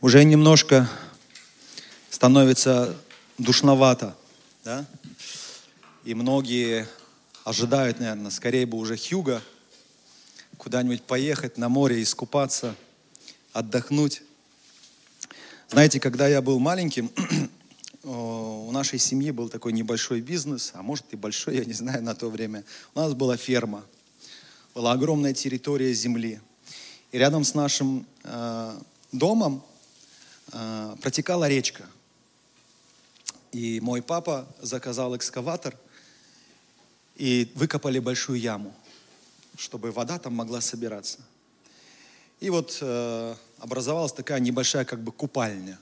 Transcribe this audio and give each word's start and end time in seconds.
уже 0.00 0.22
немножко 0.24 0.88
становится 2.10 2.96
душновато, 3.36 4.16
да? 4.64 4.86
И 6.04 6.14
многие 6.14 6.88
ожидают, 7.44 7.98
наверное, 7.98 8.30
скорее 8.30 8.64
бы 8.64 8.78
уже 8.78 8.96
Хьюга, 8.96 9.42
куда-нибудь 10.56 11.02
поехать 11.02 11.58
на 11.58 11.68
море, 11.68 12.02
искупаться, 12.02 12.74
отдохнуть. 13.52 14.22
Знаете, 15.68 16.00
когда 16.00 16.28
я 16.28 16.40
был 16.42 16.58
маленьким, 16.60 17.10
у 18.04 18.70
нашей 18.70 18.98
семьи 18.98 19.32
был 19.32 19.48
такой 19.48 19.72
небольшой 19.72 20.20
бизнес, 20.20 20.70
а 20.74 20.82
может 20.82 21.06
и 21.10 21.16
большой, 21.16 21.56
я 21.56 21.64
не 21.64 21.74
знаю, 21.74 22.02
на 22.02 22.14
то 22.14 22.30
время. 22.30 22.64
У 22.94 23.00
нас 23.00 23.14
была 23.14 23.36
ферма, 23.36 23.84
была 24.74 24.92
огромная 24.92 25.34
территория 25.34 25.92
земли. 25.92 26.40
И 27.10 27.18
рядом 27.18 27.44
с 27.44 27.54
нашим 27.54 28.06
э, 28.22 28.78
домом 29.12 29.64
э, 30.52 30.96
протекала 31.00 31.48
речка. 31.48 31.84
И 33.52 33.80
мой 33.80 34.02
папа 34.02 34.46
заказал 34.60 35.16
экскаватор, 35.16 35.74
и 37.18 37.50
выкопали 37.56 37.98
большую 37.98 38.38
яму, 38.38 38.72
чтобы 39.56 39.90
вода 39.90 40.18
там 40.18 40.34
могла 40.34 40.60
собираться. 40.60 41.18
И 42.40 42.48
вот 42.50 42.78
э, 42.80 43.34
образовалась 43.58 44.12
такая 44.12 44.38
небольшая 44.38 44.84
как 44.84 45.02
бы 45.02 45.10
купальня. 45.10 45.78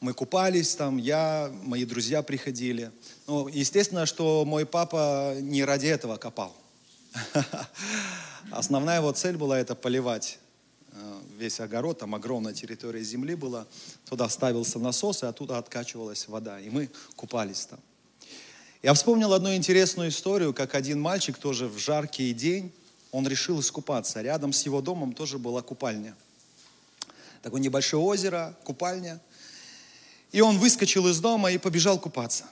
Мы 0.00 0.12
купались 0.12 0.74
там, 0.74 0.96
я, 0.96 1.52
мои 1.62 1.84
друзья 1.84 2.22
приходили. 2.22 2.90
Ну, 3.26 3.46
естественно, 3.48 4.06
что 4.06 4.44
мой 4.44 4.66
папа 4.66 5.36
не 5.40 5.62
ради 5.62 5.86
этого 5.86 6.16
копал. 6.16 6.56
Основная 8.50 8.98
его 8.98 9.12
цель 9.12 9.36
была 9.36 9.58
это 9.58 9.74
поливать 9.74 10.38
весь 11.40 11.58
огород, 11.58 11.98
там 11.98 12.14
огромная 12.14 12.52
территория 12.52 13.02
земли 13.02 13.34
была. 13.34 13.66
Туда 14.04 14.28
ставился 14.28 14.78
насос, 14.78 15.22
и 15.22 15.26
оттуда 15.26 15.58
откачивалась 15.58 16.28
вода. 16.28 16.60
И 16.60 16.70
мы 16.70 16.90
купались 17.16 17.66
там. 17.66 17.80
Я 18.82 18.94
вспомнил 18.94 19.32
одну 19.32 19.54
интересную 19.54 20.10
историю, 20.10 20.54
как 20.54 20.74
один 20.74 21.00
мальчик 21.00 21.36
тоже 21.36 21.66
в 21.66 21.78
жаркий 21.78 22.32
день, 22.32 22.72
он 23.10 23.26
решил 23.26 23.58
искупаться. 23.60 24.22
Рядом 24.22 24.52
с 24.52 24.64
его 24.64 24.80
домом 24.80 25.12
тоже 25.14 25.38
была 25.38 25.62
купальня. 25.62 26.14
Такое 27.42 27.60
небольшое 27.60 28.02
озеро, 28.02 28.56
купальня. 28.64 29.20
И 30.32 30.40
он 30.40 30.58
выскочил 30.58 31.08
из 31.08 31.18
дома 31.20 31.50
и 31.50 31.58
побежал 31.58 31.98
купаться. 31.98 32.44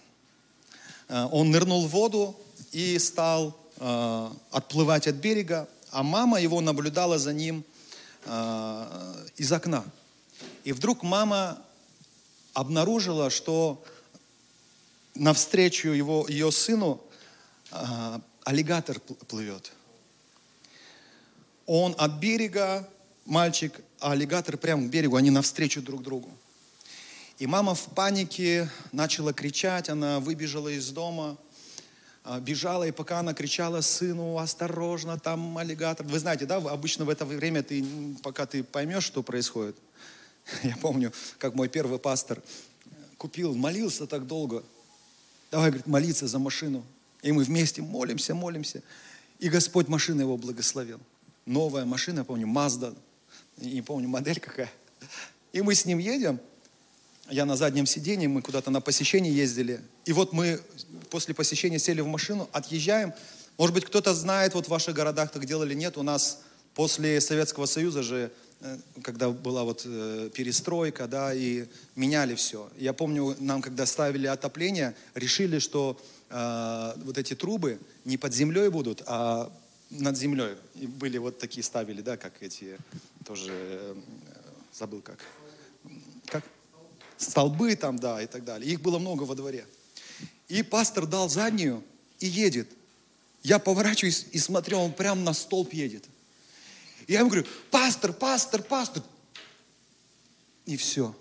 Э, 1.09 1.29
он 1.31 1.51
нырнул 1.51 1.87
в 1.87 1.91
воду 1.91 2.35
и 2.73 2.99
стал 2.99 3.57
э, 3.77 4.31
отплывать 4.51 5.07
от 5.07 5.17
берега, 5.17 5.69
а 5.91 6.03
мама 6.03 6.41
его 6.41 6.61
наблюдала 6.61 7.19
за 7.19 7.33
ним 7.33 7.65
э, 8.25 9.27
из 9.37 9.53
окна. 9.53 9.85
И 10.65 10.73
вдруг 10.73 11.03
мама 11.03 11.63
обнаружила, 12.53 13.31
что 13.31 13.83
навстречу 15.15 15.89
его, 15.89 16.27
ее 16.29 16.51
сыну 16.53 17.01
э, 17.71 18.19
аллигатор 18.45 19.01
плывет. 19.01 19.73
Он 21.67 21.95
от 21.99 22.13
берега, 22.13 22.89
мальчик, 23.27 23.81
а 24.01 24.13
аллигатор 24.13 24.57
прямо 24.57 24.87
к 24.87 24.91
берегу, 24.91 25.17
они 25.17 25.31
навстречу 25.31 25.83
друг 25.83 26.03
другу. 26.03 26.31
И 27.39 27.47
мама 27.47 27.75
в 27.75 27.85
панике 27.95 28.69
начала 28.91 29.33
кричать, 29.33 29.89
она 29.89 30.19
выбежала 30.19 30.69
из 30.69 30.91
дома, 30.91 31.37
бежала, 32.41 32.85
и 32.85 32.91
пока 32.91 33.21
она 33.21 33.35
кричала 33.35 33.81
сыну, 33.81 34.39
осторожно, 34.39 35.19
там 35.19 35.57
аллигатор. 35.57 36.07
Вы 36.07 36.19
знаете, 36.19 36.47
да, 36.47 36.57
обычно 36.57 37.05
в 37.05 37.11
это 37.11 37.25
время 37.25 37.63
ты, 37.63 37.85
пока 38.23 38.47
ты 38.47 38.63
поймешь, 38.63 39.05
что 39.05 39.23
происходит. 39.23 39.77
Я 40.63 40.77
помню, 40.77 41.13
как 41.39 41.55
мой 41.55 41.69
первый 41.69 41.99
пастор 41.99 42.43
купил, 43.17 43.55
молился 43.55 44.07
так 44.07 44.27
долго. 44.27 44.63
Давай, 45.51 45.71
говорит, 45.71 45.87
молиться 45.87 46.27
за 46.27 46.39
машину. 46.39 46.85
И 47.23 47.33
мы 47.33 47.43
вместе 47.43 47.83
молимся, 47.83 48.35
молимся. 48.35 48.83
И 49.39 49.49
Господь 49.49 49.89
машину 49.89 50.21
его 50.23 50.37
благословил. 50.37 51.01
Новая 51.47 51.85
машина, 51.85 52.25
помню, 52.25 52.47
Mazda, 52.47 52.97
не 53.57 53.83
помню 53.83 54.09
модель 54.09 54.39
какая. 54.39 54.71
И 55.53 55.63
мы 55.63 55.75
с 55.75 55.85
ним 55.85 55.99
едем, 55.99 56.41
я 57.31 57.45
на 57.45 57.57
заднем 57.57 57.87
сиденье, 57.87 58.29
мы 58.29 58.43
куда-то 58.43 58.71
на 58.71 58.81
посещение 58.81 59.35
ездили. 59.35 59.81
И 60.05 60.13
вот 60.13 60.33
мы 60.33 60.61
после 61.11 61.35
посещения 61.35 61.79
сели 61.79 62.01
в 62.01 62.07
машину, 62.07 62.49
отъезжаем. 62.53 63.13
Может 63.57 63.75
быть, 63.75 63.85
кто-то 63.85 64.15
знает, 64.15 64.55
вот 64.55 64.67
в 64.67 64.69
ваших 64.69 64.95
городах 64.95 65.31
так 65.31 65.45
делали, 65.45 65.75
нет. 65.75 65.97
У 65.99 66.03
нас 66.03 66.41
после 66.75 67.21
Советского 67.21 67.67
Союза 67.67 68.03
же, 68.03 68.31
э, 68.61 68.79
когда 69.03 69.31
была 69.31 69.65
вот 69.65 69.83
э, 69.85 70.31
перестройка, 70.33 71.07
да, 71.09 71.35
и 71.35 71.67
меняли 71.97 72.35
все. 72.35 72.71
Я 72.79 72.93
помню, 72.93 73.37
нам, 73.41 73.63
когда 73.63 73.85
ставили 73.85 74.27
отопление, 74.27 74.95
решили, 75.15 75.59
что 75.59 76.01
э, 76.31 76.93
вот 77.05 77.19
эти 77.19 77.35
трубы 77.35 77.79
не 78.05 78.17
под 78.17 78.33
землей 78.33 78.69
будут, 78.69 79.03
а 79.07 79.53
над 79.91 80.17
землей. 80.17 80.55
И 80.75 80.87
были 80.87 81.19
вот 81.19 81.39
такие 81.39 81.65
ставили, 81.65 82.01
да, 82.01 82.17
как 82.17 82.35
эти, 82.41 82.79
тоже, 83.25 83.51
э, 83.53 83.95
забыл. 84.73 85.01
Как? 85.01 85.19
Столбы 87.19 87.75
там, 87.77 87.99
да, 87.99 88.23
и 88.23 88.27
так 88.27 88.45
далее. 88.45 88.73
Их 88.73 88.81
было 88.81 88.99
много 88.99 89.25
во 89.25 89.35
дворе. 89.35 89.67
И 90.49 90.63
пастор 90.63 91.07
дал 91.07 91.29
заднюю 91.29 91.85
и 92.21 92.27
едет. 92.27 92.69
Я 93.43 93.59
поворачиваюсь 93.59 94.27
и 94.33 94.39
смотрю, 94.39 94.79
он 94.79 94.93
прямо 94.93 95.21
на 95.21 95.35
столб 95.35 95.73
едет. 95.73 96.05
И 97.07 97.13
я 97.13 97.21
ему 97.21 97.31
говорю, 97.31 97.47
пастор, 97.71 98.13
пастор, 98.13 98.63
пастор. 98.63 99.03
И 100.67 100.77
все. 100.77 101.15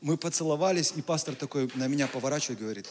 Мы 0.00 0.16
поцеловались, 0.16 0.92
и 0.96 1.02
пастор 1.02 1.34
такой 1.34 1.70
на 1.74 1.86
меня 1.86 2.06
поворачивает 2.06 2.58
и 2.58 2.62
говорит, 2.62 2.88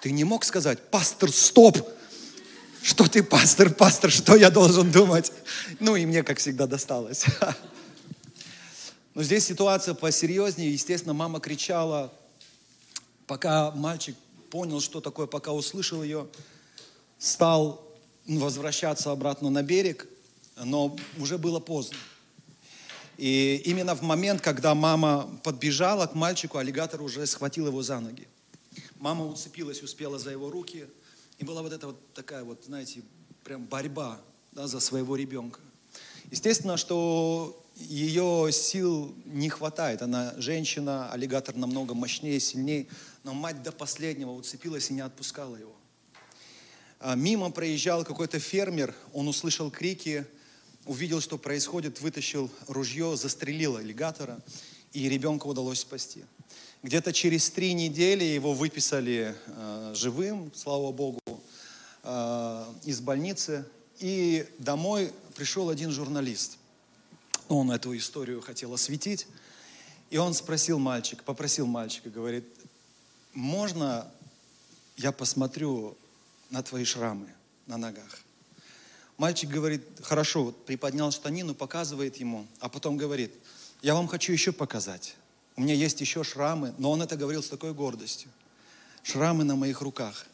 ты 0.00 0.10
не 0.10 0.24
мог 0.24 0.44
сказать, 0.44 0.90
пастор, 0.90 1.30
стоп! 1.30 1.78
Что 2.82 3.08
ты, 3.08 3.22
пастор, 3.22 3.72
пастор, 3.74 4.10
что 4.10 4.36
я 4.36 4.50
должен 4.50 4.92
думать? 4.92 5.32
Ну 5.80 5.96
и 5.96 6.06
мне, 6.06 6.22
как 6.22 6.38
всегда, 6.38 6.66
досталось. 6.66 7.24
Но 9.16 9.22
здесь 9.22 9.46
ситуация 9.46 9.94
посерьезнее. 9.94 10.70
Естественно, 10.70 11.14
мама 11.14 11.40
кричала, 11.40 12.12
пока 13.26 13.70
мальчик 13.70 14.14
понял, 14.50 14.78
что 14.82 15.00
такое, 15.00 15.26
пока 15.26 15.52
услышал 15.52 16.02
ее, 16.02 16.28
стал 17.18 17.82
возвращаться 18.26 19.10
обратно 19.10 19.48
на 19.48 19.62
берег, 19.62 20.06
но 20.62 20.94
уже 21.16 21.38
было 21.38 21.60
поздно. 21.60 21.96
И 23.16 23.62
именно 23.64 23.94
в 23.94 24.02
момент, 24.02 24.42
когда 24.42 24.74
мама 24.74 25.30
подбежала 25.42 26.06
к 26.06 26.14
мальчику, 26.14 26.58
аллигатор 26.58 27.00
уже 27.00 27.24
схватил 27.26 27.68
его 27.68 27.82
за 27.82 28.00
ноги. 28.00 28.28
Мама 28.98 29.24
уцепилась, 29.24 29.82
успела 29.82 30.18
за 30.18 30.32
его 30.32 30.50
руки. 30.50 30.84
И 31.38 31.44
была 31.46 31.62
вот 31.62 31.72
эта 31.72 31.86
вот 31.86 32.12
такая 32.12 32.44
вот, 32.44 32.64
знаете, 32.66 33.00
прям 33.44 33.64
борьба 33.64 34.20
да, 34.52 34.66
за 34.66 34.78
своего 34.78 35.16
ребенка. 35.16 35.60
Естественно, 36.30 36.76
что 36.76 37.62
ее 37.76 38.50
сил 38.52 39.14
не 39.26 39.48
хватает. 39.50 40.02
Она 40.02 40.34
женщина, 40.38 41.12
аллигатор 41.12 41.54
намного 41.54 41.94
мощнее, 41.94 42.40
сильнее, 42.40 42.86
но 43.22 43.34
мать 43.34 43.62
до 43.62 43.70
последнего 43.70 44.30
уцепилась 44.30 44.90
и 44.90 44.94
не 44.94 45.02
отпускала 45.02 45.56
его. 45.56 45.76
А 46.98 47.14
мимо 47.14 47.50
проезжал 47.50 48.04
какой-то 48.04 48.38
фермер, 48.38 48.94
он 49.12 49.28
услышал 49.28 49.70
крики, 49.70 50.26
увидел, 50.86 51.20
что 51.20 51.36
происходит, 51.36 52.00
вытащил 52.00 52.50
ружье, 52.66 53.16
застрелил 53.16 53.76
аллигатора, 53.76 54.40
и 54.92 55.08
ребенка 55.08 55.46
удалось 55.46 55.80
спасти. 55.80 56.24
Где-то 56.82 57.12
через 57.12 57.50
три 57.50 57.74
недели 57.74 58.24
его 58.24 58.54
выписали 58.54 59.36
э, 59.46 59.92
живым, 59.94 60.50
слава 60.54 60.92
Богу, 60.92 61.20
э, 62.02 62.64
из 62.84 63.00
больницы, 63.00 63.66
и 63.98 64.46
домой 64.58 65.12
пришел 65.34 65.68
один 65.68 65.90
журналист– 65.90 66.58
он 67.48 67.70
эту 67.70 67.96
историю 67.96 68.40
хотел 68.40 68.74
осветить. 68.74 69.26
И 70.10 70.18
он 70.18 70.34
спросил 70.34 70.78
мальчика, 70.78 71.22
попросил 71.24 71.66
мальчика, 71.66 72.10
говорит, 72.10 72.44
можно 73.34 74.08
я 74.96 75.12
посмотрю 75.12 75.96
на 76.50 76.62
твои 76.62 76.84
шрамы 76.84 77.28
на 77.66 77.76
ногах? 77.76 78.20
Мальчик 79.18 79.50
говорит, 79.50 79.82
хорошо, 80.02 80.52
приподнял 80.52 81.10
штанину, 81.10 81.54
показывает 81.54 82.16
ему, 82.16 82.46
а 82.60 82.68
потом 82.68 82.96
говорит, 82.96 83.32
я 83.82 83.94
вам 83.94 84.08
хочу 84.08 84.32
еще 84.32 84.52
показать. 84.52 85.16
У 85.56 85.62
меня 85.62 85.74
есть 85.74 86.00
еще 86.00 86.22
шрамы, 86.22 86.74
но 86.78 86.90
он 86.90 87.02
это 87.02 87.16
говорил 87.16 87.42
с 87.42 87.48
такой 87.48 87.72
гордостью. 87.72 88.30
Шрамы 89.02 89.44
на 89.44 89.56
моих 89.56 89.80
руках. 89.80 90.26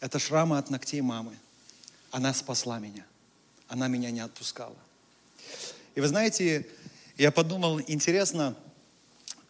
Это 0.00 0.18
шрамы 0.18 0.58
от 0.58 0.70
ногтей 0.70 1.00
мамы. 1.00 1.36
Она 2.10 2.32
спасла 2.32 2.78
меня. 2.78 3.04
Она 3.68 3.88
меня 3.88 4.10
не 4.10 4.20
отпускала. 4.20 4.76
И 5.94 6.00
вы 6.00 6.08
знаете, 6.08 6.66
я 7.18 7.30
подумал, 7.30 7.80
интересно, 7.86 8.56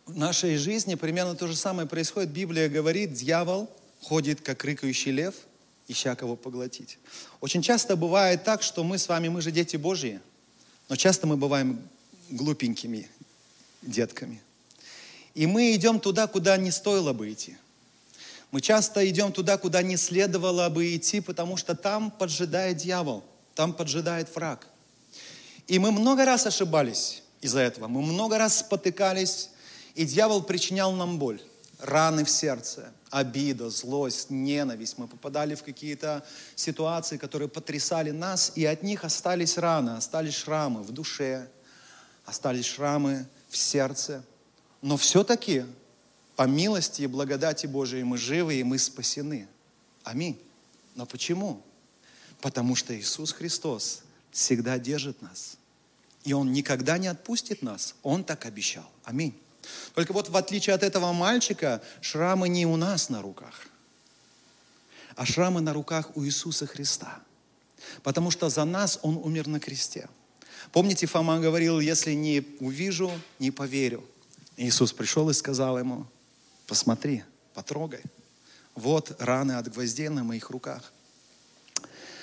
в 0.07 0.17
нашей 0.17 0.57
жизни 0.57 0.97
примерно 0.97 1.37
то 1.37 1.47
же 1.47 1.55
самое 1.55 1.87
происходит. 1.87 2.31
Библия 2.31 2.69
говорит, 2.69 3.13
дьявол 3.13 3.71
ходит, 4.01 4.41
как 4.41 4.65
рыкающий 4.65 5.13
лев, 5.13 5.35
ища 5.87 6.17
кого 6.17 6.37
поглотить. 6.37 6.99
Очень 7.41 7.63
часто 7.63 7.97
бывает 7.97 8.45
так, 8.45 8.63
что 8.63 8.83
мы 8.83 8.99
с 8.99 9.09
вами, 9.09 9.29
мы 9.29 9.41
же 9.43 9.53
дети 9.53 9.77
Божьи, 9.77 10.21
но 10.89 10.97
часто 10.97 11.27
мы 11.27 11.37
бываем 11.37 11.81
глупенькими 12.31 13.09
детками. 13.83 14.41
И 15.35 15.47
мы 15.47 15.75
идем 15.75 16.01
туда, 16.01 16.27
куда 16.27 16.57
не 16.57 16.71
стоило 16.71 17.13
бы 17.13 17.33
идти. 17.33 17.57
Мы 18.51 18.61
часто 18.61 19.09
идем 19.09 19.33
туда, 19.33 19.57
куда 19.57 19.83
не 19.83 19.97
следовало 19.97 20.69
бы 20.69 20.95
идти, 20.95 21.21
потому 21.21 21.57
что 21.57 21.75
там 21.75 22.11
поджидает 22.11 22.77
дьявол, 22.77 23.25
там 23.55 23.73
поджидает 23.73 24.35
враг. 24.35 24.67
И 25.67 25.79
мы 25.79 25.93
много 25.93 26.25
раз 26.25 26.47
ошибались 26.47 27.23
из-за 27.41 27.61
этого. 27.61 27.89
Мы 27.89 28.03
много 28.03 28.39
раз 28.39 28.59
спотыкались, 28.59 29.51
и 29.95 30.05
дьявол 30.05 30.43
причинял 30.43 30.93
нам 30.93 31.19
боль, 31.19 31.43
раны 31.79 32.25
в 32.25 32.31
сердце, 32.31 32.93
обида, 33.11 33.69
злость, 33.71 34.31
ненависть. 34.31 34.99
Мы 34.99 35.07
попадали 35.07 35.55
в 35.55 35.63
какие-то 35.63 36.25
ситуации, 36.55 37.17
которые 37.17 37.49
потрясали 37.49 38.11
нас, 38.11 38.53
и 38.55 38.65
от 38.65 38.83
них 38.83 39.05
остались 39.05 39.59
раны, 39.59 39.91
остались 39.91 40.35
шрамы 40.35 40.83
в 40.83 40.93
душе, 40.93 41.49
остались 42.25 42.67
шрамы 42.67 43.27
в 43.49 43.57
сердце. 43.57 44.25
Но 44.81 44.97
все-таки 44.97 45.65
по 46.37 46.45
милости 46.45 47.03
и 47.03 47.07
благодати 47.07 47.67
Божией 47.67 48.05
мы 48.05 48.19
живы 48.19 48.55
и 48.55 48.65
мы 48.65 48.79
спасены. 48.79 49.49
Аминь. 50.03 50.41
Но 50.95 51.07
почему? 51.07 51.63
Потому 52.41 52.75
что 52.75 52.99
Иисус 52.99 53.33
Христос 53.33 54.03
всегда 54.33 54.79
держит 54.79 55.23
нас. 55.23 55.57
И 56.25 56.33
Он 56.33 56.53
никогда 56.53 56.99
не 56.99 57.07
отпустит 57.07 57.63
нас. 57.63 57.95
Он 58.03 58.25
так 58.25 58.47
обещал. 58.47 58.89
Аминь. 59.05 59.39
Только 59.95 60.13
вот 60.13 60.29
в 60.29 60.37
отличие 60.37 60.75
от 60.75 60.83
этого 60.83 61.13
мальчика, 61.13 61.83
шрамы 62.01 62.49
не 62.49 62.67
у 62.67 62.77
нас 62.77 63.09
на 63.09 63.23
руках, 63.23 63.67
а 65.15 65.25
шрамы 65.25 65.61
на 65.61 65.73
руках 65.73 66.17
у 66.17 66.25
Иисуса 66.25 66.67
Христа. 66.67 67.21
Потому 68.03 68.31
что 68.31 68.49
за 68.49 68.65
нас 68.65 68.99
Он 69.03 69.17
умер 69.17 69.47
на 69.47 69.61
кресте. 69.61 70.09
Помните, 70.73 71.07
Фома 71.07 71.39
говорил, 71.39 71.81
если 71.81 72.13
не 72.13 72.45
увижу, 72.61 73.11
не 73.39 73.51
поверю. 73.51 74.05
Иисус 74.57 74.93
пришел 74.93 75.29
и 75.31 75.35
сказал 75.35 75.79
ему, 75.79 76.07
посмотри, 76.67 77.25
потрогай. 77.55 78.03
Вот 78.75 79.15
раны 79.19 79.53
от 79.53 79.71
гвоздей 79.73 80.09
на 80.09 80.25
моих 80.25 80.51
руках. 80.51 80.93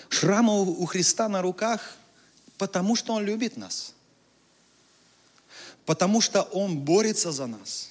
Шрамы 0.10 0.62
у 0.62 0.86
Христа 0.86 1.30
на 1.30 1.42
руках, 1.42 1.96
потому 2.60 2.96
что 2.96 3.14
Он 3.14 3.26
любит 3.26 3.58
нас. 3.58 3.96
Потому 5.86 6.22
что 6.22 6.44
Он 6.44 6.78
борется 6.78 7.32
за 7.32 7.48
нас. 7.48 7.90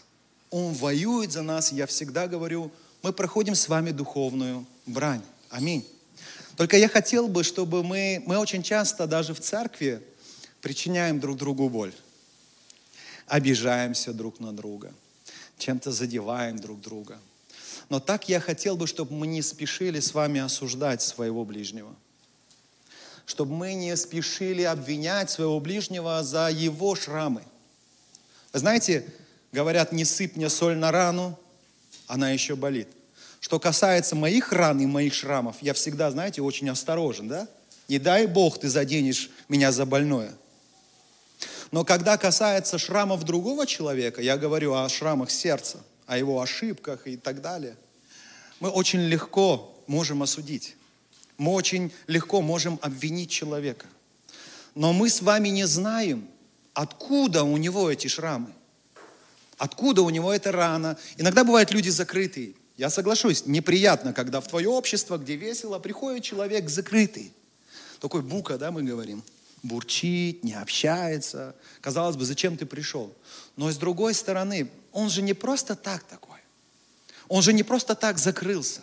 Он 0.51 0.73
воюет 0.75 1.33
за 1.33 1.43
нас. 1.43 1.73
Я 1.73 1.87
всегда 1.87 2.29
говорю, 2.29 2.71
мы 3.03 3.13
проходим 3.13 3.57
с 3.57 3.67
вами 3.67 3.91
духовную 3.91 4.65
брань. 4.87 5.23
Аминь. 5.51 5.85
Только 6.57 6.77
я 6.77 6.89
хотел 6.89 7.29
бы, 7.29 7.43
чтобы 7.43 7.83
мы, 7.83 8.23
мы 8.27 8.39
очень 8.39 8.63
часто 8.63 9.07
даже 9.07 9.35
в 9.35 9.41
церкви 9.41 10.03
причиняем 10.61 11.19
друг 11.19 11.39
другу 11.39 11.69
боль. 11.69 11.95
Обижаемся 13.27 14.13
друг 14.13 14.39
на 14.39 14.53
друга. 14.53 14.93
Чем-то 15.59 15.93
задеваем 15.93 16.59
друг 16.59 16.81
друга. 16.81 17.19
Но 17.89 18.01
так 18.01 18.29
я 18.29 18.39
хотел 18.39 18.77
бы, 18.77 18.87
чтобы 18.87 19.15
мы 19.15 19.27
не 19.27 19.41
спешили 19.41 20.01
с 20.01 20.13
вами 20.13 20.41
осуждать 20.41 21.01
своего 21.01 21.45
ближнего. 21.45 21.95
Чтобы 23.29 23.55
мы 23.55 23.75
не 23.75 23.97
спешили 23.97 24.63
обвинять 24.63 25.31
своего 25.31 25.61
ближнего 25.61 26.25
за 26.25 26.49
его 26.51 26.97
шрамы. 26.97 27.43
Знаете, 28.53 29.05
говорят, 29.53 29.93
не 29.93 30.05
сыпь 30.05 30.35
мне 30.35 30.49
соль 30.49 30.77
на 30.77 30.91
рану, 30.91 31.39
она 32.09 32.31
еще 32.31 32.57
болит. 32.57 32.89
Что 33.39 33.61
касается 33.61 34.17
моих 34.17 34.53
ран 34.53 34.81
и 34.81 34.87
моих 34.87 35.15
шрамов, 35.15 35.59
я 35.61 35.75
всегда, 35.75 36.11
знаете, 36.11 36.43
очень 36.43 36.69
осторожен, 36.69 37.29
да? 37.29 37.47
Не 37.87 38.01
дай 38.01 38.27
Бог 38.27 38.59
ты 38.59 38.69
заденешь 38.69 39.31
меня 39.49 39.71
за 39.71 39.87
больное– 39.87 40.33
но 41.71 41.85
когда 41.85 42.17
касается 42.17 42.79
шрамов 42.79 43.25
другого 43.25 43.67
человека, 43.67 44.23
я 44.23 44.37
говорю 44.37 44.75
о 44.75 44.89
шрамах 44.89 45.31
сердца, 45.31 45.79
о 46.07 46.17
его 46.17 46.41
ошибках 46.41 47.07
и 47.07 47.17
так 47.17 47.41
далее, 47.41 47.77
мы 48.61 48.71
очень 48.71 49.01
легко 49.01 49.77
можем 49.87 50.23
осудить. 50.23 50.77
Мы 51.39 51.53
очень 51.53 51.93
легко 52.07 52.43
можем 52.43 52.79
обвинить 52.83 53.31
человека. 53.31 53.87
Но 54.75 54.93
мы 54.93 55.09
с 55.09 55.23
вами 55.23 55.49
не 55.49 55.65
знаем, 55.67 56.29
откуда 56.75 57.45
у 57.45 57.57
него 57.57 57.91
эти 57.91 58.09
шрамы. 58.09 58.51
Откуда 59.57 60.03
у 60.03 60.11
него 60.11 60.33
эта 60.33 60.53
рана. 60.53 60.99
Иногда 61.17 61.45
бывают 61.45 61.73
люди 61.73 61.89
закрытые. 61.89 62.53
Я 62.77 62.91
соглашусь, 62.91 63.47
неприятно, 63.47 64.13
когда 64.13 64.41
в 64.41 64.47
твое 64.47 64.69
общество, 64.69 65.17
где 65.17 65.35
весело, 65.35 65.79
приходит 65.79 66.23
человек 66.23 66.69
закрытый. 66.69 67.33
Такой 67.99 68.23
бука, 68.23 68.59
да, 68.59 68.71
мы 68.71 68.83
говорим 68.83 69.25
бурчит, 69.63 70.45
не 70.45 70.55
общается. 70.55 71.55
Казалось 71.81 72.17
бы, 72.17 72.25
зачем 72.25 72.57
ты 72.57 72.67
пришел? 72.67 73.15
Но 73.57 73.71
с 73.71 73.77
другой 73.77 74.15
стороны, 74.15 74.71
он 74.93 75.11
же 75.11 75.23
не 75.23 75.35
просто 75.35 75.75
так 75.75 76.05
такой. 76.05 76.39
Он 77.29 77.43
же 77.43 77.53
не 77.53 77.63
просто 77.63 77.95
так 77.95 78.19
закрылся. 78.19 78.83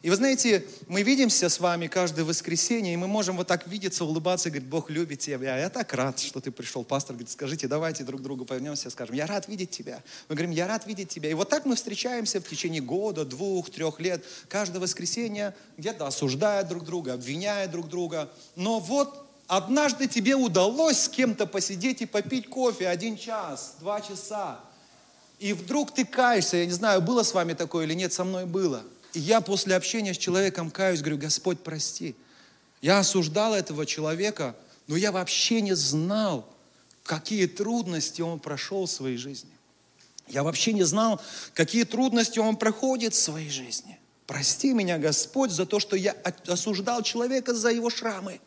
И 0.00 0.10
вы 0.10 0.16
знаете, 0.16 0.64
мы 0.86 1.02
видимся 1.02 1.48
с 1.48 1.58
вами 1.58 1.88
каждое 1.88 2.24
воскресенье, 2.24 2.94
и 2.94 2.96
мы 2.96 3.08
можем 3.08 3.36
вот 3.36 3.48
так 3.48 3.66
видеться, 3.66 4.04
улыбаться 4.04 4.48
и 4.48 4.52
говорить, 4.52 4.68
Бог 4.68 4.90
любит 4.90 5.18
тебя. 5.18 5.58
Я 5.58 5.70
так 5.70 5.92
рад, 5.92 6.20
что 6.20 6.40
ты 6.40 6.52
пришел. 6.52 6.84
Пастор 6.84 7.16
говорит, 7.16 7.30
скажите, 7.30 7.66
давайте 7.66 8.04
друг 8.04 8.22
другу 8.22 8.44
повернемся, 8.44 8.90
скажем, 8.90 9.16
я 9.16 9.26
рад 9.26 9.48
видеть 9.48 9.70
тебя. 9.70 10.02
Мы 10.28 10.36
говорим, 10.36 10.52
я 10.52 10.68
рад 10.68 10.86
видеть 10.86 11.08
тебя. 11.08 11.30
И 11.30 11.34
вот 11.34 11.48
так 11.48 11.64
мы 11.66 11.74
встречаемся 11.74 12.40
в 12.40 12.48
течение 12.48 12.80
года, 12.80 13.24
двух, 13.24 13.70
трех 13.70 13.98
лет, 13.98 14.24
каждое 14.48 14.78
воскресенье, 14.78 15.54
где-то 15.76 16.06
осуждая 16.06 16.62
друг 16.62 16.84
друга, 16.84 17.14
обвиняя 17.14 17.66
друг 17.66 17.88
друга. 17.88 18.30
Но 18.54 18.78
вот 18.78 19.24
Однажды 19.48 20.08
тебе 20.08 20.36
удалось 20.36 20.98
с 20.98 21.08
кем-то 21.08 21.46
посидеть 21.46 22.02
и 22.02 22.06
попить 22.06 22.50
кофе 22.50 22.86
один 22.86 23.16
час, 23.16 23.76
два 23.80 24.02
часа. 24.02 24.60
И 25.38 25.54
вдруг 25.54 25.94
ты 25.94 26.04
каешься, 26.04 26.58
я 26.58 26.66
не 26.66 26.72
знаю, 26.72 27.00
было 27.00 27.22
с 27.22 27.32
вами 27.32 27.54
такое 27.54 27.86
или 27.86 27.94
нет, 27.94 28.12
со 28.12 28.24
мной 28.24 28.44
было. 28.44 28.82
И 29.14 29.20
я 29.20 29.40
после 29.40 29.74
общения 29.74 30.14
с 30.14 30.18
человеком 30.18 30.70
каюсь, 30.70 31.00
говорю, 31.00 31.18
Господь, 31.18 31.60
прости. 31.60 32.14
Я 32.80 32.98
осуждал 32.98 33.54
этого 33.54 33.86
человека, 33.86 34.54
но 34.86 34.96
я 34.96 35.12
вообще 35.12 35.60
не 35.60 35.74
знал, 35.74 36.48
какие 37.04 37.46
трудности 37.46 38.20
он 38.22 38.38
прошел 38.38 38.86
в 38.86 38.90
своей 38.90 39.16
жизни. 39.16 39.50
Я 40.28 40.42
вообще 40.42 40.72
не 40.72 40.82
знал, 40.84 41.20
какие 41.54 41.84
трудности 41.84 42.38
он 42.38 42.56
проходит 42.56 43.14
в 43.14 43.18
своей 43.18 43.50
жизни. 43.50 43.98
Прости 44.26 44.74
меня, 44.74 44.98
Господь, 44.98 45.50
за 45.50 45.64
то, 45.64 45.80
что 45.80 45.96
я 45.96 46.12
осуждал 46.46 47.02
человека 47.02 47.54
за 47.54 47.70
его 47.70 47.88
шрамы. 47.88 48.40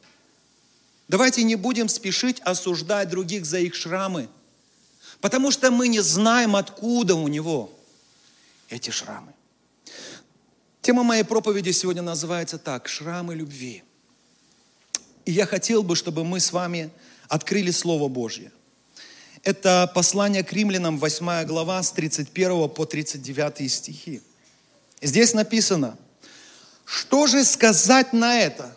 Давайте 1.08 1.44
не 1.44 1.56
будем 1.56 1.90
спешить 1.90 2.40
осуждать 2.42 3.10
других 3.10 3.46
за 3.46 3.60
их 3.60 3.74
шрамы, 3.74 4.30
потому 5.19 5.50
что 5.52 5.72
мы 5.72 5.88
не 5.88 6.00
знаем, 6.00 6.56
откуда 6.56 7.15
у 7.15 7.27
него 7.27 7.72
эти 8.70 8.91
шрамы. 8.91 9.34
Тема 10.82 11.04
моей 11.04 11.22
проповеди 11.22 11.70
сегодня 11.70 12.02
называется 12.02 12.58
так 12.58 12.88
«Шрамы 12.88 13.36
любви». 13.36 13.84
И 15.26 15.32
я 15.32 15.46
хотел 15.46 15.84
бы, 15.84 15.96
чтобы 15.96 16.24
мы 16.24 16.40
с 16.40 16.52
вами 16.52 16.90
открыли 17.28 17.70
Слово 17.70 18.08
Божье. 18.08 18.52
Это 19.44 19.92
послание 19.94 20.44
к 20.44 20.52
римлянам, 20.52 20.98
8 20.98 21.46
глава, 21.46 21.84
с 21.84 21.92
31 21.92 22.68
по 22.70 22.86
39 22.88 23.72
стихи. 23.72 24.24
Здесь 25.04 25.36
написано, 25.36 26.00
что 26.84 27.28
же 27.28 27.44
сказать 27.44 28.12
на 28.12 28.40
это? 28.40 28.76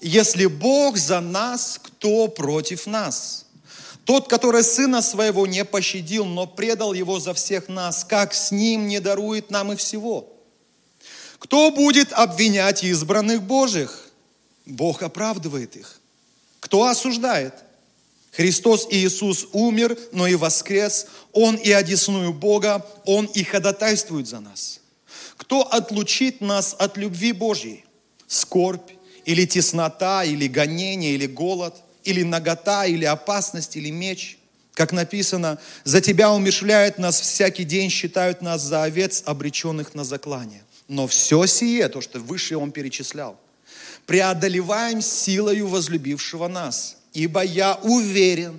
Если 0.00 0.46
Бог 0.46 0.96
за 0.96 1.20
нас, 1.20 1.78
кто 1.82 2.28
против 2.28 2.86
нас? 2.86 3.44
Тот, 4.06 4.26
который 4.26 4.64
Сына 4.64 5.02
Своего 5.02 5.46
не 5.46 5.66
пощадил, 5.66 6.24
но 6.24 6.46
предал 6.46 6.94
Его 6.94 7.20
за 7.20 7.34
всех 7.34 7.68
нас, 7.68 8.04
как 8.04 8.32
с 8.32 8.50
Ним 8.50 8.88
не 8.88 9.00
дарует 9.00 9.50
нам 9.50 9.72
и 9.72 9.76
всего? 9.76 10.39
Кто 11.40 11.70
будет 11.70 12.12
обвинять 12.12 12.84
избранных 12.84 13.42
Божьих? 13.42 14.10
Бог 14.66 15.02
оправдывает 15.02 15.74
их. 15.74 15.98
Кто 16.60 16.84
осуждает? 16.84 17.54
Христос 18.30 18.86
Иисус 18.90 19.48
умер, 19.52 19.98
но 20.12 20.26
и 20.28 20.34
воскрес. 20.34 21.06
Он 21.32 21.56
и 21.56 21.72
одесную 21.72 22.32
Бога, 22.32 22.86
Он 23.06 23.24
и 23.24 23.42
ходатайствует 23.42 24.28
за 24.28 24.40
нас. 24.40 24.80
Кто 25.38 25.62
отлучит 25.62 26.42
нас 26.42 26.76
от 26.78 26.98
любви 26.98 27.32
Божьей? 27.32 27.84
Скорбь, 28.28 28.90
или 29.24 29.46
теснота, 29.46 30.24
или 30.24 30.46
гонение, 30.46 31.14
или 31.14 31.26
голод, 31.26 31.74
или 32.04 32.22
нагота, 32.22 32.84
или 32.84 33.06
опасность, 33.06 33.76
или 33.76 33.90
меч. 33.90 34.38
Как 34.74 34.92
написано, 34.92 35.58
за 35.84 36.02
тебя 36.02 36.32
умешляют 36.32 36.98
нас 36.98 37.18
всякий 37.18 37.64
день, 37.64 37.90
считают 37.90 38.42
нас 38.42 38.62
за 38.62 38.84
овец, 38.84 39.22
обреченных 39.24 39.94
на 39.94 40.04
заклание. 40.04 40.62
Но 40.90 41.06
все 41.06 41.46
сие, 41.46 41.88
то, 41.88 42.00
что 42.00 42.18
выше 42.18 42.56
он 42.56 42.72
перечислял, 42.72 43.38
преодолеваем 44.06 45.00
силою 45.00 45.68
возлюбившего 45.68 46.48
нас. 46.48 46.96
Ибо 47.12 47.44
я 47.44 47.76
уверен, 47.76 48.58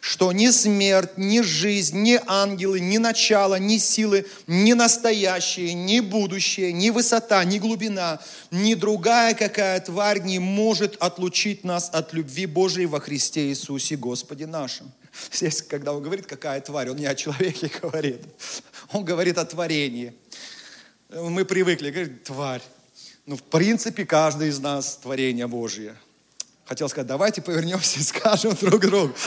что 0.00 0.30
ни 0.30 0.48
смерть, 0.50 1.18
ни 1.18 1.40
жизнь, 1.40 2.02
ни 2.02 2.20
ангелы, 2.24 2.78
ни 2.78 2.98
начало, 2.98 3.56
ни 3.56 3.78
силы, 3.78 4.26
ни 4.46 4.74
настоящее, 4.74 5.74
ни 5.74 5.98
будущее, 5.98 6.72
ни 6.72 6.90
высота, 6.90 7.42
ни 7.42 7.58
глубина, 7.58 8.20
ни 8.52 8.74
другая 8.74 9.34
какая 9.34 9.80
тварь 9.80 10.20
не 10.20 10.38
может 10.38 10.96
отлучить 11.00 11.64
нас 11.64 11.90
от 11.92 12.12
любви 12.12 12.46
Божией 12.46 12.86
во 12.86 13.00
Христе 13.00 13.48
Иисусе 13.48 13.96
Господе 13.96 14.46
нашим. 14.46 14.92
Здесь, 15.32 15.62
когда 15.62 15.94
он 15.94 16.02
говорит, 16.04 16.26
какая 16.26 16.60
тварь, 16.60 16.90
он 16.90 16.96
не 16.96 17.06
о 17.06 17.16
человеке 17.16 17.68
говорит. 17.82 18.22
Он 18.92 19.04
говорит 19.04 19.36
о 19.36 19.44
творении. 19.44 20.14
Мы 21.12 21.44
привыкли, 21.44 21.90
говорит, 21.90 22.22
тварь. 22.22 22.62
Ну, 23.26 23.36
в 23.36 23.42
принципе, 23.42 24.06
каждый 24.06 24.48
из 24.48 24.60
нас 24.60 24.96
творение 25.02 25.48
Божье. 25.48 25.96
Хотел 26.66 26.88
сказать, 26.88 27.08
давайте 27.08 27.42
повернемся 27.42 27.98
и 27.98 28.02
скажем 28.02 28.56
друг 28.60 28.82
другу. 28.82 29.12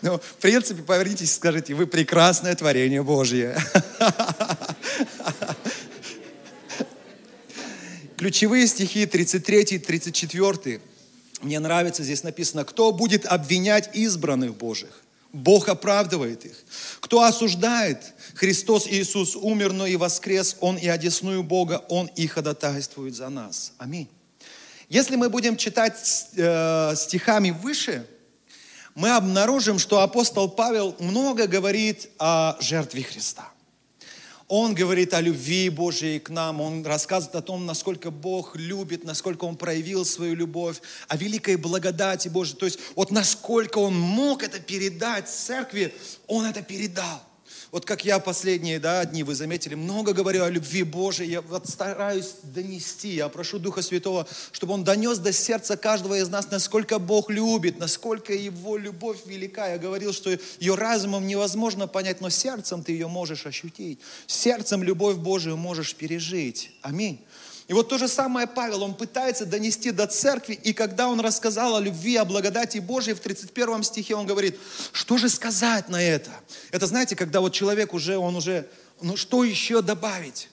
Ну, 0.00 0.18
в 0.18 0.34
принципе, 0.40 0.82
повернитесь 0.82 1.30
и 1.30 1.34
скажите, 1.34 1.74
вы 1.74 1.86
прекрасное 1.86 2.54
творение 2.54 3.02
Божье. 3.02 3.54
Ключевые 8.16 8.66
стихи 8.66 9.04
33 9.04 9.62
и 9.62 9.78
34. 9.78 10.80
Мне 11.42 11.60
нравится, 11.60 12.02
здесь 12.02 12.22
написано, 12.22 12.64
кто 12.64 12.92
будет 12.92 13.26
обвинять 13.26 13.94
избранных 13.94 14.54
Божьих? 14.54 15.02
Бог 15.36 15.68
оправдывает 15.68 16.44
их. 16.46 16.56
Кто 17.00 17.22
осуждает? 17.22 18.14
Христос 18.34 18.86
Иисус 18.86 19.36
умер, 19.36 19.72
но 19.72 19.86
и 19.86 19.96
воскрес. 19.96 20.56
Он 20.60 20.76
и 20.76 20.88
одесную 20.88 21.42
Бога, 21.42 21.84
Он 21.88 22.06
и 22.16 22.26
ходатайствует 22.26 23.14
за 23.14 23.28
нас. 23.28 23.72
Аминь. 23.78 24.08
Если 24.88 25.16
мы 25.16 25.28
будем 25.28 25.56
читать 25.56 26.28
э, 26.36 26.94
стихами 26.96 27.50
выше, 27.50 28.06
мы 28.94 29.10
обнаружим, 29.10 29.78
что 29.78 30.00
апостол 30.00 30.48
Павел 30.48 30.96
много 31.00 31.46
говорит 31.46 32.08
о 32.18 32.56
жертве 32.60 33.02
Христа. 33.02 33.50
Он 34.48 34.74
говорит 34.74 35.12
о 35.12 35.20
любви 35.20 35.68
Божьей 35.70 36.20
к 36.20 36.30
нам, 36.30 36.60
он 36.60 36.86
рассказывает 36.86 37.34
о 37.34 37.42
том, 37.42 37.66
насколько 37.66 38.12
Бог 38.12 38.54
любит, 38.54 39.02
насколько 39.02 39.44
Он 39.44 39.56
проявил 39.56 40.04
свою 40.04 40.36
любовь, 40.36 40.80
о 41.08 41.16
великой 41.16 41.56
благодати 41.56 42.28
Божьей. 42.28 42.56
То 42.56 42.66
есть 42.66 42.78
вот 42.94 43.10
насколько 43.10 43.78
Он 43.78 43.98
мог 43.98 44.44
это 44.44 44.60
передать 44.60 45.28
церкви, 45.28 45.92
Он 46.28 46.44
это 46.44 46.62
передал. 46.62 47.22
Вот 47.72 47.84
как 47.84 48.04
я 48.04 48.18
последние 48.18 48.78
да, 48.78 49.04
дни, 49.04 49.22
вы 49.22 49.34
заметили, 49.34 49.74
много 49.74 50.12
говорю 50.12 50.44
о 50.44 50.50
любви 50.50 50.82
Божией, 50.82 51.30
я 51.30 51.42
вот 51.42 51.68
стараюсь 51.68 52.34
донести, 52.42 53.14
я 53.16 53.28
прошу 53.28 53.58
Духа 53.58 53.82
Святого, 53.82 54.26
чтобы 54.52 54.74
Он 54.74 54.84
донес 54.84 55.18
до 55.18 55.32
сердца 55.32 55.76
каждого 55.76 56.18
из 56.18 56.28
нас, 56.28 56.50
насколько 56.50 56.98
Бог 56.98 57.30
любит, 57.30 57.78
насколько 57.78 58.32
Его 58.32 58.76
любовь 58.76 59.26
велика. 59.26 59.68
Я 59.68 59.78
говорил, 59.78 60.12
что 60.12 60.30
ее 60.60 60.74
разумом 60.74 61.26
невозможно 61.26 61.86
понять, 61.86 62.20
но 62.20 62.30
сердцем 62.30 62.82
ты 62.82 62.92
ее 62.92 63.08
можешь 63.08 63.46
ощутить. 63.46 63.98
Сердцем 64.26 64.82
любовь 64.82 65.16
Божию 65.16 65.56
можешь 65.56 65.94
пережить. 65.94 66.70
Аминь. 66.82 67.25
И 67.68 67.72
вот 67.72 67.88
то 67.88 67.98
же 67.98 68.06
самое 68.06 68.46
Павел, 68.46 68.84
он 68.84 68.94
пытается 68.94 69.44
донести 69.44 69.90
до 69.90 70.06
церкви, 70.06 70.54
и 70.54 70.72
когда 70.72 71.08
он 71.08 71.18
рассказал 71.20 71.74
о 71.74 71.80
любви, 71.80 72.16
о 72.16 72.24
благодати 72.24 72.78
Божьей, 72.78 73.14
в 73.14 73.20
31 73.20 73.82
стихе 73.82 74.14
он 74.14 74.24
говорит, 74.24 74.56
что 74.92 75.18
же 75.18 75.28
сказать 75.28 75.88
на 75.88 76.00
это? 76.00 76.30
Это 76.70 76.86
знаете, 76.86 77.16
когда 77.16 77.40
вот 77.40 77.52
человек 77.52 77.92
уже, 77.92 78.18
он 78.18 78.36
уже, 78.36 78.68
ну 79.00 79.16
что 79.16 79.42
еще 79.42 79.82
добавить? 79.82 80.48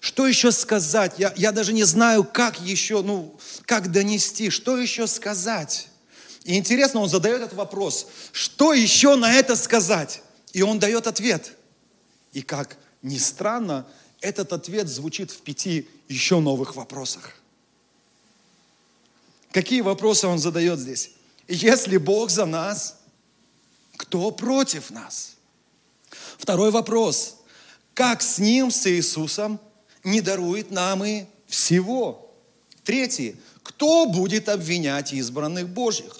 Что 0.00 0.26
еще 0.26 0.52
сказать? 0.52 1.14
Я, 1.16 1.32
я 1.36 1.52
даже 1.52 1.72
не 1.72 1.84
знаю, 1.84 2.24
как 2.24 2.60
еще, 2.60 3.02
ну, 3.02 3.38
как 3.64 3.90
донести, 3.90 4.50
что 4.50 4.76
еще 4.76 5.06
сказать. 5.06 5.88
И 6.44 6.58
интересно, 6.58 7.00
он 7.00 7.08
задает 7.08 7.40
этот 7.40 7.54
вопрос, 7.54 8.08
что 8.32 8.74
еще 8.74 9.14
на 9.14 9.32
это 9.32 9.56
сказать? 9.56 10.22
И 10.52 10.60
он 10.60 10.78
дает 10.78 11.06
ответ. 11.06 11.52
И 12.32 12.42
как 12.42 12.76
ни 13.00 13.16
странно, 13.16 13.86
этот 14.22 14.52
ответ 14.52 14.88
звучит 14.88 15.30
в 15.30 15.42
пяти 15.42 15.88
еще 16.08 16.40
новых 16.40 16.76
вопросах. 16.76 17.34
Какие 19.50 19.82
вопросы 19.82 20.26
он 20.26 20.38
задает 20.38 20.78
здесь? 20.78 21.10
Если 21.46 21.98
Бог 21.98 22.30
за 22.30 22.46
нас, 22.46 22.98
кто 23.96 24.30
против 24.30 24.90
нас? 24.90 25.34
Второй 26.38 26.70
вопрос. 26.70 27.36
Как 27.94 28.22
с 28.22 28.38
Ним, 28.38 28.70
с 28.70 28.86
Иисусом, 28.86 29.60
не 30.04 30.20
дарует 30.20 30.70
нам 30.70 31.04
и 31.04 31.26
всего? 31.46 32.30
Третий. 32.84 33.36
Кто 33.62 34.06
будет 34.06 34.48
обвинять 34.48 35.12
избранных 35.12 35.68
Божьих? 35.68 36.16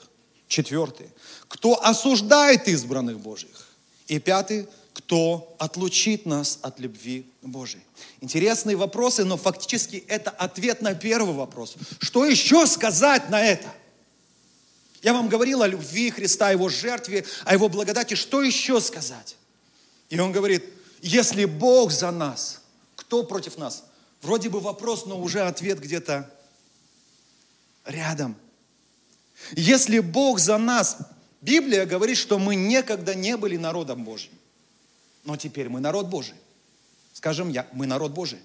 Четвертый. 0.48 1.08
Кто 1.48 1.82
осуждает 1.82 2.68
избранных 2.68 3.18
Божьих? 3.20 3.68
И 4.08 4.18
пятый 4.18 4.68
кто 4.92 5.56
отлучит 5.58 6.26
нас 6.26 6.58
от 6.62 6.78
любви 6.78 7.26
Божией? 7.42 7.82
Интересные 8.20 8.76
вопросы, 8.76 9.24
но 9.24 9.36
фактически 9.36 10.04
это 10.08 10.30
ответ 10.30 10.82
на 10.82 10.94
первый 10.94 11.34
вопрос. 11.34 11.76
Что 12.00 12.26
еще 12.26 12.66
сказать 12.66 13.30
на 13.30 13.42
это? 13.42 13.72
Я 15.02 15.12
вам 15.12 15.28
говорил 15.28 15.62
о 15.62 15.66
любви 15.66 16.10
Христа, 16.10 16.48
о 16.48 16.52
Его 16.52 16.68
жертве, 16.68 17.24
о 17.44 17.54
Его 17.54 17.68
благодати. 17.68 18.14
Что 18.14 18.42
еще 18.42 18.80
сказать? 18.80 19.36
И 20.10 20.18
он 20.18 20.30
говорит, 20.30 20.64
если 21.00 21.44
Бог 21.46 21.90
за 21.90 22.10
нас, 22.10 22.60
кто 22.94 23.24
против 23.24 23.58
нас? 23.58 23.84
Вроде 24.20 24.48
бы 24.48 24.60
вопрос, 24.60 25.06
но 25.06 25.20
уже 25.20 25.40
ответ 25.40 25.80
где-то 25.80 26.30
рядом. 27.84 28.36
Если 29.56 29.98
Бог 29.98 30.38
за 30.38 30.58
нас, 30.58 30.98
Библия 31.40 31.86
говорит, 31.86 32.16
что 32.16 32.38
мы 32.38 32.54
некогда 32.54 33.16
не 33.16 33.36
были 33.36 33.56
народом 33.56 34.04
Божьим. 34.04 34.32
Но 35.24 35.36
теперь 35.36 35.68
мы 35.68 35.80
народ 35.80 36.06
Божий. 36.06 36.34
Скажем 37.12 37.48
я, 37.50 37.66
мы 37.72 37.86
народ 37.86 38.12
Божий. 38.12 38.38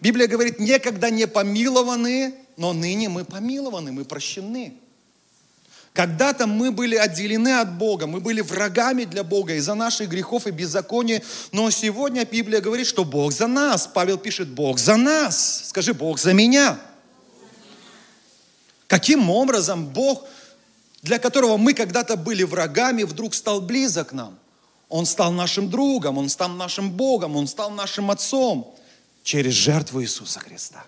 Библия 0.00 0.26
говорит, 0.26 0.58
некогда 0.58 1.10
не 1.10 1.26
помилованы, 1.26 2.34
но 2.56 2.72
ныне 2.72 3.08
мы 3.08 3.24
помилованы, 3.24 3.92
мы 3.92 4.04
прощены. 4.04 4.74
Когда-то 5.92 6.46
мы 6.46 6.70
были 6.70 6.94
отделены 6.94 7.58
от 7.58 7.76
Бога, 7.76 8.06
мы 8.06 8.20
были 8.20 8.40
врагами 8.40 9.04
для 9.04 9.24
Бога 9.24 9.54
из-за 9.54 9.74
наших 9.74 10.08
грехов 10.08 10.46
и 10.46 10.52
беззакония, 10.52 11.22
но 11.50 11.70
сегодня 11.70 12.24
Библия 12.24 12.60
говорит, 12.60 12.86
что 12.86 13.04
Бог 13.04 13.32
за 13.32 13.48
нас. 13.48 13.88
Павел 13.92 14.18
пишет, 14.18 14.48
Бог 14.48 14.78
за 14.78 14.96
нас. 14.96 15.68
Скажи, 15.68 15.94
Бог 15.94 16.20
за 16.20 16.34
меня. 16.34 16.78
Каким 18.86 19.28
образом 19.28 19.86
Бог, 19.86 20.24
для 21.02 21.18
которого 21.18 21.56
мы 21.56 21.74
когда-то 21.74 22.16
были 22.16 22.44
врагами, 22.44 23.02
вдруг 23.02 23.34
стал 23.34 23.60
близок 23.60 24.10
к 24.10 24.12
нам? 24.12 24.38
Он 24.88 25.06
стал 25.06 25.32
нашим 25.32 25.68
другом, 25.68 26.18
Он 26.18 26.28
стал 26.28 26.48
нашим 26.50 26.90
Богом, 26.90 27.36
Он 27.36 27.46
стал 27.46 27.70
нашим 27.70 28.10
Отцом 28.10 28.74
через 29.22 29.52
жертву 29.52 30.02
Иисуса 30.02 30.40
Христа. 30.40 30.84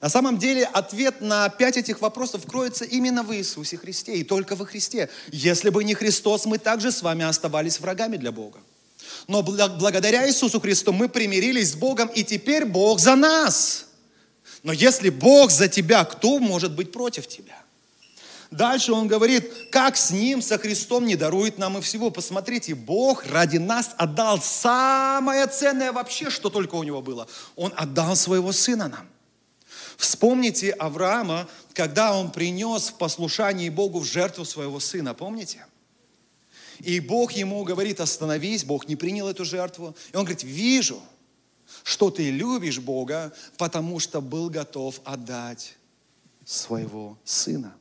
На 0.00 0.08
самом 0.08 0.38
деле 0.38 0.64
ответ 0.64 1.20
на 1.20 1.48
пять 1.48 1.76
этих 1.76 2.00
вопросов 2.00 2.44
кроется 2.46 2.84
именно 2.84 3.22
в 3.22 3.32
Иисусе 3.34 3.76
Христе 3.76 4.16
и 4.16 4.24
только 4.24 4.56
во 4.56 4.66
Христе. 4.66 5.08
Если 5.30 5.70
бы 5.70 5.84
не 5.84 5.94
Христос, 5.94 6.44
мы 6.44 6.58
также 6.58 6.90
с 6.90 7.02
вами 7.02 7.24
оставались 7.24 7.78
врагами 7.78 8.16
для 8.16 8.32
Бога. 8.32 8.58
Но 9.28 9.42
благодаря 9.42 10.28
Иисусу 10.28 10.60
Христу 10.60 10.92
мы 10.92 11.08
примирились 11.08 11.72
с 11.72 11.74
Богом, 11.74 12.08
и 12.08 12.24
теперь 12.24 12.64
Бог 12.64 12.98
за 12.98 13.14
нас. 13.14 13.86
Но 14.64 14.72
если 14.72 15.08
Бог 15.08 15.50
за 15.50 15.68
тебя, 15.68 16.04
кто 16.04 16.38
может 16.38 16.72
быть 16.74 16.90
против 16.90 17.28
тебя? 17.28 17.61
Дальше 18.52 18.92
он 18.92 19.08
говорит, 19.08 19.50
как 19.70 19.96
с 19.96 20.10
ним, 20.10 20.42
со 20.42 20.58
Христом 20.58 21.06
не 21.06 21.16
дарует 21.16 21.56
нам 21.56 21.78
и 21.78 21.80
всего. 21.80 22.10
Посмотрите, 22.10 22.74
Бог 22.74 23.24
ради 23.24 23.56
нас 23.56 23.94
отдал 23.96 24.40
самое 24.40 25.46
ценное 25.46 25.90
вообще, 25.90 26.28
что 26.28 26.50
только 26.50 26.74
у 26.74 26.82
него 26.82 27.00
было. 27.00 27.26
Он 27.56 27.72
отдал 27.74 28.14
своего 28.14 28.52
сына 28.52 28.88
нам. 28.88 29.08
Вспомните 29.96 30.70
Авраама, 30.72 31.48
когда 31.72 32.14
он 32.14 32.30
принес 32.30 32.90
в 32.90 32.94
послушании 32.94 33.70
Богу 33.70 34.00
в 34.00 34.04
жертву 34.04 34.44
своего 34.44 34.80
сына, 34.80 35.14
помните? 35.14 35.64
И 36.80 37.00
Бог 37.00 37.32
ему 37.32 37.64
говорит, 37.64 38.00
остановись, 38.00 38.64
Бог 38.64 38.86
не 38.86 38.96
принял 38.96 39.28
эту 39.28 39.46
жертву. 39.46 39.96
И 40.12 40.16
он 40.16 40.24
говорит, 40.24 40.42
вижу, 40.42 41.00
что 41.84 42.10
ты 42.10 42.30
любишь 42.30 42.80
Бога, 42.80 43.32
потому 43.56 43.98
что 43.98 44.20
был 44.20 44.50
готов 44.50 45.00
отдать 45.04 45.76
своего 46.44 47.16
сына. 47.24 47.74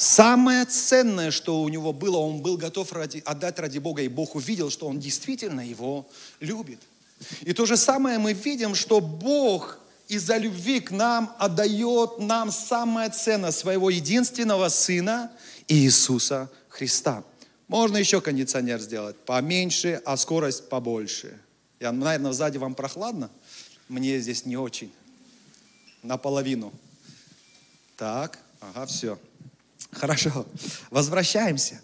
Самое 0.00 0.64
ценное, 0.64 1.30
что 1.30 1.60
у 1.60 1.68
него 1.68 1.92
было, 1.92 2.16
он 2.16 2.40
был 2.40 2.56
готов 2.56 2.90
ради, 2.94 3.22
отдать 3.26 3.58
ради 3.58 3.76
Бога, 3.76 4.00
и 4.00 4.08
Бог 4.08 4.34
увидел, 4.34 4.70
что 4.70 4.88
он 4.88 4.98
действительно 4.98 5.60
его 5.60 6.08
любит. 6.40 6.80
И 7.42 7.52
то 7.52 7.66
же 7.66 7.76
самое 7.76 8.16
мы 8.16 8.32
видим, 8.32 8.74
что 8.74 9.02
Бог 9.02 9.78
из-за 10.08 10.38
любви 10.38 10.80
к 10.80 10.90
нам 10.90 11.36
отдает 11.38 12.18
нам 12.18 12.50
самое 12.50 13.10
ценное 13.10 13.50
своего 13.50 13.90
единственного 13.90 14.70
Сына 14.70 15.30
Иисуса 15.68 16.50
Христа. 16.70 17.22
Можно 17.68 17.98
еще 17.98 18.22
кондиционер 18.22 18.80
сделать 18.80 19.16
поменьше, 19.26 20.00
а 20.06 20.16
скорость 20.16 20.70
побольше. 20.70 21.38
Я, 21.78 21.92
наверное, 21.92 22.32
сзади 22.32 22.56
вам 22.56 22.74
прохладно. 22.74 23.28
Мне 23.90 24.18
здесь 24.20 24.46
не 24.46 24.56
очень. 24.56 24.90
Наполовину. 26.02 26.72
Так, 27.98 28.38
ага, 28.62 28.86
все. 28.86 29.18
Хорошо, 29.92 30.46
возвращаемся. 30.90 31.80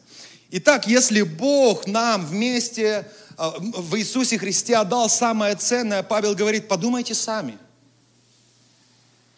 Итак, 0.51 0.87
если 0.87 1.23
Бог 1.23 1.87
нам 1.87 2.25
вместе 2.25 3.11
а, 3.37 3.51
в 3.59 3.97
Иисусе 3.99 4.39
Христе 4.39 4.77
отдал 4.77 5.09
самое 5.09 5.57
ценное, 5.57 6.03
Павел 6.03 6.35
говорит, 6.35 6.69
подумайте 6.69 7.15
сами. 7.15 7.59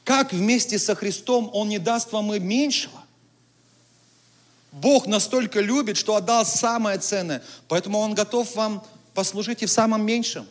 Как 0.04 0.32
вместе 0.32 0.78
со 0.78 0.94
Христом 0.94 1.50
Он 1.52 1.68
не 1.68 1.78
даст 1.78 2.12
вам 2.12 2.32
и 2.34 2.38
меньшего? 2.38 3.04
Бог 4.70 5.06
настолько 5.06 5.60
любит, 5.60 5.96
что 5.96 6.14
отдал 6.14 6.44
самое 6.44 6.98
ценное, 6.98 7.42
поэтому 7.68 7.98
Он 7.98 8.14
готов 8.14 8.54
вам 8.54 8.86
послужить 9.14 9.62
и 9.62 9.66
в 9.66 9.70
самом 9.70 10.04
меньшем. 10.04 10.46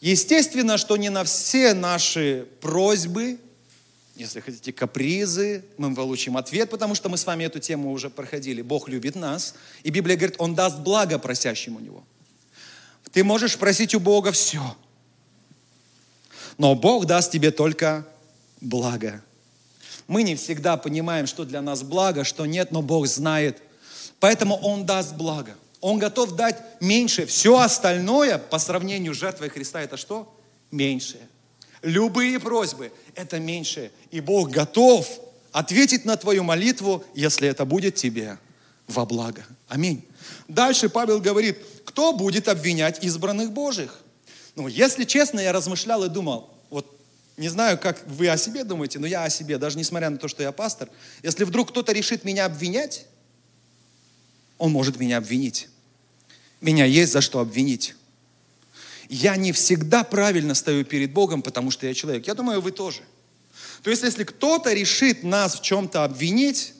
Естественно, 0.00 0.78
что 0.78 0.96
не 0.96 1.10
на 1.10 1.22
все 1.22 1.74
наши 1.74 2.48
просьбы 2.60 3.38
если 4.14 4.40
хотите, 4.40 4.72
капризы, 4.72 5.64
мы 5.78 5.94
получим 5.94 6.36
ответ, 6.36 6.70
потому 6.70 6.94
что 6.94 7.08
мы 7.08 7.16
с 7.16 7.24
вами 7.24 7.44
эту 7.44 7.60
тему 7.60 7.92
уже 7.92 8.10
проходили. 8.10 8.60
Бог 8.60 8.88
любит 8.88 9.16
нас, 9.16 9.54
и 9.82 9.90
Библия 9.90 10.16
говорит, 10.16 10.36
Он 10.38 10.54
даст 10.54 10.78
благо 10.78 11.18
просящему 11.18 11.80
Него. 11.80 12.04
Ты 13.12 13.24
можешь 13.24 13.56
просить 13.56 13.94
у 13.94 14.00
Бога 14.00 14.32
все, 14.32 14.76
но 16.58 16.74
Бог 16.74 17.06
даст 17.06 17.32
тебе 17.32 17.50
только 17.50 18.06
благо. 18.60 19.22
Мы 20.08 20.22
не 20.22 20.36
всегда 20.36 20.76
понимаем, 20.76 21.26
что 21.26 21.44
для 21.44 21.62
нас 21.62 21.82
благо, 21.82 22.24
что 22.24 22.44
нет, 22.44 22.70
но 22.70 22.82
Бог 22.82 23.06
знает. 23.06 23.62
Поэтому 24.20 24.56
Он 24.56 24.84
даст 24.84 25.14
благо. 25.14 25.56
Он 25.80 25.98
готов 25.98 26.36
дать 26.36 26.62
меньше. 26.80 27.26
Все 27.26 27.58
остальное 27.58 28.38
по 28.38 28.58
сравнению 28.58 29.14
с 29.14 29.18
жертвой 29.18 29.48
Христа 29.48 29.80
это 29.80 29.96
что? 29.96 30.32
Меньшее. 30.70 31.26
Любые 31.82 32.38
просьбы– 32.38 32.92
это 33.14 33.40
меньше. 33.40 33.90
И 34.10 34.20
Бог 34.20 34.50
готов 34.50 35.08
ответить 35.50 36.04
на 36.04 36.16
твою 36.16 36.44
молитву, 36.44 37.04
если 37.14 37.48
это 37.48 37.64
будет 37.64 37.96
тебе 37.96 38.38
во 38.86 39.04
благо. 39.04 39.44
Аминь. 39.68 40.04
Дальше 40.46 40.88
Павел 40.88 41.20
говорит, 41.20 41.58
кто 41.84 42.12
будет 42.12 42.48
обвинять 42.48 43.02
избранных 43.04 43.50
Божьих? 43.50 43.98
Ну, 44.54 44.68
если 44.68 45.04
честно, 45.04 45.40
я 45.40 45.52
размышлял 45.52 46.04
и 46.04 46.08
думал, 46.08 46.50
вот 46.70 46.86
не 47.36 47.48
знаю, 47.48 47.78
как 47.78 48.06
вы 48.06 48.28
о 48.28 48.36
себе 48.36 48.62
думаете, 48.64 48.98
но 48.98 49.06
я 49.06 49.24
о 49.24 49.30
себе, 49.30 49.58
даже 49.58 49.76
несмотря 49.76 50.10
на 50.10 50.18
то, 50.18 50.28
что 50.28 50.42
я 50.42 50.52
пастор, 50.52 50.88
если 51.22 51.44
вдруг 51.44 51.70
кто-то 51.70 51.92
решит 51.92 52.24
меня 52.24 52.44
обвинять, 52.44 53.06
он 54.58 54.70
может 54.70 55.00
меня 55.00 55.16
обвинить. 55.16 55.68
Меня 56.60 56.84
есть 56.84 57.12
за 57.12 57.20
что 57.20 57.40
обвинить 57.40 57.96
я 59.12 59.36
не 59.36 59.52
всегда 59.52 60.04
правильно 60.04 60.54
стою 60.54 60.86
перед 60.86 61.12
Богом, 61.12 61.42
потому 61.42 61.70
что 61.70 61.86
я 61.86 61.92
человек. 61.92 62.26
Я 62.26 62.34
думаю, 62.34 62.62
вы 62.62 62.72
тоже. 62.72 63.02
То 63.82 63.90
есть, 63.90 64.02
если 64.02 64.24
кто-то 64.24 64.72
решит 64.72 65.22
нас 65.22 65.56
в 65.56 65.62
чем-то 65.62 66.04
обвинить, 66.04 66.72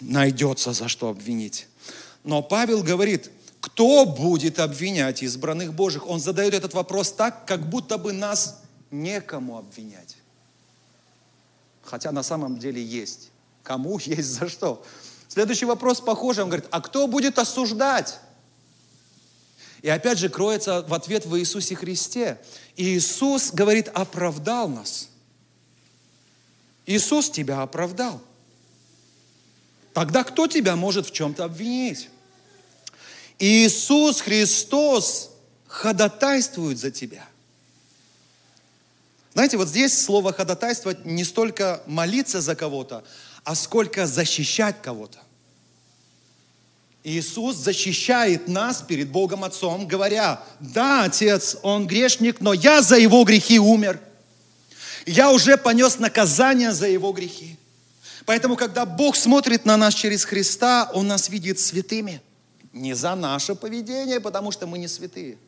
найдется 0.00 0.72
за 0.72 0.88
что 0.88 1.10
обвинить. 1.10 1.66
Но 2.24 2.40
Павел 2.40 2.82
говорит, 2.82 3.30
кто 3.60 4.06
будет 4.06 4.58
обвинять 4.58 5.22
избранных 5.22 5.74
Божьих? 5.74 6.08
Он 6.08 6.18
задает 6.18 6.54
этот 6.54 6.72
вопрос 6.72 7.12
так, 7.12 7.46
как 7.46 7.68
будто 7.68 7.98
бы 7.98 8.12
нас 8.14 8.62
некому 8.90 9.58
обвинять. 9.58 10.16
Хотя 11.82 12.10
на 12.10 12.22
самом 12.22 12.58
деле 12.58 12.82
есть. 12.82 13.28
Кому 13.62 13.98
есть 14.02 14.28
за 14.28 14.48
что? 14.48 14.82
Следующий 15.28 15.66
вопрос 15.66 16.00
похожий. 16.00 16.42
Он 16.42 16.48
говорит, 16.48 16.68
а 16.70 16.80
кто 16.80 17.06
будет 17.06 17.38
осуждать? 17.38 18.18
И 19.82 19.88
опять 19.88 20.18
же 20.18 20.28
кроется 20.28 20.82
в 20.82 20.94
ответ 20.94 21.26
в 21.26 21.38
Иисусе 21.38 21.74
Христе. 21.76 22.38
И 22.76 22.96
Иисус 22.96 23.52
говорит, 23.52 23.88
оправдал 23.88 24.68
нас. 24.68 25.08
Иисус 26.86 27.30
тебя 27.30 27.62
оправдал. 27.62 28.20
Тогда 29.92 30.24
кто 30.24 30.46
тебя 30.46 30.76
может 30.76 31.06
в 31.06 31.12
чем-то 31.12 31.44
обвинить? 31.44 32.08
Иисус 33.38 34.20
Христос 34.20 35.30
ходатайствует 35.66 36.78
за 36.78 36.90
тебя. 36.90 37.28
Знаете, 39.34 39.56
вот 39.56 39.68
здесь 39.68 39.96
слово 39.96 40.32
ходатайствовать 40.32 41.04
не 41.04 41.22
столько 41.22 41.82
молиться 41.86 42.40
за 42.40 42.56
кого-то, 42.56 43.04
а 43.44 43.54
сколько 43.54 44.06
защищать 44.06 44.82
кого-то. 44.82 45.18
Иисус 47.04 47.56
защищает 47.56 48.48
нас 48.48 48.82
перед 48.82 49.08
Богом 49.10 49.44
Отцом, 49.44 49.86
говоря, 49.86 50.42
да, 50.60 51.04
Отец, 51.04 51.56
Он 51.62 51.86
грешник, 51.86 52.40
но 52.40 52.52
я 52.52 52.82
за 52.82 52.96
Его 52.98 53.24
грехи 53.24 53.58
умер. 53.58 54.00
Я 55.06 55.30
уже 55.30 55.56
понес 55.56 55.98
наказание 55.98 56.72
за 56.72 56.88
Его 56.88 57.12
грехи. 57.12 57.56
Поэтому, 58.26 58.56
когда 58.56 58.84
Бог 58.84 59.16
смотрит 59.16 59.64
на 59.64 59.76
нас 59.76 59.94
через 59.94 60.24
Христа, 60.24 60.90
Он 60.92 61.06
нас 61.06 61.28
видит 61.28 61.58
святыми. 61.58 62.20
Не 62.72 62.94
за 62.94 63.14
наше 63.14 63.54
поведение, 63.54 64.20
потому 64.20 64.52
что 64.52 64.66
мы 64.66 64.78
не 64.78 64.88
святые. 64.88 65.38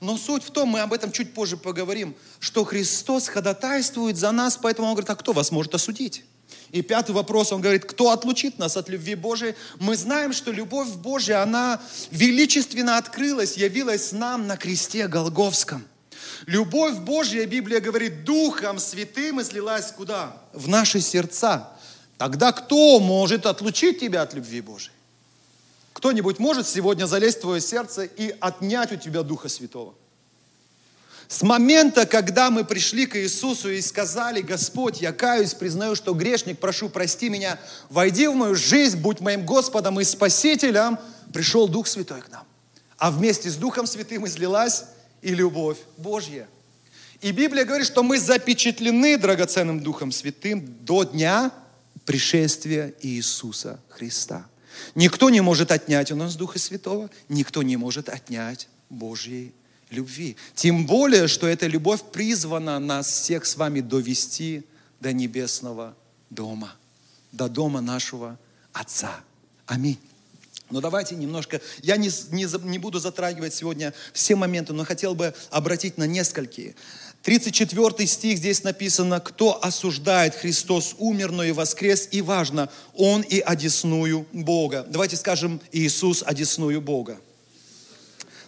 Но 0.00 0.16
суть 0.16 0.44
в 0.44 0.50
том, 0.50 0.68
мы 0.68 0.80
об 0.80 0.92
этом 0.92 1.10
чуть 1.10 1.34
позже 1.34 1.56
поговорим, 1.56 2.14
что 2.38 2.64
Христос 2.64 3.28
ходатайствует 3.28 4.16
за 4.16 4.30
нас, 4.30 4.58
поэтому 4.60 4.88
Он 4.88 4.94
говорит, 4.94 5.10
а 5.10 5.16
кто 5.16 5.32
вас 5.32 5.50
может 5.50 5.74
осудить? 5.74 6.24
И 6.72 6.80
пятый 6.80 7.12
вопрос, 7.12 7.52
он 7.52 7.60
говорит, 7.60 7.84
кто 7.84 8.10
отлучит 8.10 8.58
нас 8.58 8.78
от 8.78 8.88
любви 8.88 9.14
Божией? 9.14 9.54
Мы 9.78 9.94
знаем, 9.94 10.32
что 10.32 10.50
любовь 10.50 10.88
Божья, 10.88 11.42
она 11.42 11.80
величественно 12.10 12.96
открылась, 12.96 13.58
явилась 13.58 14.12
нам 14.12 14.46
на 14.46 14.56
кресте 14.56 15.06
Голговском. 15.06 15.84
Любовь 16.46 16.96
Божья, 16.96 17.44
Библия 17.44 17.80
говорит, 17.80 18.24
Духом 18.24 18.78
Святым 18.78 19.42
излилась 19.42 19.92
куда? 19.92 20.34
В 20.54 20.66
наши 20.66 21.00
сердца. 21.00 21.68
Тогда 22.16 22.52
кто 22.52 22.98
может 23.00 23.44
отлучить 23.44 24.00
тебя 24.00 24.22
от 24.22 24.32
любви 24.32 24.62
Божией? 24.62 24.94
Кто-нибудь 25.92 26.38
может 26.38 26.66
сегодня 26.66 27.04
залезть 27.04 27.38
в 27.38 27.42
твое 27.42 27.60
сердце 27.60 28.04
и 28.04 28.34
отнять 28.40 28.92
у 28.92 28.96
тебя 28.96 29.22
Духа 29.22 29.50
Святого? 29.50 29.94
С 31.32 31.40
момента, 31.40 32.04
когда 32.04 32.50
мы 32.50 32.62
пришли 32.62 33.06
к 33.06 33.18
Иисусу 33.18 33.70
и 33.70 33.80
сказали, 33.80 34.42
Господь, 34.42 35.00
я 35.00 35.12
каюсь, 35.12 35.54
признаю, 35.54 35.94
что 35.94 36.12
грешник, 36.12 36.58
прошу, 36.58 36.90
прости 36.90 37.30
меня, 37.30 37.58
войди 37.88 38.28
в 38.28 38.34
мою 38.34 38.54
жизнь, 38.54 38.98
будь 38.98 39.20
моим 39.20 39.46
Господом 39.46 39.98
и 39.98 40.04
Спасителем, 40.04 40.98
пришел 41.32 41.68
Дух 41.68 41.86
Святой 41.86 42.20
к 42.20 42.28
нам. 42.30 42.44
А 42.98 43.10
вместе 43.10 43.48
с 43.48 43.54
Духом 43.56 43.86
Святым 43.86 44.26
излилась 44.26 44.84
и 45.22 45.34
любовь 45.34 45.78
Божья. 45.96 46.46
И 47.22 47.32
Библия 47.32 47.64
говорит, 47.64 47.86
что 47.86 48.02
мы 48.02 48.18
запечатлены 48.18 49.16
драгоценным 49.16 49.80
Духом 49.80 50.12
Святым 50.12 50.62
до 50.82 51.04
дня 51.04 51.50
пришествия 52.04 52.92
Иисуса 53.00 53.80
Христа. 53.88 54.44
Никто 54.94 55.30
не 55.30 55.40
может 55.40 55.72
отнять 55.72 56.12
у 56.12 56.14
нас 56.14 56.36
Духа 56.36 56.58
Святого, 56.58 57.08
никто 57.30 57.62
не 57.62 57.78
может 57.78 58.10
отнять 58.10 58.68
Божьей 58.90 59.54
любви. 59.92 60.36
Тем 60.54 60.86
более, 60.86 61.28
что 61.28 61.46
эта 61.46 61.66
любовь 61.66 62.02
призвана 62.12 62.78
нас 62.78 63.06
всех 63.06 63.46
с 63.46 63.56
вами 63.56 63.80
довести 63.80 64.64
до 65.00 65.12
небесного 65.12 65.94
дома, 66.30 66.74
до 67.32 67.48
дома 67.48 67.80
нашего 67.80 68.38
Отца. 68.72 69.20
Аминь. 69.66 69.98
Но 70.70 70.80
давайте 70.80 71.14
немножко, 71.14 71.60
я 71.82 71.98
не, 71.98 72.10
не, 72.30 72.46
не 72.66 72.78
буду 72.78 72.98
затрагивать 72.98 73.52
сегодня 73.52 73.92
все 74.14 74.34
моменты, 74.36 74.72
но 74.72 74.86
хотел 74.86 75.14
бы 75.14 75.34
обратить 75.50 75.98
на 75.98 76.04
несколько. 76.04 76.74
34 77.22 78.06
стих 78.06 78.38
здесь 78.38 78.64
написано, 78.64 79.20
кто 79.20 79.62
осуждает, 79.62 80.34
Христос 80.34 80.96
умер, 80.98 81.30
но 81.30 81.44
и 81.44 81.52
воскрес, 81.52 82.08
и 82.10 82.22
важно, 82.22 82.70
Он 82.94 83.20
и 83.20 83.38
одесную 83.40 84.26
Бога. 84.32 84.86
Давайте 84.88 85.16
скажем, 85.16 85.60
Иисус 85.72 86.24
одесную 86.26 86.80
Бога. 86.80 87.20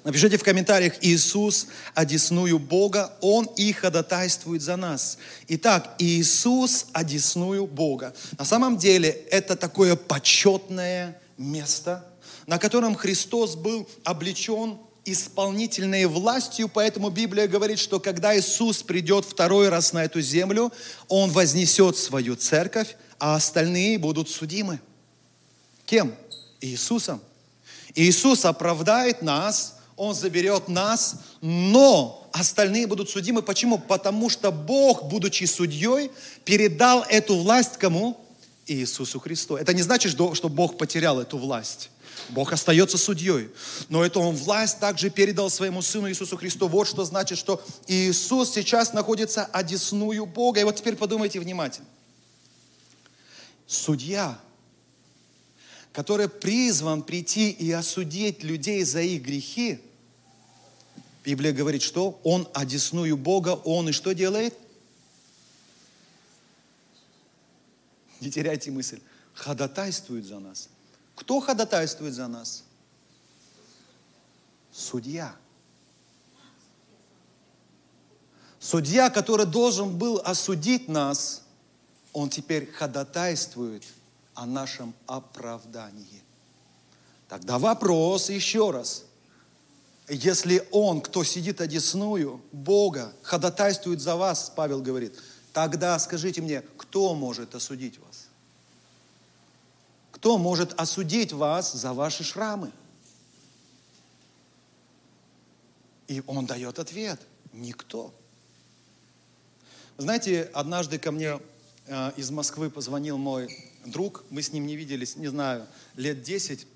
Напишите 0.05 0.37
в 0.37 0.45
комментариях, 0.45 0.97
Иисус 1.01 1.67
одесную 1.95 2.59
Бога, 2.59 3.17
Он 3.23 3.47
и 3.57 3.73
ходатайствует 3.73 4.61
за 4.61 4.77
нас. 4.77 5.17
Итак, 5.49 5.95
Иисус 5.99 6.87
одесную 6.93 7.67
Бога. 7.67 8.14
На 8.38 8.45
самом 8.45 8.77
деле 8.77 9.09
это 9.09 9.57
такое 9.57 9.97
почетное 9.97 11.19
место, 11.38 12.05
на 12.47 12.59
котором 12.59 12.95
Христос 12.95 13.57
был 13.57 13.88
облечен 14.05 14.77
исполнительной 15.07 16.05
властью, 16.05 16.69
поэтому 16.69 17.09
Библия 17.09 17.49
говорит, 17.49 17.79
что 17.79 17.99
когда 17.99 18.38
Иисус 18.38 18.83
придет 18.83 19.25
второй 19.25 19.71
раз 19.71 19.95
на 19.95 20.05
эту 20.05 20.21
землю, 20.21 20.71
Он 21.09 21.31
вознесет 21.31 21.97
свою 21.97 22.37
церковь, 22.37 22.97
а 23.19 23.37
остальные 23.37 23.99
будут 23.99 24.29
судимы. 24.29 24.81
Кем? 25.87 26.14
Иисусом. 26.61 27.23
Иисус 27.95 28.45
оправдает 28.45 29.23
нас, 29.23 29.77
он 29.96 30.14
заберет 30.14 30.68
нас, 30.68 31.16
но 31.40 32.28
остальные 32.33 32.87
будут 32.87 33.11
судимы. 33.11 33.42
Почему? 33.42 33.78
Потому 33.78 34.28
что 34.28 34.50
Бог, 34.50 35.04
будучи 35.04 35.44
судьей, 35.44 36.11
передал 36.44 37.04
эту 37.09 37.37
власть 37.37 37.76
кому? 37.78 38.20
Иисусу 38.66 39.20
Христу. 39.20 39.57
Это 39.57 39.74
не 39.74 39.83
значит, 39.83 40.12
что 40.12 40.48
Бог 40.48 40.78
потерял 40.78 41.20
эту 41.20 41.38
власть. 41.38 41.90
Бог 42.30 42.52
остается 42.52 42.96
судьей. 42.96 43.50
Но 43.88 44.04
эту 44.04 44.20
он 44.20 44.35
власть 44.35 44.80
также 44.80 45.11
передал 45.11 45.50
своему 45.50 45.83
Сыну 45.83 46.09
Иисусу 46.09 46.37
Христу. 46.37 46.68
Вот 46.68 46.88
что 46.88 47.04
значит, 47.04 47.38
что 47.38 47.62
Иисус 47.87 48.52
сейчас 48.52 48.92
находится 48.92 49.44
одесную 49.44 50.26
Бога. 50.26 50.61
И 50.61 50.64
вот 50.64 50.76
теперь 50.76 50.96
подумайте 50.96 51.40
внимательно. 51.40 51.87
судья, 53.66 54.38
который 55.94 56.28
призван 56.28 57.04
прийти 57.04 57.50
и 57.50 57.70
осудить 57.70 58.42
людей 58.42 58.83
за 58.83 59.00
их 59.00 59.22
грехи, 59.22 59.80
Библия 61.24 61.52
говорит, 61.52 61.83
что 61.83 62.20
он 62.24 62.48
одесную 62.52 63.16
Бога, 63.16 63.50
он 63.50 63.88
и 63.88 63.92
что 63.92 64.12
делает? 64.12 64.59
Не 68.20 68.28
теряйте 68.28 68.72
мысль. 68.72 69.00
Ходатайствует 69.35 70.26
за 70.26 70.40
нас. 70.40 70.68
Кто 71.14 71.38
ходатайствует 71.38 72.12
за 72.12 72.26
нас? 72.26 72.64
Судья. 74.72 75.37
Судья, 78.59 79.11
который 79.11 79.46
должен 79.46 79.96
был 79.96 80.20
осудить 80.24 80.88
нас, 80.88 81.44
он 82.12 82.30
теперь 82.30 82.68
ходатайствует 82.72 83.85
о 84.35 84.47
нашем 84.47 84.94
оправдании. 85.07 86.23
Тогда 87.29 87.59
вопрос 87.59 88.31
еще 88.31 88.70
раз. 88.70 89.05
Если 90.09 90.66
Он, 90.70 91.01
кто 91.01 91.25
сидит 91.25 91.61
одесную, 91.61 92.42
Бога, 92.53 93.12
ходатайствует 93.23 94.01
за 94.01 94.16
вас, 94.16 94.53
Павел 94.55 94.83
говорит, 94.83 95.18
тогда 95.53 95.99
скажите 95.99 96.42
мне, 96.42 96.62
кто 96.77 97.14
может 97.14 97.55
осудить 97.55 97.99
вас? 97.99 98.27
Кто 100.12 100.37
может 100.37 100.79
осудить 100.79 101.33
вас 101.33 101.73
за 101.73 101.92
ваши 101.92 102.25
шрамы? 102.25 102.73
И 106.07 106.23
он 106.27 106.47
дает 106.47 106.79
ответ. 106.79 107.20
Никто. 107.53 108.12
Знаете, 109.97 110.51
однажды 110.53 110.99
ко 110.99 111.12
мне 111.12 111.38
из 112.16 112.31
Москвы 112.31 112.70
позвонил 112.70 113.18
мой 113.18 113.49
друг, 113.85 114.25
мы 114.31 114.42
с 114.42 114.53
ним 114.53 114.66
не 114.66 114.77
виделись, 114.77 115.16
не 115.16 115.29
знаю, 115.29 115.66
лет 115.97 116.23
10. 116.23 116.66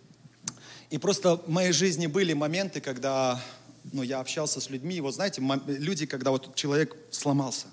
И 0.90 0.99
просто 0.99 1.37
в 1.37 1.49
моей 1.49 1.73
жизни 1.73 2.07
были 2.07 2.33
моменты, 2.33 2.81
когда 2.81 3.42
ну, 3.92 4.03
я 4.03 4.21
общался 4.21 4.61
с 4.61 4.71
людьми. 4.71 5.01
Вот 5.01 5.14
знаете, 5.14 5.42
люди, 5.66 6.07
когда 6.07 6.31
вот 6.31 6.55
человек 6.55 6.97
сломался, 7.11 7.66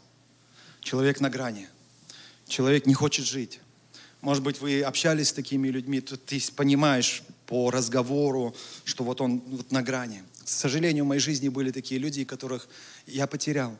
человек 0.81 1.19
на 1.19 1.29
грани, 1.29 1.67
человек 2.47 2.85
не 2.85 2.93
хочет 2.93 3.25
жить. 3.25 3.59
Может 4.21 4.43
быть, 4.43 4.59
вы 4.59 4.81
общались 4.81 5.29
с 5.29 5.33
такими 5.33 5.67
людьми, 5.67 6.01
то 6.01 6.17
ты 6.17 6.41
понимаешь 6.55 7.23
по 7.45 7.69
разговору, 7.69 8.55
что 8.83 9.03
вот 9.03 9.21
он 9.21 9.39
вот 9.39 9.71
на 9.71 9.83
грани. 9.83 10.23
К 10.43 10.47
сожалению, 10.47 11.05
в 11.05 11.07
моей 11.07 11.21
жизни 11.21 11.49
были 11.49 11.71
такие 11.71 11.99
люди, 11.99 12.23
которых 12.23 12.67
я 13.05 13.27
потерял. 13.27 13.77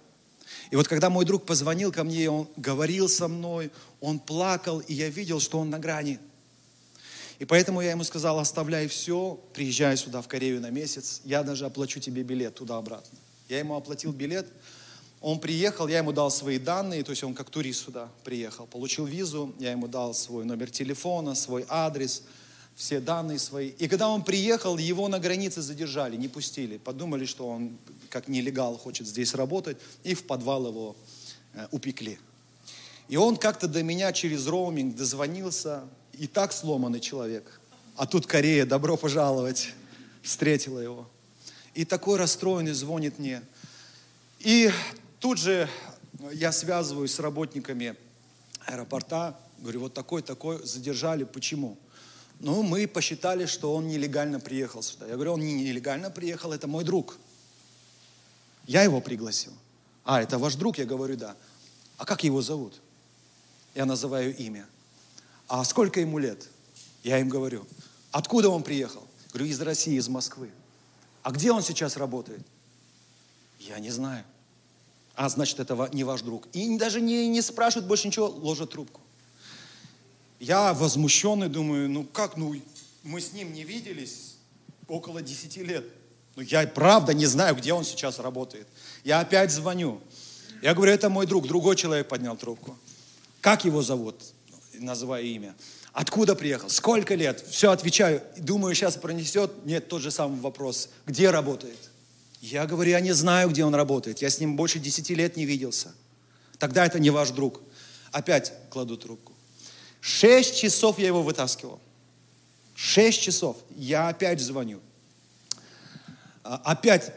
И 0.71 0.75
вот 0.75 0.87
когда 0.87 1.09
мой 1.09 1.25
друг 1.25 1.45
позвонил 1.45 1.91
ко 1.91 2.03
мне, 2.03 2.29
он 2.29 2.47
говорил 2.57 3.07
со 3.07 3.27
мной, 3.27 3.71
он 4.01 4.19
плакал, 4.19 4.79
и 4.79 4.93
я 4.93 5.09
видел, 5.09 5.39
что 5.39 5.59
он 5.59 5.69
на 5.69 5.79
грани. 5.79 6.19
И 7.39 7.45
поэтому 7.45 7.81
я 7.81 7.91
ему 7.91 8.03
сказал, 8.03 8.39
оставляй 8.39 8.87
все, 8.87 9.39
приезжай 9.53 9.97
сюда 9.97 10.21
в 10.21 10.27
Корею 10.27 10.61
на 10.61 10.69
месяц, 10.69 11.21
я 11.25 11.43
даже 11.43 11.65
оплачу 11.65 11.99
тебе 11.99 12.23
билет 12.23 12.55
туда-обратно. 12.55 13.17
Я 13.49 13.59
ему 13.59 13.75
оплатил 13.75 14.11
билет, 14.11 14.47
он 15.21 15.39
приехал, 15.39 15.87
я 15.87 15.97
ему 15.97 16.11
дал 16.11 16.31
свои 16.31 16.59
данные, 16.59 17.03
то 17.03 17.11
есть 17.11 17.23
он 17.23 17.33
как 17.33 17.49
турист 17.49 17.85
сюда 17.85 18.09
приехал, 18.23 18.67
получил 18.67 19.05
визу, 19.05 19.53
я 19.59 19.71
ему 19.71 19.87
дал 19.87 20.13
свой 20.13 20.45
номер 20.45 20.69
телефона, 20.69 21.35
свой 21.35 21.65
адрес– 21.67 22.23
все 22.75 22.99
данные 22.99 23.39
свои. 23.39 23.69
И 23.69 23.87
когда 23.87 24.09
он 24.09 24.23
приехал, 24.23 24.77
его 24.77 25.07
на 25.07 25.19
границе 25.19 25.61
задержали, 25.61 26.17
не 26.17 26.27
пустили. 26.27 26.77
Подумали, 26.77 27.25
что 27.25 27.47
он 27.47 27.77
как 28.09 28.27
нелегал 28.27 28.77
хочет 28.77 29.07
здесь 29.07 29.33
работать, 29.33 29.77
и 30.03 30.13
в 30.13 30.25
подвал 30.25 30.67
его 30.67 30.95
э, 31.53 31.67
упекли. 31.71 32.19
И 33.07 33.17
он 33.17 33.37
как-то 33.37 33.67
до 33.67 33.83
меня 33.83 34.11
через 34.11 34.47
роуминг 34.47 34.95
дозвонился, 34.95 35.83
и 36.13 36.27
так 36.27 36.53
сломанный 36.53 36.99
человек. 36.99 37.59
А 37.95 38.05
тут 38.05 38.25
Корея, 38.25 38.65
добро 38.65 38.97
пожаловать, 38.97 39.73
встретила 40.21 40.79
его. 40.79 41.09
И 41.73 41.85
такой 41.85 42.17
расстроенный 42.17 42.73
звонит 42.73 43.19
мне. 43.19 43.41
И 44.39 44.71
тут 45.19 45.37
же 45.37 45.69
я 46.33 46.51
связываюсь 46.51 47.13
с 47.13 47.19
работниками 47.19 47.95
аэропорта, 48.65 49.37
говорю, 49.59 49.81
вот 49.81 49.93
такой, 49.93 50.21
такой, 50.21 50.65
задержали, 50.65 51.23
почему? 51.23 51.77
Ну, 52.39 52.63
мы 52.63 52.87
посчитали, 52.87 53.45
что 53.45 53.73
он 53.73 53.87
нелегально 53.87 54.39
приехал 54.39 54.81
сюда. 54.81 55.07
Я 55.07 55.13
говорю, 55.13 55.33
он 55.33 55.41
не 55.41 55.53
нелегально 55.53 56.09
приехал, 56.09 56.51
это 56.51 56.67
мой 56.67 56.83
друг. 56.83 57.17
Я 58.67 58.83
его 58.83 58.99
пригласил. 59.01 59.53
А, 60.03 60.21
это 60.21 60.37
ваш 60.37 60.55
друг? 60.55 60.77
Я 60.77 60.85
говорю, 60.85 61.15
да. 61.15 61.35
А 61.97 62.05
как 62.05 62.23
его 62.23 62.41
зовут? 62.41 62.81
Я 63.73 63.85
называю 63.85 64.35
имя. 64.35 64.67
А 65.47 65.63
сколько 65.63 65.99
ему 65.99 66.17
лет? 66.17 66.47
Я 67.03 67.19
им 67.19 67.29
говорю. 67.29 67.65
Откуда 68.11 68.49
он 68.49 68.63
приехал? 68.63 69.05
Говорю, 69.29 69.45
из 69.45 69.61
России, 69.61 69.95
из 69.95 70.07
Москвы. 70.07 70.49
А 71.23 71.31
где 71.31 71.51
он 71.51 71.61
сейчас 71.61 71.97
работает? 71.97 72.41
Я 73.59 73.79
не 73.79 73.91
знаю. 73.91 74.23
А, 75.15 75.29
значит, 75.29 75.59
это 75.59 75.89
не 75.93 76.03
ваш 76.03 76.21
друг. 76.21 76.47
И 76.53 76.77
даже 76.77 77.01
не, 77.01 77.27
не 77.27 77.41
спрашивают 77.41 77.87
больше 77.87 78.07
ничего, 78.07 78.27
ложат 78.27 78.71
трубку. 78.71 79.01
Я 80.45 80.75
возмущенный 80.75 81.49
думаю, 81.49 81.89
ну 81.89 82.03
как, 82.03 82.37
ну 82.37 82.53
мы 83.01 83.19
с 83.19 83.33
ним 83.33 83.51
не 83.51 83.63
виделись 83.63 84.35
около 84.87 85.23
10 85.23 85.57
лет. 85.57 85.83
Ну 86.35 86.43
я 86.43 86.67
правда 86.67 87.15
не 87.15 87.25
знаю, 87.25 87.55
где 87.55 87.73
он 87.73 87.83
сейчас 87.83 88.19
работает. 88.19 88.67
Я 89.03 89.21
опять 89.21 89.49
звоню. 89.49 89.99
Я 90.61 90.75
говорю, 90.75 90.91
это 90.91 91.09
мой 91.09 91.25
друг. 91.25 91.47
Другой 91.47 91.75
человек 91.75 92.07
поднял 92.07 92.37
трубку. 92.37 92.77
Как 93.41 93.65
его 93.65 93.81
зовут? 93.81 94.21
Называю 94.73 95.25
имя. 95.25 95.55
Откуда 95.93 96.35
приехал? 96.35 96.69
Сколько 96.69 97.15
лет? 97.15 97.43
Все 97.49 97.71
отвечаю. 97.71 98.21
Думаю, 98.37 98.75
сейчас 98.75 98.97
пронесет. 98.97 99.65
Нет, 99.65 99.87
тот 99.87 100.03
же 100.03 100.11
самый 100.11 100.39
вопрос. 100.41 100.89
Где 101.07 101.31
работает? 101.31 101.89
Я 102.39 102.67
говорю, 102.67 102.91
я 102.91 102.99
не 102.99 103.13
знаю, 103.13 103.49
где 103.49 103.65
он 103.65 103.73
работает. 103.73 104.21
Я 104.21 104.29
с 104.29 104.39
ним 104.39 104.57
больше 104.57 104.77
10 104.77 105.09
лет 105.09 105.37
не 105.37 105.45
виделся. 105.45 105.91
Тогда 106.59 106.85
это 106.85 106.99
не 106.99 107.09
ваш 107.09 107.31
друг. 107.31 107.61
Опять 108.11 108.53
кладу 108.69 108.95
трубку. 108.95 109.34
Шесть 110.07 110.55
часов 110.59 110.99
я 110.99 111.07
его 111.07 111.23
вытаскивал. 111.23 111.79
Шесть 112.75 113.23
часов. 113.23 113.57
Я 113.75 114.07
опять 114.07 114.39
звоню. 114.39 114.79
А, 116.43 116.61
опять 116.63 117.11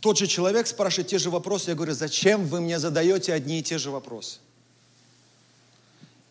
тот 0.00 0.18
же 0.18 0.28
человек 0.28 0.68
спрашивает 0.68 1.08
те 1.08 1.18
же 1.18 1.30
вопросы. 1.30 1.70
Я 1.70 1.74
говорю, 1.74 1.94
зачем 1.94 2.46
вы 2.46 2.60
мне 2.60 2.78
задаете 2.78 3.32
одни 3.32 3.58
и 3.58 3.62
те 3.64 3.76
же 3.76 3.90
вопросы? 3.90 4.38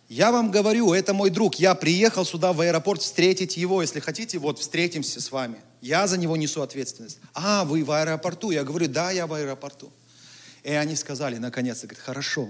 Я 0.08 0.32
вам 0.32 0.50
говорю, 0.50 0.93
это 0.93 1.13
мой 1.13 1.30
друг. 1.30 1.56
Я 1.56 1.76
приехал 1.76 2.24
сюда 2.24 2.54
в 2.54 2.62
аэропорт 2.62 3.02
встретить 3.02 3.58
его. 3.58 3.82
Если 3.82 4.00
хотите, 4.00 4.38
вот 4.38 4.60
встретимся 4.60 5.20
с 5.20 5.30
вами. 5.30 5.58
Я 5.82 6.08
за 6.08 6.17
него 6.17 6.38
несу 6.38 6.62
ответственность. 6.62 7.20
А, 7.34 7.65
вы 7.65 7.84
в 7.84 7.91
аэропорту? 7.91 8.52
Я 8.52 8.63
говорю, 8.63 8.88
да, 8.88 9.12
я 9.12 9.28
в 9.28 9.34
аэропорту. 9.34 9.91
И 10.63 10.72
они 10.72 10.96
сказали, 10.96 11.36
наконец-то, 11.36 11.86
говорят, 11.86 12.06
хорошо, 12.06 12.48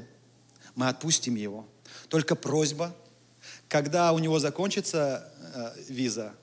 мы 0.76 0.90
отпустим 0.90 1.34
его. 1.34 1.66
Только 2.08 2.36
просьба, 2.36 2.96
когда 3.68 4.14
у 4.14 4.20
него 4.20 4.40
закончится 4.40 5.32
э, 5.54 5.74
виза, 5.90 6.34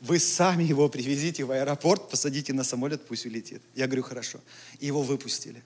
вы 0.00 0.18
сами 0.18 0.64
его 0.64 0.88
привезите 0.88 1.44
в 1.44 1.50
аэропорт, 1.50 2.10
посадите 2.10 2.52
на 2.52 2.64
самолет, 2.64 3.06
пусть 3.06 3.24
улетит. 3.26 3.62
Я 3.74 3.86
говорю, 3.86 4.02
хорошо. 4.02 4.40
И 4.78 4.86
его 4.86 5.02
выпустили. 5.02 5.62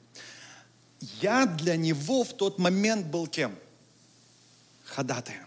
Я 1.21 1.47
для 1.47 1.77
него 1.77 2.25
в 2.25 2.37
тот 2.37 2.59
момент 2.59 3.07
был 3.07 3.27
кем? 3.27 3.57
Ходатаем. 4.85 5.47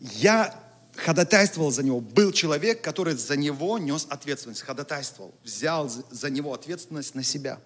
Я 0.00 0.54
ходатайствовал 0.94 1.70
за 1.70 1.82
него. 1.82 2.00
Был 2.00 2.32
человек, 2.32 2.82
который 2.82 3.14
за 3.14 3.36
него 3.36 3.78
нес 3.78 4.06
ответственность, 4.10 4.62
ходатайствовал, 4.62 5.34
взял 5.44 5.88
за 5.88 6.30
него 6.30 6.52
ответственность 6.52 7.14
на 7.14 7.22
себя. 7.22 7.60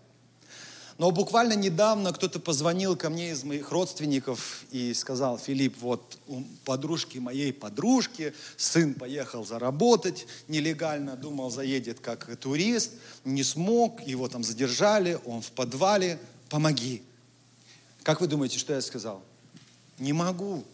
Но 0.98 1.10
буквально 1.10 1.54
недавно 1.54 2.12
кто-то 2.12 2.38
позвонил 2.38 2.96
ко 2.96 3.08
мне 3.10 3.30
из 3.30 3.44
моих 3.44 3.70
родственников 3.70 4.64
и 4.70 4.92
сказал, 4.94 5.38
Филипп, 5.38 5.76
вот 5.80 6.18
у 6.26 6.42
подружки 6.64 7.18
моей 7.18 7.52
подружки 7.52 8.34
сын 8.56 8.94
поехал 8.94 9.44
заработать 9.44 10.26
нелегально, 10.48 11.16
думал, 11.16 11.50
заедет 11.50 12.00
как 12.00 12.36
турист, 12.36 12.92
не 13.24 13.42
смог, 13.42 14.02
его 14.02 14.28
там 14.28 14.44
задержали, 14.44 15.18
он 15.24 15.40
в 15.40 15.50
подвале, 15.52 16.18
помоги. 16.48 17.02
Как 18.02 18.20
вы 18.20 18.26
думаете, 18.26 18.58
что 18.58 18.74
я 18.74 18.80
сказал? 18.80 19.22
Не 19.98 20.12
могу. 20.12 20.64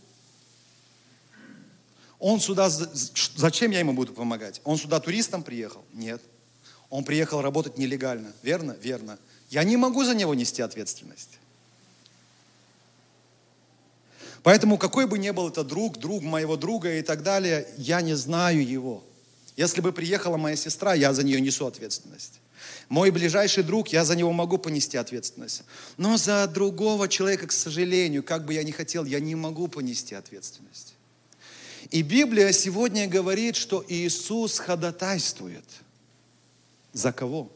Он 2.19 2.41
сюда, 2.41 2.69
зачем 2.69 3.71
я 3.71 3.79
ему 3.79 3.93
буду 3.93 4.13
помогать? 4.13 4.61
Он 4.65 4.77
сюда 4.77 4.99
туристом 4.99 5.43
приехал? 5.45 5.85
Нет. 5.93 6.21
Он 6.91 7.05
приехал 7.05 7.43
работать 7.43 7.79
нелегально. 7.79 8.33
Верно? 8.43 8.73
Верно. 8.83 9.19
Я 9.51 9.65
не 9.65 9.77
могу 9.77 10.05
за 10.05 10.15
него 10.15 10.35
нести 10.35 10.63
ответственность. 10.63 11.39
Поэтому 14.43 14.79
какой 14.79 15.07
бы 15.07 15.19
ни 15.19 15.31
был 15.31 15.49
это 15.49 15.65
друг, 15.65 15.99
друг 15.99 16.23
моего 16.23 16.57
друга 16.57 16.99
и 16.99 17.03
так 17.03 17.23
далее, 17.23 17.67
я 17.77 18.01
не 18.01 18.15
знаю 18.15 18.67
его. 18.67 19.03
Если 19.57 19.81
бы 19.81 19.93
приехала 19.93 20.37
моя 20.37 20.57
сестра, 20.57 20.95
я 20.95 21.13
за 21.13 21.25
нее 21.25 21.41
несу 21.41 21.67
ответственность. 21.67 22.41
Мой 22.89 23.11
ближайший 23.11 23.63
друг, 23.63 23.89
я 23.89 24.05
за 24.05 24.17
него 24.17 24.33
могу 24.33 24.57
понести 24.57 24.97
ответственность. 24.97 25.65
Но 25.97 26.17
за 26.17 26.47
другого 26.47 27.09
человека, 27.09 27.47
к 27.47 27.53
сожалению, 27.53 28.23
как 28.23 28.45
бы 28.45 28.55
я 28.55 28.63
ни 28.63 28.71
хотел, 28.71 29.05
я 29.05 29.21
не 29.21 29.35
могу 29.35 29.69
понести 29.69 30.15
ответственность. 30.15 30.95
И 31.91 32.03
Библия 32.03 32.53
сегодня 32.53 33.09
говорит, 33.09 33.57
что 33.57 33.85
Иисус 33.89 34.59
ходатайствует. 34.59 35.65
За 36.93 37.13
кого? 37.13 37.51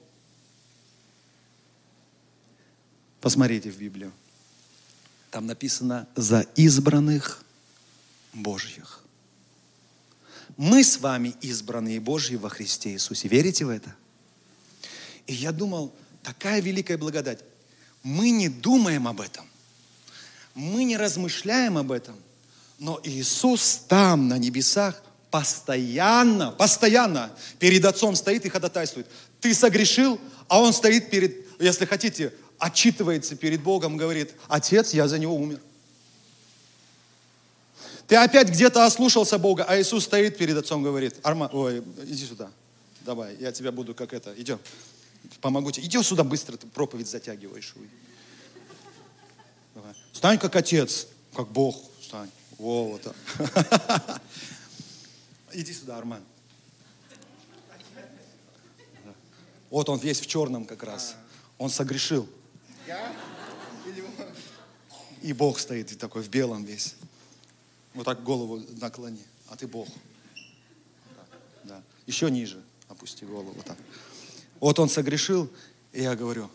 Посмотрите 3.23 3.71
в 3.71 3.79
Библию. 3.79 4.13
Там 5.31 5.47
написано 5.47 6.09
«за 6.17 6.41
избранных 6.57 7.45
Божьих». 8.35 9.05
Мы 10.57 10.83
с 10.83 10.99
вами 10.99 11.35
избранные 11.41 12.01
Божьи 12.01 12.35
во 12.35 12.51
Христе 12.51 12.91
Иисусе. 12.91 13.29
Верите 13.29 13.65
в 13.65 13.71
это? 13.71 13.95
И 15.27 15.35
я 15.35 15.53
думал, 15.53 15.95
такая 16.23 16.61
великая 16.61 16.99
благодать. 16.99 17.39
Мы 18.03 18.31
не 18.31 18.49
думаем 18.49 19.07
об 19.07 19.21
этом. 19.21 19.47
Мы 20.55 20.83
не 20.85 20.97
размышляем 20.97 21.79
об 21.79 21.93
этом. 21.93 22.17
Но 22.81 23.01
Иисус 23.05 23.83
там, 23.89 24.27
на 24.27 24.37
небесах, 24.37 25.01
постоянно, 25.31 26.51
постоянно 26.51 27.31
перед 27.61 27.85
Отцом 27.85 28.17
стоит 28.17 28.45
и 28.45 28.49
ходатайствует. 28.49 29.07
Ты 29.41 29.55
согрешил, 29.55 30.21
а 30.49 30.61
Он 30.61 30.73
стоит 30.73 31.09
перед, 31.09 31.47
если 31.61 31.87
хотите, 31.87 32.33
отчитывается 32.63 33.37
перед 33.37 33.63
Богом, 33.63 33.97
говорит, 33.97 34.35
Отец, 34.49 34.95
я 34.95 35.09
за 35.09 35.19
него 35.19 35.35
умер. 35.37 35.61
Ты 38.07 38.17
опять 38.17 38.49
где-то 38.49 38.85
ослушался 38.85 39.39
Бога, 39.39 39.65
а 39.65 39.81
Иисус 39.81 40.05
стоит 40.05 40.37
перед 40.37 40.57
Отцом, 40.57 40.83
говорит, 40.83 41.17
Арма, 41.23 41.49
ой, 41.53 41.83
иди 42.05 42.27
сюда, 42.27 42.51
давай, 43.01 43.37
я 43.37 43.53
тебя 43.53 43.73
буду 43.73 43.95
как 43.95 44.13
это, 44.13 44.35
идем 44.37 44.59
помогу 45.41 45.71
тебе. 45.71 45.87
Иди 45.87 46.03
сюда 46.03 46.25
быстро, 46.25 46.57
ты 46.57 46.67
проповедь 46.67 47.09
затягиваешь. 47.09 47.75
Давай. 49.75 49.95
Стань 50.13 50.39
как 50.39 50.55
отец, 50.57 51.07
как 51.35 51.49
Бог. 51.49 51.77
Стань. 52.01 52.31
Во, 52.59 52.89
вот 52.89 53.03
так. 53.03 54.23
Иди 55.53 55.73
сюда, 55.73 55.99
Арман. 55.99 56.23
Вот 59.71 59.89
он 59.89 59.99
весь 59.99 60.21
в 60.21 60.27
черном 60.27 60.65
как 60.65 60.83
раз. 60.83 61.17
Он 61.59 61.71
согрешил. 61.71 62.29
И 65.23 65.33
Бог 65.33 65.59
стоит 65.59 65.97
такой 65.99 66.23
в 66.23 66.29
белом 66.29 66.65
весь. 66.65 66.97
Вот 67.95 68.05
так 68.05 68.23
голову 68.23 68.63
наклони. 68.81 69.25
А 69.49 69.57
ты 69.57 69.67
Бог. 69.67 69.89
Да. 71.65 71.83
Еще 72.07 72.31
ниже 72.31 72.63
опусти 72.89 73.25
голову. 73.25 73.53
Вот 73.53 73.65
так. 73.65 73.79
Вот 74.61 74.79
он 74.79 74.89
согрешил, 74.89 75.51
и 75.93 76.03
я 76.03 76.17
говорю, 76.17 76.51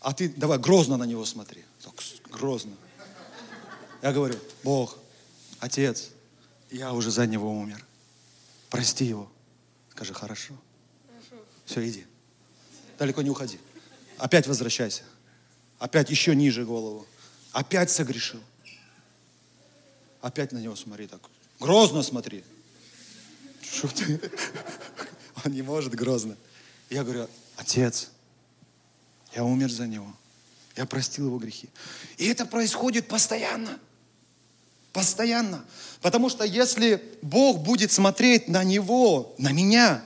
а 0.00 0.12
ты 0.12 0.28
давай 0.30 0.58
грозно 0.58 0.96
на 0.96 1.04
него 1.04 1.24
смотри. 1.24 1.64
Так, 1.82 1.94
грозно. 2.30 2.74
Я 4.02 4.12
говорю, 4.12 4.38
Бог, 4.64 4.98
Отец, 5.58 6.10
я 6.70 6.92
уже 6.92 7.10
за 7.10 7.26
него 7.26 7.52
умер. 7.52 7.84
Прости 8.70 9.04
его. 9.04 9.30
Скажи, 9.90 10.14
хорошо. 10.14 10.54
хорошо. 11.06 11.44
Все, 11.66 11.86
иди. 11.86 12.06
Далеко 12.98 13.20
не 13.22 13.30
уходи. 13.30 13.58
Опять 14.16 14.46
возвращайся. 14.46 15.02
Опять 15.80 16.10
еще 16.10 16.36
ниже 16.36 16.64
голову. 16.64 17.06
Опять 17.52 17.90
согрешил. 17.90 18.40
Опять 20.20 20.52
на 20.52 20.58
него 20.58 20.76
смотри 20.76 21.06
так. 21.06 21.20
Грозно 21.58 22.02
смотри. 22.02 22.44
Что 23.62 23.88
ты? 23.88 24.20
Он 25.44 25.52
не 25.52 25.62
может 25.62 25.94
грозно. 25.94 26.36
Я 26.90 27.02
говорю, 27.02 27.28
Отец, 27.56 28.10
я 29.34 29.42
умер 29.42 29.70
за 29.72 29.86
него. 29.86 30.14
Я 30.76 30.84
простил 30.84 31.26
его 31.26 31.38
грехи. 31.38 31.68
И 32.18 32.26
это 32.26 32.44
происходит 32.44 33.08
постоянно. 33.08 33.78
Постоянно. 34.92 35.64
Потому 36.02 36.28
что 36.28 36.44
если 36.44 37.02
Бог 37.22 37.60
будет 37.60 37.90
смотреть 37.90 38.48
на 38.48 38.64
него, 38.64 39.34
на 39.38 39.52
меня, 39.52 40.04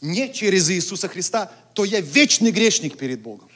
не 0.00 0.32
через 0.32 0.68
Иисуса 0.70 1.08
Христа, 1.08 1.52
то 1.74 1.84
я 1.84 2.00
вечный 2.00 2.50
грешник 2.50 2.98
перед 2.98 3.20
Богом. 3.20 3.48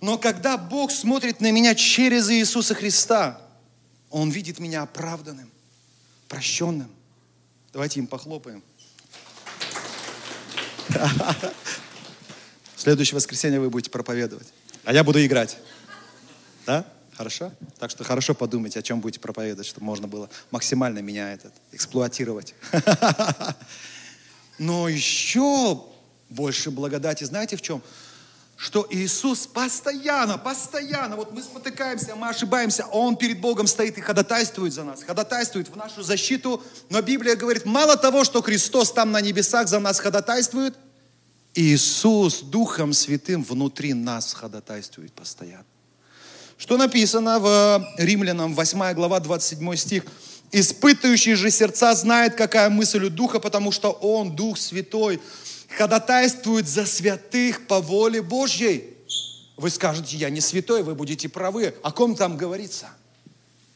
Но 0.00 0.18
когда 0.18 0.56
Бог 0.56 0.90
смотрит 0.90 1.40
на 1.40 1.50
меня 1.50 1.74
через 1.74 2.30
Иисуса 2.30 2.74
Христа, 2.74 3.40
Он 4.10 4.30
видит 4.30 4.58
меня 4.58 4.82
оправданным, 4.82 5.50
прощенным. 6.28 6.90
Давайте 7.72 8.00
им 8.00 8.06
похлопаем. 8.06 8.62
Следующее 12.76 13.16
воскресенье 13.16 13.58
вы 13.60 13.70
будете 13.70 13.90
проповедовать. 13.90 14.52
А 14.84 14.92
я 14.92 15.02
буду 15.02 15.24
играть. 15.24 15.58
Да? 16.66 16.86
Хорошо? 17.16 17.52
Так 17.78 17.90
что 17.90 18.04
хорошо 18.04 18.34
подумайте, 18.34 18.78
о 18.78 18.82
чем 18.82 19.00
будете 19.00 19.20
проповедовать, 19.20 19.66
чтобы 19.66 19.86
можно 19.86 20.06
было 20.06 20.28
максимально 20.50 20.98
меня 20.98 21.32
этот, 21.32 21.52
эксплуатировать. 21.72 22.54
Но 24.58 24.88
еще 24.88 25.82
больше 26.28 26.70
благодати, 26.70 27.24
знаете 27.24 27.56
в 27.56 27.62
чем? 27.62 27.82
Что 28.56 28.86
Иисус 28.88 29.46
постоянно, 29.46 30.38
постоянно, 30.38 31.16
вот 31.16 31.32
мы 31.32 31.42
спотыкаемся, 31.42 32.16
мы 32.16 32.28
ошибаемся, 32.28 32.84
а 32.84 32.96
Он 32.96 33.16
перед 33.16 33.40
Богом 33.40 33.66
стоит 33.66 33.98
и 33.98 34.00
ходатайствует 34.00 34.72
за 34.72 34.84
нас, 34.84 35.02
ходатайствует 35.02 35.68
в 35.68 35.76
нашу 35.76 36.02
защиту. 36.02 36.62
Но 36.88 37.02
Библия 37.02 37.36
говорит, 37.36 37.66
мало 37.66 37.96
того, 37.96 38.24
что 38.24 38.42
Христос 38.42 38.92
там 38.92 39.12
на 39.12 39.20
небесах 39.20 39.68
за 39.68 39.78
нас 39.78 40.00
ходатайствует– 40.00 40.74
Иисус 41.56 42.42
Духом 42.42 42.92
Святым 42.92 43.42
внутри 43.42 43.94
нас 43.94 44.34
ходатайствует 44.34 45.12
постоянно. 45.12 45.64
Что 46.58 46.76
написано 46.76 47.38
в 47.38 47.94
Римлянам 47.96 48.54
8 48.54 48.92
глава 48.92 49.20
27 49.20 49.76
стих. 49.76 50.04
«Испытывающий 50.52 51.34
же 51.34 51.50
сердца 51.50 51.94
знает, 51.94 52.34
какая 52.34 52.68
мысль 52.68 53.06
у 53.06 53.10
Духа, 53.10 53.40
потому 53.40 53.72
что 53.72 53.90
Он, 53.90 54.36
Дух 54.36 54.58
Святой, 54.58 55.20
ходатайствует 55.68 56.68
за 56.68 56.86
святых 56.86 57.66
по 57.66 57.80
воле 57.80 58.22
Божьей». 58.22 58.96
Вы 59.56 59.70
скажете, 59.70 60.16
я 60.16 60.28
не 60.28 60.40
святой, 60.40 60.82
вы 60.82 60.94
будете 60.94 61.28
правы. 61.28 61.74
О 61.82 61.90
ком 61.90 62.14
там 62.14 62.36
говорится? 62.36 62.90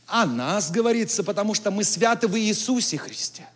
О 0.07 0.27
нас 0.27 0.71
говорится, 0.71 1.23
потому 1.23 1.55
что 1.55 1.71
мы 1.71 1.85
святы 1.85 2.29
в 2.29 2.39
Иисусе 2.39 2.99
Христе. 2.99 3.47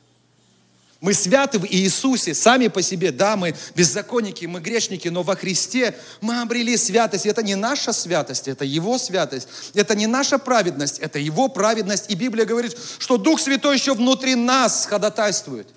Мы 1.01 1.13
святы 1.13 1.59
в 1.59 1.67
Иисусе, 1.67 2.33
сами 2.33 2.69
по 2.69 2.81
себе, 2.81 3.13
да, 3.13 3.37
мы 3.37 3.55
беззаконники, 3.75 4.47
мы 4.47 4.61
грешники, 4.61 5.09
но 5.09 5.23
во 5.23 5.37
Христе 5.37 5.95
мы 6.23 6.41
обрели 6.41 6.79
святость. 6.79 7.27
Это 7.27 7.43
не 7.43 7.57
наша 7.57 7.93
святость, 7.93 8.49
это 8.49 8.65
Его 8.65 8.97
святость. 8.97 9.49
Это 9.75 9.95
не 9.95 10.07
наша 10.07 10.39
праведность, 10.39 11.01
это 11.01 11.19
Его 11.19 11.49
праведность. 11.49 12.11
И 12.11 12.15
Библия 12.15 12.47
говорит, 12.47 12.75
что 12.99 13.19
Дух 13.19 13.39
Святой 13.39 13.77
еще 13.77 13.93
внутри 13.93 14.35
нас 14.35 14.87
ходатайствует. 14.87 15.69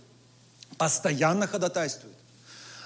Постоянно 0.78 1.46
ходатайствует. 1.46 2.17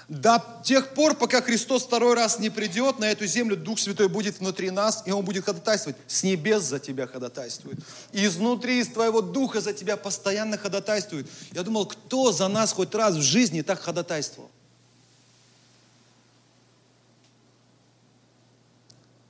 До 0.08 0.42
тех 0.64 0.94
пор, 0.94 1.14
пока 1.14 1.40
Христос 1.40 1.84
второй 1.84 2.14
раз 2.14 2.38
не 2.38 2.50
придет 2.50 2.98
на 2.98 3.06
эту 3.10 3.26
землю, 3.26 3.56
Дух 3.56 3.78
Святой 3.78 4.08
будет 4.08 4.40
внутри 4.40 4.70
нас, 4.70 5.02
и 5.06 5.12
Он 5.12 5.24
будет 5.24 5.44
ходатайствовать. 5.44 5.96
С 6.06 6.22
небес 6.22 6.64
за 6.64 6.78
тебя 6.78 7.06
ходатайствует. 7.06 7.78
И 8.12 8.24
изнутри, 8.24 8.80
из 8.80 8.88
твоего 8.88 9.20
Духа 9.20 9.60
за 9.60 9.72
тебя 9.72 9.96
постоянно 9.96 10.58
ходатайствует. 10.58 11.28
Я 11.52 11.62
думал, 11.62 11.86
кто 11.86 12.32
за 12.32 12.48
нас 12.48 12.72
хоть 12.72 12.94
раз 12.94 13.14
в 13.14 13.22
жизни 13.22 13.62
так 13.62 13.80
ходатайствовал? 13.80 14.50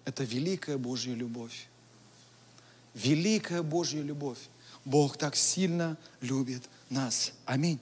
Это 0.05 0.25
великая 0.25 0.79
Божья 0.79 1.15
любовь. 1.15 1.69
Великая 2.95 3.63
Божья 3.63 4.03
любовь. 4.03 4.39
Бог 4.85 5.17
так 5.17 5.37
сильно 5.37 5.97
любит 6.21 6.63
нас. 6.91 7.33
Аминь. 7.45 7.79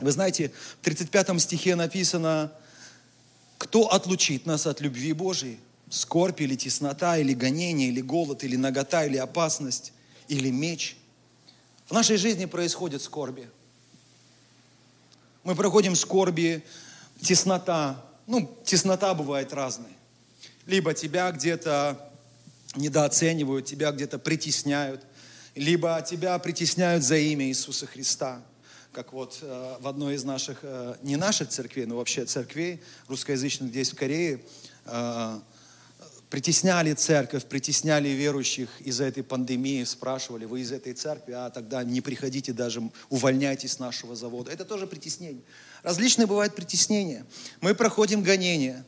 Вы 0.00 0.12
знаете, 0.12 0.52
в 0.80 0.84
35 0.84 1.40
стихе 1.40 1.74
написано, 1.74 2.52
кто 3.58 3.92
отлучит 3.92 4.46
нас 4.46 4.66
от 4.66 4.80
любви 4.80 5.12
Божией? 5.12 5.58
Скорбь 5.90 6.40
или 6.40 6.56
теснота, 6.56 7.18
или 7.18 7.34
гонение, 7.34 7.88
или 7.88 8.00
голод, 8.00 8.44
или 8.44 8.56
нагота, 8.56 9.04
или 9.04 9.16
опасность, 9.16 9.92
или 10.28 10.50
меч. 10.50 10.96
В 11.86 11.92
нашей 11.92 12.16
жизни 12.16 12.46
происходят 12.46 13.02
скорби. 13.02 13.50
Мы 15.42 15.54
проходим 15.54 15.96
скорби, 15.96 16.64
теснота. 17.20 18.04
Ну, 18.26 18.56
теснота 18.64 19.12
бывает 19.14 19.52
разной. 19.52 19.90
Либо 20.66 20.94
тебя 20.94 21.32
где-то 21.32 22.10
недооценивают, 22.76 23.66
тебя 23.66 23.90
где-то 23.90 24.18
притесняют, 24.18 25.04
либо 25.56 26.00
тебя 26.08 26.38
притесняют 26.38 27.02
за 27.02 27.16
имя 27.16 27.46
Иисуса 27.46 27.86
Христа 27.86 28.40
как 28.92 29.12
вот 29.12 29.38
э, 29.42 29.76
в 29.80 29.86
одной 29.86 30.14
из 30.14 30.24
наших, 30.24 30.60
э, 30.62 30.96
не 31.02 31.16
наших 31.16 31.48
церквей, 31.48 31.86
но 31.86 31.96
вообще 31.96 32.24
церквей 32.24 32.82
русскоязычных 33.08 33.70
здесь 33.70 33.92
в 33.92 33.96
Корее, 33.96 34.40
э, 34.86 35.40
притесняли 36.28 36.92
церковь, 36.94 37.44
притесняли 37.46 38.08
верующих 38.08 38.68
из-за 38.80 39.04
этой 39.04 39.22
пандемии, 39.22 39.84
спрашивали, 39.84 40.44
вы 40.44 40.60
из 40.60 40.72
этой 40.72 40.92
церкви, 40.92 41.32
а 41.32 41.50
тогда 41.50 41.84
не 41.84 42.00
приходите 42.00 42.52
даже, 42.52 42.82
увольняйтесь 43.08 43.72
с 43.72 43.78
нашего 43.78 44.16
завода. 44.16 44.50
Это 44.50 44.64
тоже 44.64 44.86
притеснение. 44.86 45.42
Различные 45.82 46.26
бывают 46.26 46.54
притеснения. 46.54 47.26
Мы 47.60 47.74
проходим 47.74 48.22
гонения. 48.22 48.84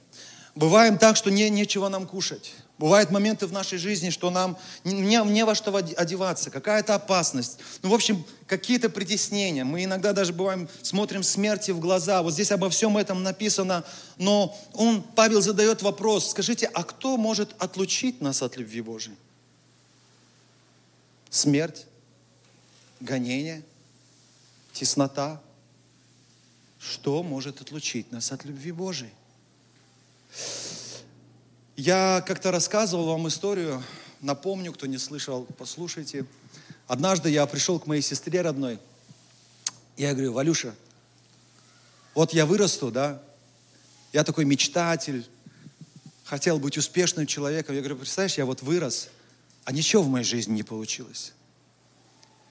Бываем 0.55 0.99
так, 0.99 1.17
что 1.17 1.31
не, 1.31 1.49
нечего 1.51 1.88
нам 1.88 2.07
кушать. 2.07 2.55
Бывают 2.83 3.12
моменты 3.12 3.47
в 3.47 3.53
нашей 3.53 3.79
жизни, 3.79 4.11
что 4.11 4.29
нам 4.29 4.59
не, 4.83 5.16
не 5.16 5.45
во 5.45 5.55
что 5.55 5.73
одеваться, 5.73 6.51
какая-то 6.51 6.97
опасность. 6.97 7.61
Ну, 7.81 7.90
в 7.90 7.95
общем, 7.95 8.25
какие-то 8.49 8.90
притеснения. 8.90 9.62
Мы 9.62 9.85
иногда 9.85 10.12
даже 10.12 10.33
бываем, 10.33 10.68
смотрим 10.83 11.23
смерти 11.23 11.71
в 11.71 11.79
глаза. 11.79 12.21
Вот 12.23 12.33
здесь 12.33 12.51
обо 12.51 12.68
всем 12.71 12.99
этом 12.99 13.23
написано. 13.23 13.85
Но 14.18 14.59
он, 14.73 15.01
Павел 15.01 15.40
задает 15.40 15.81
вопрос, 15.83 16.31
скажите, 16.31 16.66
а 16.75 16.83
кто 16.83 17.16
может 17.16 17.55
отлучить 17.62 18.21
нас 18.21 18.42
от 18.42 18.57
любви 18.57 18.81
Божией? 18.81 19.16
Смерть, 21.31 21.87
гонение, 22.99 23.62
теснота. 24.73 25.40
Что 26.81 27.23
может 27.23 27.61
отлучить 27.61 28.11
нас 28.11 28.33
от 28.33 28.45
любви 28.45 28.73
Божией? 28.73 29.12
Я 31.76 32.22
как-то 32.26 32.50
рассказывал 32.50 33.06
вам 33.06 33.28
историю, 33.28 33.82
напомню, 34.20 34.74
кто 34.74 34.87
не 34.87 34.98
слышал, 34.98 35.46
послушайте. 35.56 36.26
Однажды 36.87 37.30
я 37.30 37.46
пришел 37.46 37.80
к 37.80 37.87
моей 37.87 38.02
сестре 38.02 38.42
родной. 38.42 38.78
Я 39.96 40.12
говорю, 40.12 40.35
Валюша, 40.35 40.74
вот 42.14 42.35
я 42.35 42.44
вырасту, 42.44 42.90
да, 42.90 43.22
я 44.12 44.22
такой 44.22 44.44
мечтатель, 44.44 45.26
хотел 46.24 46.58
быть 46.58 46.76
успешным 46.76 47.26
человеком. 47.26 47.74
Я 47.74 47.80
говорю, 47.80 47.96
представляешь, 47.96 48.37
я 48.37 48.44
вот 48.44 48.61
вырос, 48.61 49.08
а 49.64 49.72
ничего 49.72 50.02
в 50.02 50.08
моей 50.08 50.26
жизни 50.26 50.52
не 50.52 50.62
получилось. 50.62 51.32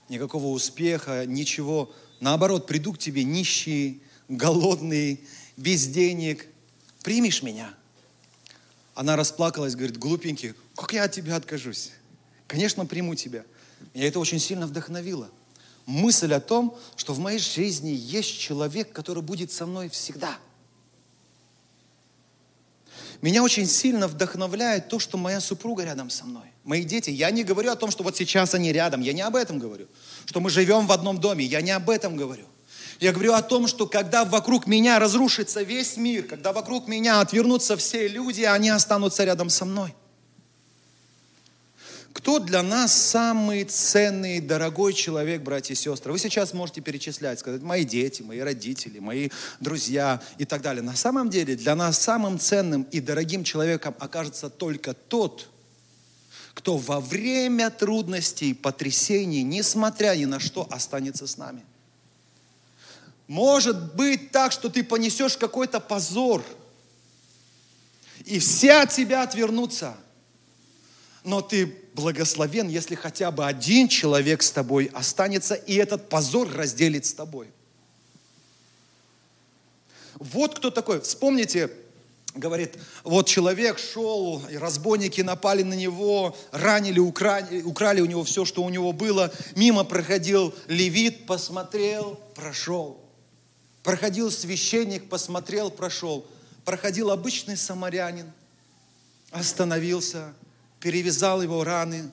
Никакого 0.10 0.47
успеха, 0.47 1.27
ничего. 1.27 1.93
Наоборот, 2.21 2.65
приду 2.65 2.91
к 2.93 2.97
тебе 2.97 3.23
нищий, 3.23 4.01
голодный, 4.29 5.21
без 5.57 5.86
денег. 5.86 6.47
Примешь 7.03 7.43
меня– 7.43 7.71
она 9.02 9.16
расплакалась, 9.16 9.74
говорит, 9.74 9.98
глупенький, 9.98 10.54
как 10.76 10.94
я 10.94 11.06
от 11.06 11.12
тебя 11.12 11.36
откажусь? 11.36 11.90
Конечно, 12.46 12.86
приму 12.86 13.16
тебя. 13.16 13.44
Меня 13.96 14.08
это 14.08 14.20
очень 14.20 14.38
сильно 14.38 14.68
вдохновило. 14.68 15.28
Мысль 15.88 16.32
о 16.36 16.40
том, 16.40 16.78
что 16.96 17.16
в 17.16 17.18
моей 17.18 17.40
жизни 17.40 17.90
есть 17.90 18.40
человек, 18.40 18.94
который 18.94 19.24
будет 19.24 19.52
со 19.52 19.66
мной 19.66 19.90
всегда. 19.90 20.38
Меня 23.24 23.42
очень 23.42 23.66
сильно 23.66 24.08
вдохновляет 24.08 24.88
то, 24.88 25.00
что 25.00 25.18
моя 25.18 25.40
супруга 25.40 25.84
рядом 25.84 26.12
со 26.12 26.26
мной. 26.26 26.46
Мои 26.64 26.84
дети. 26.84 27.10
Я 27.10 27.32
не 27.32 27.44
говорю 27.44 27.72
о 27.72 27.76
том, 27.76 27.90
что 27.90 28.04
вот 28.04 28.16
сейчас 28.16 28.54
они 28.54 28.72
рядом. 28.72 29.02
Я 29.02 29.14
не 29.14 29.22
об 29.22 29.36
этом 29.36 29.58
говорю. 29.58 29.88
Что 30.26 30.42
мы 30.42 30.52
живем 30.52 30.86
в 30.86 30.92
одном 30.92 31.20
доме. 31.20 31.44
Я 31.44 31.62
не 31.62 31.72
об 31.72 31.90
этом 31.90 32.16
говорю. 32.16 32.46
Я 33.02 33.14
говорю 33.14 33.34
о 33.34 33.42
том, 33.42 33.66
что 33.66 33.88
когда 33.88 34.24
вокруг 34.26 34.68
меня 34.68 35.00
разрушится 35.00 35.64
весь 35.64 35.98
мир, 35.98 36.24
когда 36.24 36.54
вокруг 36.54 36.88
меня 36.88 37.20
отвернутся 37.20 37.76
все 37.76 38.08
люди, 38.08 38.44
они 38.44 38.70
останутся 38.70 39.24
рядом 39.24 39.50
со 39.50 39.66
мной. 39.66 39.96
Кто 42.14 42.38
для 42.38 42.62
нас 42.62 42.94
самый 42.94 43.64
ценный, 43.64 44.40
дорогой 44.40 44.94
человек, 44.94 45.42
братья 45.42 45.74
и 45.74 45.78
сестры? 45.78 46.12
Вы 46.12 46.20
сейчас 46.20 46.54
можете 46.54 46.82
перечислять, 46.82 47.40
сказать, 47.40 47.64
мои 47.64 47.86
дети, 47.86 48.22
мои 48.22 48.38
родители, 48.38 49.00
мои 49.00 49.30
друзья 49.60 50.22
и 50.38 50.46
так 50.46 50.62
далее. 50.62 50.84
На 50.84 50.96
самом 50.96 51.32
деле 51.32 51.56
для 51.56 51.76
нас 51.76 52.00
самым 52.00 52.38
ценным 52.38 52.84
и 52.92 53.00
дорогим 53.00 53.44
человеком 53.44 53.96
окажется 53.98 54.52
только 54.52 54.94
тот, 54.94 55.50
кто 56.54 56.78
во 56.78 57.00
время 57.00 57.72
трудностей, 57.72 58.54
потрясений, 58.54 59.42
несмотря 59.42 60.16
ни 60.16 60.26
на 60.26 60.40
что, 60.40 60.68
останется 60.70 61.26
с 61.26 61.38
нами. 61.38 61.64
Может 63.32 63.96
быть 63.96 64.32
так, 64.32 64.52
что 64.52 64.67
ты 64.67 64.84
понесешь 64.84 65.38
какой-то 65.38 65.80
позор, 65.80 66.44
и 68.26 68.39
все 68.39 68.82
от 68.82 68.89
тебя 68.89 69.24
отвернутся. 69.24 69.96
Но 71.24 71.39
ты 71.39 71.74
благословен, 71.94 72.67
если 72.67 72.96
хотя 72.96 73.32
бы 73.32 73.46
один 73.46 73.88
человек 73.88 74.44
с 74.44 74.52
тобой 74.52 74.91
останется, 74.94 75.56
и 75.56 75.76
этот 75.76 76.10
позор 76.10 76.52
разделит 76.52 77.06
с 77.06 77.13
тобой. 77.13 77.48
Вот 80.15 80.58
кто 80.58 80.70
такой. 80.70 81.00
Вспомните, 81.00 81.72
говорит, 82.36 82.78
вот 83.06 83.30
человек 83.30 83.80
шел, 83.80 84.46
и 84.52 84.58
разбойники 84.58 85.22
напали 85.22 85.63
на 85.63 85.76
него, 85.76 86.36
ранили, 86.52 87.00
украли, 87.00 87.62
украли 87.62 88.02
у 88.02 88.06
него 88.08 88.26
все, 88.26 88.44
что 88.44 88.62
у 88.62 88.70
него 88.70 88.91
было. 88.91 89.32
Мимо 89.56 89.86
проходил 89.86 90.54
левит, 90.67 91.28
посмотрел, 91.28 92.20
прошел. 92.36 93.02
Проходил 93.84 94.32
священник, 94.32 95.10
посмотрел, 95.10 95.72
прошел. 95.72 96.26
Проходил 96.65 97.10
обычный 97.10 97.58
самарянин, 97.58 98.32
остановился, 99.32 100.34
перевязал 100.80 101.41
его 101.41 101.63
раны, 101.63 102.12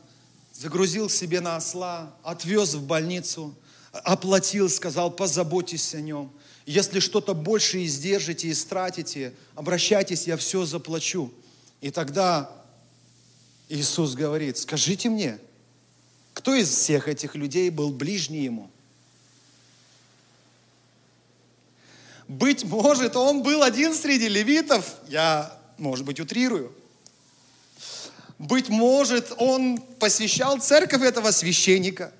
загрузил 0.54 1.10
себе 1.10 1.40
на 1.40 1.56
осла, 1.56 2.14
отвез 2.22 2.74
в 2.74 2.86
больницу, 2.86 3.54
оплатил, 3.92 4.70
сказал, 4.70 5.10
позаботьтесь 5.10 5.94
о 5.94 6.00
нем. 6.00 6.32
Если 6.64 7.00
что-то 7.00 7.34
больше 7.34 7.84
издержите, 7.84 8.50
истратите, 8.50 9.34
обращайтесь, 9.54 10.26
я 10.26 10.36
все 10.36 10.64
заплачу. 10.64 11.32
И 11.80 11.90
тогда 11.90 12.50
Иисус 13.68 14.14
говорит, 14.14 14.56
скажите 14.56 15.10
мне, 15.10 15.38
кто 16.32 16.54
из 16.54 16.68
всех 16.68 17.08
этих 17.08 17.34
людей 17.34 17.70
был 17.70 17.90
ближний 17.90 18.44
ему? 18.44 18.70
Быть 22.28 22.62
может, 22.62 23.16
он 23.16 23.42
был 23.42 23.62
один 23.62 23.94
среди 23.94 24.28
левитов. 24.28 24.96
Я, 25.08 25.58
может 25.78 26.04
быть, 26.04 26.20
утрирую. 26.20 26.74
Быть 28.38 28.68
может, 28.68 29.32
он 29.38 29.78
посещал 29.78 30.60
церковь 30.60 31.02
этого 31.02 31.30
священника. 31.30 32.12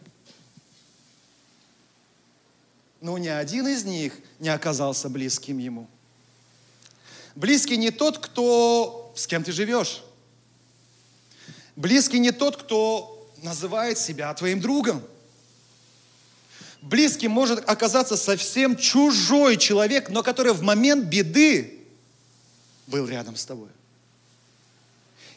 Но 3.02 3.18
ни 3.18 3.28
один 3.28 3.68
из 3.68 3.84
них 3.84 4.14
не 4.38 4.48
оказался 4.48 5.10
близким 5.10 5.58
ему. 5.58 5.86
Близкий 7.36 7.76
не 7.76 7.90
тот, 7.90 8.18
кто 8.18 9.12
с 9.14 9.26
кем 9.26 9.44
ты 9.44 9.52
живешь. 9.52 10.02
Близкий 11.76 12.18
не 12.18 12.32
тот, 12.32 12.56
кто 12.56 13.30
называет 13.42 13.98
себя 13.98 14.32
твоим 14.34 14.60
другом. 14.60 15.02
Близким 16.80 17.32
может 17.32 17.68
оказаться 17.68 18.16
совсем 18.16 18.76
чужой 18.76 19.56
человек, 19.56 20.10
но 20.10 20.22
который 20.22 20.52
в 20.52 20.62
момент 20.62 21.06
беды 21.06 21.78
был 22.86 23.06
рядом 23.06 23.36
с 23.36 23.44
тобой. 23.44 23.68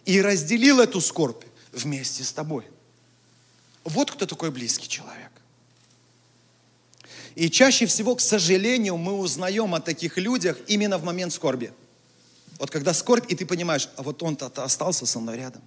И 0.06 0.22
разделил 0.22 0.80
эту 0.80 1.02
скорбь 1.02 1.44
вместе 1.72 2.24
с 2.24 2.32
тобой. 2.32 2.66
Вот 3.84 4.12
кто 4.12 4.26
такой 4.26 4.52
близкий 4.52 4.88
человек. 4.88 5.32
И 7.36 7.50
чаще 7.50 7.86
всего, 7.86 8.16
к 8.16 8.22
сожалению, 8.22 8.98
мы 8.98 9.14
узнаем 9.14 9.74
о 9.74 9.80
таких 9.80 10.18
людях 10.18 10.58
именно 10.68 10.98
в 10.98 11.04
момент 11.04 11.34
скорби. 11.34 11.74
Вот 12.60 12.70
когда 12.70 12.94
скорбь, 12.94 13.32
и 13.32 13.36
ты 13.36 13.46
понимаешь, 13.46 13.90
а 13.96 14.04
вот 14.04 14.22
он-то 14.22 14.48
остался 14.64 15.06
со 15.06 15.20
мной 15.20 15.38
рядом. 15.38 15.62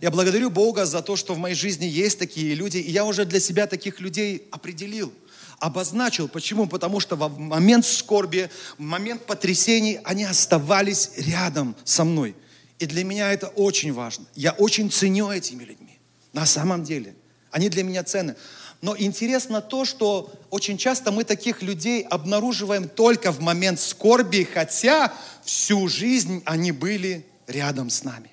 Я 0.00 0.10
благодарю 0.10 0.50
Бога 0.50 0.86
за 0.86 1.02
то, 1.02 1.14
что 1.14 1.34
в 1.34 1.38
моей 1.38 1.54
жизни 1.54 1.84
есть 1.84 2.18
такие 2.18 2.54
люди, 2.54 2.78
и 2.78 2.90
я 2.90 3.04
уже 3.04 3.26
для 3.26 3.38
себя 3.38 3.66
таких 3.66 4.00
людей 4.00 4.48
определил, 4.50 5.12
обозначил. 5.58 6.26
Почему? 6.26 6.66
Потому 6.66 7.00
что 7.00 7.16
в 7.16 7.38
момент 7.38 7.84
скорби, 7.84 8.48
в 8.78 8.82
момент 8.82 9.26
потрясений 9.26 10.00
они 10.04 10.24
оставались 10.24 11.10
рядом 11.18 11.76
со 11.84 12.04
мной. 12.04 12.34
И 12.78 12.86
для 12.86 13.04
меня 13.04 13.30
это 13.30 13.48
очень 13.48 13.92
важно. 13.92 14.24
Я 14.34 14.52
очень 14.52 14.90
ценю 14.90 15.30
этими 15.30 15.64
людьми. 15.64 15.98
На 16.32 16.46
самом 16.46 16.82
деле. 16.82 17.14
Они 17.50 17.68
для 17.68 17.82
меня 17.82 18.02
ценны. 18.02 18.36
Но 18.80 18.96
интересно 18.96 19.60
то, 19.60 19.84
что 19.84 20.32
очень 20.48 20.78
часто 20.78 21.12
мы 21.12 21.24
таких 21.24 21.60
людей 21.60 22.02
обнаруживаем 22.02 22.88
только 22.88 23.32
в 23.32 23.40
момент 23.40 23.80
скорби, 23.80 24.48
хотя 24.50 25.12
всю 25.44 25.88
жизнь 25.88 26.42
они 26.46 26.72
были 26.72 27.26
рядом 27.46 27.90
с 27.90 28.02
нами. 28.02 28.30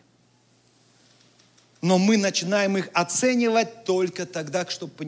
Но 1.82 1.98
мы 2.00 2.18
начинаем 2.18 2.78
их 2.78 2.90
оценивать 2.94 3.84
только 3.84 4.26
тогда, 4.26 4.66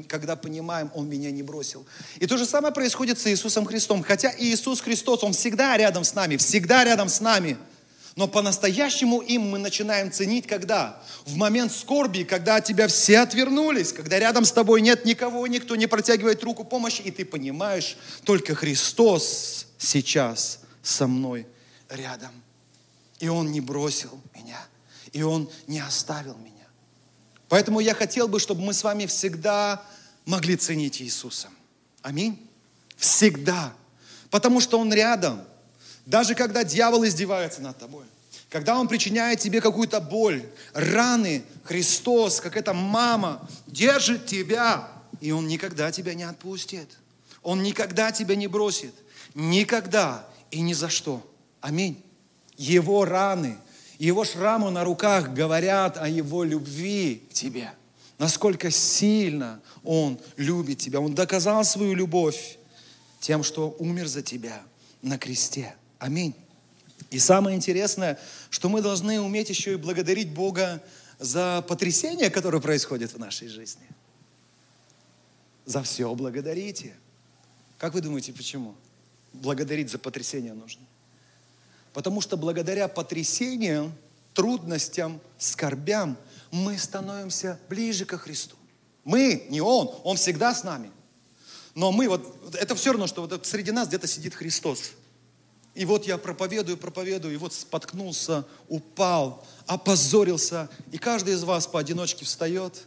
когда 0.07 0.35
понимаем, 0.35 0.91
Он 0.93 1.09
меня 1.09 1.31
не 1.31 1.41
бросил. 1.41 1.85
И 2.19 2.27
то 2.27 2.37
же 2.37 2.45
самое 2.45 2.73
происходит 2.73 3.19
с 3.19 3.27
Иисусом 3.27 3.65
Христом. 3.65 4.03
Хотя 4.03 4.31
Иисус 4.37 4.81
Христос, 4.81 5.23
Он 5.23 5.33
всегда 5.33 5.75
рядом 5.77 6.03
с 6.03 6.13
нами, 6.13 6.37
всегда 6.37 6.83
рядом 6.83 7.09
с 7.09 7.21
нами. 7.21 7.57
Но 8.15 8.27
по-настоящему 8.27 9.21
им 9.21 9.49
мы 9.49 9.59
начинаем 9.59 10.11
ценить 10.11 10.45
когда? 10.45 11.01
В 11.25 11.37
момент 11.37 11.71
скорби, 11.71 12.23
когда 12.23 12.57
от 12.57 12.65
тебя 12.65 12.87
все 12.87 13.19
отвернулись, 13.19 13.93
когда 13.93 14.19
рядом 14.19 14.45
с 14.45 14.51
тобой 14.51 14.81
нет 14.81 15.05
никого, 15.05 15.47
никто 15.47 15.75
не 15.75 15.87
протягивает 15.87 16.43
руку 16.43 16.65
помощи, 16.65 17.01
и 17.01 17.11
ты 17.11 17.23
понимаешь, 17.23 17.97
только 18.25 18.55
Христос 18.55 19.67
сейчас 19.77 20.59
со 20.83 21.07
мной 21.07 21.47
рядом. 21.89 22.31
И 23.19 23.27
Он 23.27 23.51
не 23.51 23.61
бросил 23.61 24.19
меня. 24.35 24.59
И 25.13 25.23
Он 25.23 25.49
не 25.67 25.79
оставил 25.79 26.35
меня. 26.37 26.58
Поэтому 27.49 27.79
я 27.79 27.95
хотел 27.95 28.27
бы, 28.27 28.39
чтобы 28.39 28.61
мы 28.61 28.73
с 28.73 28.83
вами 28.83 29.07
всегда 29.07 29.83
могли 30.25 30.55
ценить 30.55 31.01
Иисуса. 31.01 31.49
Аминь. 32.01 32.47
Всегда. 32.95 33.73
Потому 34.29 34.61
что 34.61 34.79
Он 34.79 34.93
рядом. 34.93 35.41
Даже 36.05 36.35
когда 36.35 36.63
дьявол 36.63 37.05
издевается 37.05 37.61
над 37.61 37.77
тобой. 37.77 38.05
Когда 38.49 38.79
Он 38.79 38.87
причиняет 38.87 39.39
тебе 39.39 39.61
какую-то 39.61 39.99
боль, 39.99 40.43
раны, 40.73 41.43
Христос, 41.63 42.39
как 42.39 42.55
эта 42.55 42.73
мама, 42.73 43.47
держит 43.67 44.25
тебя, 44.25 44.87
и 45.19 45.31
Он 45.31 45.47
никогда 45.47 45.91
тебя 45.91 46.13
не 46.13 46.23
отпустит. 46.23 46.97
Он 47.41 47.63
никогда 47.63 48.11
тебя 48.11 48.35
не 48.35 48.47
бросит. 48.47 48.93
Никогда 49.33 50.27
и 50.51 50.61
ни 50.61 50.73
за 50.73 50.89
что. 50.89 51.25
Аминь. 51.61 52.03
Его 52.57 53.05
раны, 53.05 53.57
его 54.05 54.23
шрамы 54.23 54.71
на 54.71 54.83
руках 54.83 55.33
говорят 55.33 55.97
о 55.97 56.07
его 56.07 56.43
любви 56.43 57.23
к 57.29 57.33
тебе. 57.33 57.71
Насколько 58.17 58.71
сильно 58.71 59.61
Он 59.83 60.19
любит 60.37 60.79
тебя. 60.79 61.01
Он 61.01 61.13
доказал 61.13 61.63
свою 61.65 61.93
любовь 61.93 62.57
тем, 63.19 63.43
что 63.43 63.75
умер 63.77 64.07
за 64.07 64.21
тебя 64.21 64.61
на 65.01 65.17
кресте. 65.17 65.75
Аминь. 65.99 66.33
И 67.11 67.19
самое 67.19 67.57
интересное, 67.57 68.19
что 68.49 68.69
мы 68.69 68.81
должны 68.81 69.19
уметь 69.19 69.49
еще 69.49 69.73
и 69.73 69.77
благодарить 69.77 70.33
Бога 70.33 70.81
за 71.17 71.63
потрясение, 71.67 72.29
которое 72.29 72.61
происходит 72.61 73.13
в 73.13 73.19
нашей 73.19 73.49
жизни. 73.49 73.87
За 75.65 75.83
все 75.83 76.13
благодарите. 76.15 76.95
Как 77.77 77.93
вы 77.93 78.01
думаете, 78.01 78.31
почему? 78.31 78.75
Благодарить 79.33 79.89
за 79.89 79.99
потрясение 79.99 80.53
нужно. 80.53 80.81
Потому 81.93 82.21
что 82.21 82.37
благодаря 82.37 82.87
потрясениям, 82.87 83.93
трудностям, 84.33 85.19
скорбям 85.37 86.17
мы 86.51 86.77
становимся 86.77 87.59
ближе 87.69 88.05
ко 88.05 88.17
Христу. 88.17 88.55
Мы, 89.03 89.47
не 89.49 89.61
Он, 89.61 89.91
Он 90.03 90.17
всегда 90.17 90.53
с 90.53 90.63
нами. 90.63 90.91
Но 91.75 91.91
мы, 91.91 92.09
вот 92.09 92.55
это 92.55 92.75
все 92.75 92.91
равно, 92.91 93.07
что 93.07 93.21
вот 93.21 93.45
среди 93.45 93.71
нас 93.71 93.87
где-то 93.87 94.07
сидит 94.07 94.33
Христос. 94.33 94.91
И 95.75 95.85
вот 95.85 96.05
я 96.05 96.17
проповедую, 96.17 96.77
проповедую, 96.77 97.33
и 97.33 97.37
вот 97.37 97.53
споткнулся, 97.53 98.45
упал, 98.67 99.45
опозорился. 99.65 100.69
И 100.91 100.97
каждый 100.97 101.35
из 101.35 101.43
вас 101.43 101.67
поодиночке 101.67 102.25
встает, 102.25 102.85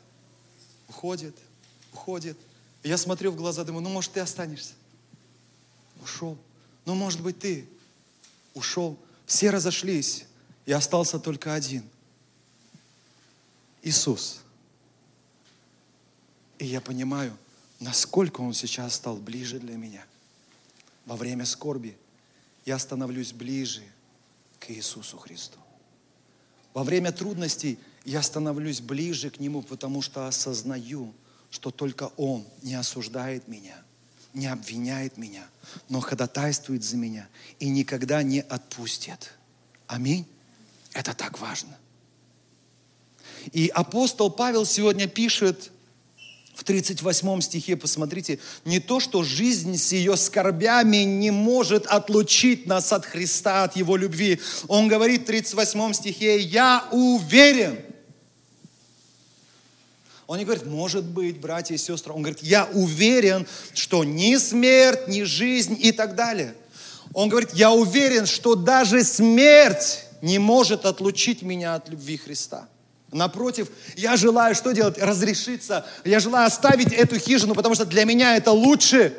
уходит, 0.88 1.34
уходит. 1.92 2.36
И 2.82 2.88
я 2.88 2.98
смотрю 2.98 3.30
в 3.30 3.36
глаза, 3.36 3.64
думаю, 3.64 3.82
ну, 3.82 3.88
может, 3.88 4.12
ты 4.12 4.20
останешься. 4.20 4.74
Ушел. 6.03 6.36
Ну, 6.84 6.94
может 6.94 7.20
быть, 7.22 7.38
ты 7.38 7.68
ушел. 8.55 8.98
Все 9.26 9.50
разошлись, 9.50 10.26
и 10.66 10.72
остался 10.72 11.18
только 11.18 11.55
один. 11.55 11.84
Иисус. 13.82 14.40
И 16.59 16.66
я 16.66 16.80
понимаю, 16.80 17.36
насколько 17.80 18.40
Он 18.40 18.55
сейчас 18.55 18.94
стал 18.94 19.16
ближе 19.16 19.59
для 19.59 19.76
меня. 19.76 20.05
Во 21.05 21.16
время 21.16 21.44
скорби 21.46 21.96
я 22.64 22.78
становлюсь 22.78 23.32
ближе 23.32 23.82
к 24.61 24.70
Иисусу 24.70 25.18
Христу. 25.18 25.59
Во 26.74 26.84
время 26.84 27.12
трудностей 27.12 27.78
я 28.05 28.22
становлюсь 28.22 28.80
ближе 28.80 29.30
к 29.30 29.40
Нему, 29.40 29.62
потому 29.62 30.00
что 30.03 30.26
осознаю, 30.26 31.12
что 31.50 31.70
только 31.70 32.12
Он 32.16 32.46
не 32.62 32.74
осуждает 32.74 33.48
меня, 33.48 33.82
не 34.35 34.47
обвиняет 34.47 35.16
меня, 35.18 35.47
но 35.89 36.01
ходатайствует 36.01 36.85
за 36.85 36.97
меня 36.97 37.28
и 37.59 37.68
никогда 37.68 38.22
не 38.22 38.41
отпустит. 38.41 39.35
Аминь. 39.87 40.26
Это 40.93 41.14
так 41.14 41.39
важно. 41.39 41.76
И 43.53 43.68
апостол 43.68 44.30
Павел 44.30 44.64
сегодня 44.64 45.09
пишет 45.09 45.70
в 46.55 46.64
38 46.64 47.41
стихе, 47.41 47.76
посмотрите, 47.76 48.39
не 48.64 48.78
то, 48.78 49.01
что 49.01 49.22
жизнь 49.22 49.76
с 49.76 49.93
ее 49.93 50.16
скорбями 50.16 50.99
не 50.99 51.30
может 51.30 51.87
отлучить 51.87 52.66
нас 52.66 52.93
от 52.93 53.05
Христа, 53.05 53.64
от 53.64 53.76
Его 53.76 53.97
любви. 53.97 54.41
Он 54.68 54.87
говорит 54.87 55.22
в 55.22 55.26
38 55.26 55.93
стихе, 55.95 56.39
я 56.39 56.87
уверен. 56.93 57.78
Он 60.33 60.39
не 60.39 60.47
говорит, 60.47 60.64
может 60.64 61.05
быть, 61.05 61.41
братья 61.41 61.74
и 61.74 61.76
сестры. 61.76 62.14
Он 62.14 62.22
говорит, 62.22 62.43
я 62.43 62.64
уверен, 62.72 63.47
что 63.74 64.03
ни 64.03 64.37
смерть, 64.37 65.07
ни 65.07 65.24
жизнь 65.24 65.76
и 65.78 65.93
так 65.93 66.14
далее. 66.14 66.55
Он 67.12 67.28
говорит, 67.28 67.51
я 67.53 67.70
уверен, 67.70 68.24
что 68.24 68.55
даже 68.55 69.05
смерть 69.05 70.07
не 70.22 70.39
может 70.39 70.87
отлучить 70.87 71.43
меня 71.43 71.74
от 71.74 71.91
любви 71.91 72.16
Христа. 72.16 72.66
Напротив, 73.11 73.68
я 73.95 74.16
желаю 74.16 74.55
что 74.55 74.72
делать? 74.72 74.97
Разрешиться. 74.97 75.85
Я 76.03 76.18
желаю 76.18 76.47
оставить 76.47 76.95
эту 76.95 77.18
хижину, 77.18 77.55
потому 77.55 77.74
что 77.74 77.85
для 77.85 78.07
меня 78.07 78.35
это 78.35 78.53
лучше. 78.53 79.14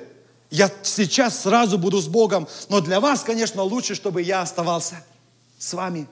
Я 0.49 0.71
сейчас 0.81 1.43
сразу 1.43 1.77
буду 1.77 2.01
с 2.01 2.07
Богом. 2.07 2.47
Но 2.69 2.81
для 2.81 2.99
вас, 2.99 3.21
конечно, 3.21 3.61
лучше, 3.61 3.93
чтобы 3.93 4.23
я 4.23 4.41
оставался 4.41 4.95
с 5.59 5.75
вами. 5.75 6.07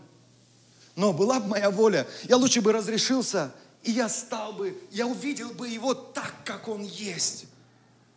Но 0.96 1.12
была 1.12 1.40
бы 1.40 1.48
моя 1.48 1.72
воля, 1.72 2.06
я 2.30 2.38
лучше 2.38 2.62
бы 2.62 2.72
разрешился, 2.72 3.52
и 3.84 3.92
я 3.92 4.10
стал 4.10 4.54
бы, 4.54 4.78
я 4.92 5.08
увидел 5.08 5.50
бы 5.50 5.68
его 5.68 5.94
так, 5.94 6.34
как 6.46 6.68
он 6.68 6.84
есть. 6.84 7.46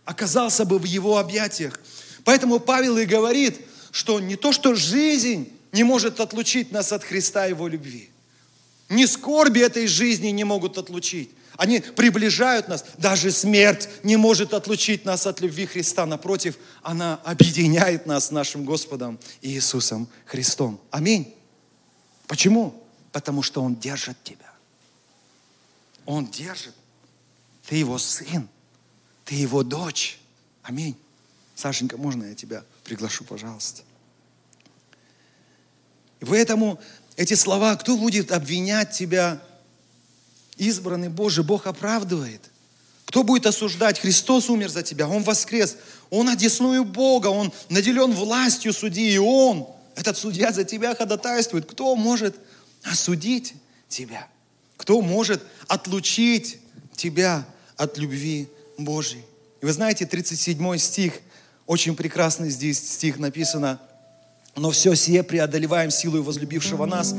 Оказался 0.05 0.65
бы 0.65 0.79
в 0.79 0.85
его 0.85 1.19
объятиях. 1.19 1.81
Поэтому 2.25 2.61
Павел 2.61 2.99
и 2.99 3.07
говорит, 3.07 3.61
что 3.91 4.21
не 4.21 4.37
то, 4.37 4.53
что 4.53 4.75
жизнь 4.75 5.51
не 5.73 5.85
может 5.85 6.21
отлучить 6.21 6.73
нас 6.73 6.93
от 6.93 7.05
Христа 7.05 7.47
и 7.47 7.51
Его 7.51 7.69
любви. 7.69 8.11
Ни 8.89 9.07
скорби 9.07 9.61
этой 9.61 9.87
жизни 9.87 10.29
не 10.29 10.45
могут 10.45 10.77
отлучить. 10.77 11.31
Они 11.57 11.81
приближают 11.81 12.69
нас. 12.69 12.85
Даже 12.99 13.31
смерть 13.31 13.89
не 14.03 14.17
может 14.17 14.53
отлучить 14.53 15.05
нас 15.05 15.27
от 15.27 15.41
любви 15.41 15.67
Христа. 15.67 16.05
Напротив, 16.05 16.59
она 16.83 17.21
объединяет 17.25 18.07
нас 18.07 18.27
с 18.27 18.31
нашим 18.31 18.65
Господом 18.65 19.19
Иисусом 19.41 20.09
Христом. 20.27 20.81
Аминь. 20.91 21.35
Почему? 22.27 22.83
Потому 23.13 23.43
что 23.43 23.63
Он 23.63 23.77
держит 23.77 24.17
тебя. 24.25 24.44
Он 26.07 26.27
держит. 26.27 26.75
Ты 27.67 27.77
Его 27.77 27.99
сын. 27.99 28.49
Ты 29.25 29.35
Его 29.35 29.63
дочь. 29.63 30.19
Аминь. 30.63 30.97
Сашенька, 31.55 31.97
можно 31.97 32.25
я 32.25 32.35
тебя 32.35 32.65
приглашу, 32.83 33.25
пожалуйста? 33.25 33.83
И 36.21 36.25
поэтому 36.25 36.81
эти 37.17 37.35
слова, 37.35 37.77
кто 37.77 37.97
будет 37.97 38.33
обвинять 38.33 38.93
тебя? 38.93 39.41
Избранный 40.57 41.09
Божий, 41.09 41.45
Бог 41.45 41.67
оправдывает. 41.67 42.51
Кто 43.07 43.23
будет 43.23 43.47
осуждать? 43.47 44.01
Христос 44.01 44.51
умер 44.51 44.71
за 44.71 44.83
тебя, 44.83 45.09
Он 45.09 45.23
воскрес. 45.23 45.77
Он 46.11 46.29
одесную 46.29 46.85
Бога, 46.85 47.29
Он 47.29 47.53
наделен 47.69 48.13
властью 48.13 48.73
судьи, 48.73 49.13
и 49.13 49.19
Он, 49.19 49.69
этот 49.95 50.17
судья 50.17 50.53
за 50.53 50.65
тебя 50.65 50.95
ходатайствует. 50.95 51.67
Кто 51.67 51.95
может 51.97 52.37
осудить 52.83 53.55
тебя? 53.89 54.29
Кто 54.77 55.01
может 55.01 55.43
отлучить 55.69 56.59
тебя 56.97 57.47
от 57.77 57.99
любви 57.99 58.49
Божьей? 58.79 59.25
И 59.61 59.67
вы 59.67 59.73
знаете, 59.73 60.07
37 60.07 60.79
стих, 60.79 61.21
очень 61.67 61.97
прекрасный 61.97 62.51
здесь 62.51 62.79
стих 62.79 63.19
написано– 63.19 63.81
но 64.57 64.71
все 64.71 64.95
сие 64.95 65.23
преодолеваем 65.23 65.91
силой 65.91 66.23
возлюбившего 66.23 66.87
нас. 66.87 67.15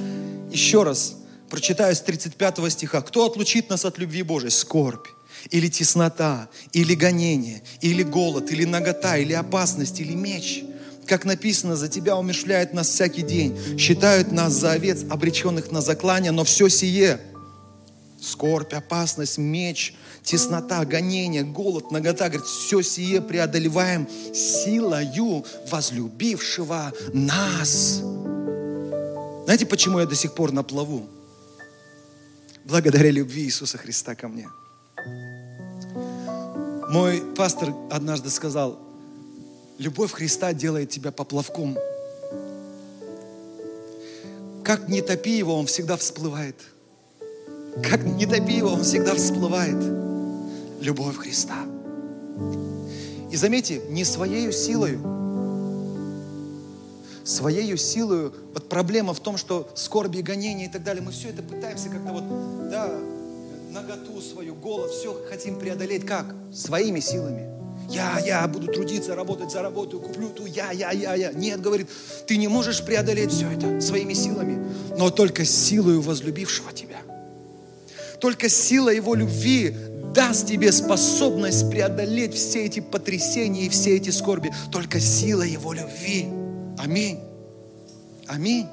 Еще 0.52 0.84
раз 0.84 1.16
прочитаю 1.50 1.96
с 1.96 2.02
35 2.02 2.72
стиха. 2.72 3.02
Кто 3.02 3.26
отлучит 3.26 3.70
нас 3.70 3.86
от 3.86 3.98
любви 3.98 4.24
Божией? 4.24 4.52
Скорбь, 4.52 5.08
или 5.50 5.68
теснота, 5.68 6.48
или 6.72 6.96
гонение, 6.96 7.62
или 7.82 8.04
голод, 8.04 8.52
или 8.52 8.64
нагота, 8.64 9.18
или 9.18 9.34
опасность, 9.34 10.00
или 10.00 10.14
меч. 10.14 10.64
Как 11.06 11.26
написано, 11.26 11.76
за 11.76 11.88
тебя 11.88 12.16
умершляет 12.18 12.74
нас 12.74 12.90
всякий 12.90 13.22
день, 13.22 13.56
считают 13.78 14.32
нас 14.32 14.54
за 14.54 14.72
овец, 14.72 15.04
обреченных 15.10 15.72
на 15.72 15.82
заклание, 15.82 16.32
но 16.32 16.44
все 16.44 16.68
сие, 16.68 17.20
скорбь, 18.26 18.74
опасность, 18.74 19.38
меч– 19.38 19.94
теснота, 20.26 20.84
гонение, 20.86 21.44
голод, 21.44 21.92
нагота. 21.92 22.30
Говорит, 22.30 22.48
все 22.48 22.82
сие 22.82 23.22
преодолеваем 23.22 24.08
силою 24.34 25.46
возлюбившего 25.70 26.92
нас. 27.14 28.02
Знаете, 29.46 29.66
почему 29.66 30.00
я 30.00 30.06
до 30.06 30.16
сих 30.16 30.34
пор 30.34 30.52
на 30.52 30.64
плаву? 30.64 31.08
Благодаря 32.66 33.12
любви 33.12 33.44
Иисуса 33.44 33.78
Христа 33.78 34.16
ко 34.16 34.28
мне. 34.28 34.50
Мой 36.90 37.22
пастор 37.36 37.74
однажды 37.92 38.30
сказал, 38.30 38.80
любовь 39.78 40.12
Христа 40.12 40.54
делает 40.54 40.90
тебя 40.90 41.12
поплавком. 41.12 41.78
Как 44.64 44.88
не 44.88 45.02
топи 45.02 45.38
его, 45.38 45.56
он 45.56 45.68
всегда 45.68 45.96
всплывает. 45.96 46.56
Как 47.84 48.04
не 48.04 48.26
топи 48.26 48.58
его, 48.58 48.70
он 48.70 48.84
всегда 48.84 49.16
всплывает 49.16 49.78
любовь 50.82 51.18
Христа. 51.18 51.66
И 53.32 53.36
заметьте, 53.38 53.82
не 53.90 54.06
своей 54.06 54.52
силою. 54.52 55.00
своей 57.26 57.76
силой, 57.76 58.32
вот 58.54 58.70
проблема 58.70 59.14
в 59.14 59.20
том, 59.20 59.36
что 59.36 59.68
скорби, 59.74 60.22
гонения 60.22 60.68
и 60.68 60.70
так 60.70 60.84
далее, 60.84 61.02
мы 61.04 61.12
все 61.12 61.30
это 61.30 61.42
пытаемся 61.42 61.90
как-то 61.90 62.14
вот, 62.14 62.70
да, 62.70 62.92
наготу 63.72 64.22
свою, 64.22 64.54
голод, 64.54 64.92
все 64.92 65.20
хотим 65.28 65.58
преодолеть 65.58 66.06
как? 66.06 66.36
Своими 66.54 67.00
силами. 67.00 67.50
Я, 67.90 68.20
я 68.20 68.48
буду 68.48 68.72
трудиться, 68.72 69.16
работать, 69.16 69.52
заработаю, 69.52 70.02
куплю 70.02 70.30
ту, 70.30 70.46
я, 70.46 70.72
я, 70.72 70.92
я, 70.92 71.16
я. 71.16 71.32
Нет, 71.34 71.62
говорит, 71.62 71.90
ты 72.26 72.38
не 72.38 72.48
можешь 72.48 72.84
преодолеть 72.84 73.32
все 73.32 73.50
это 73.50 73.82
своими 73.82 74.14
силами, 74.14 74.64
но 74.98 75.10
только 75.10 75.46
силою 75.46 76.02
возлюбившего 76.02 76.72
тебя. 76.74 76.98
Только 78.26 78.50
сила 78.50 78.90
Его 78.90 79.14
любви 79.14 79.72
даст 80.16 80.48
тебе 80.48 80.72
способность 80.72 81.70
преодолеть 81.70 82.34
все 82.34 82.66
эти 82.66 82.80
потрясения 82.80 83.68
и 83.68 83.70
все 83.70 83.98
эти 83.98 84.10
скорби. 84.10 84.52
Только 84.72 85.00
сила 85.00 85.44
Его 85.44 85.74
любви. 85.74 86.26
Аминь. 86.80 87.20
Аминь. 88.26 88.66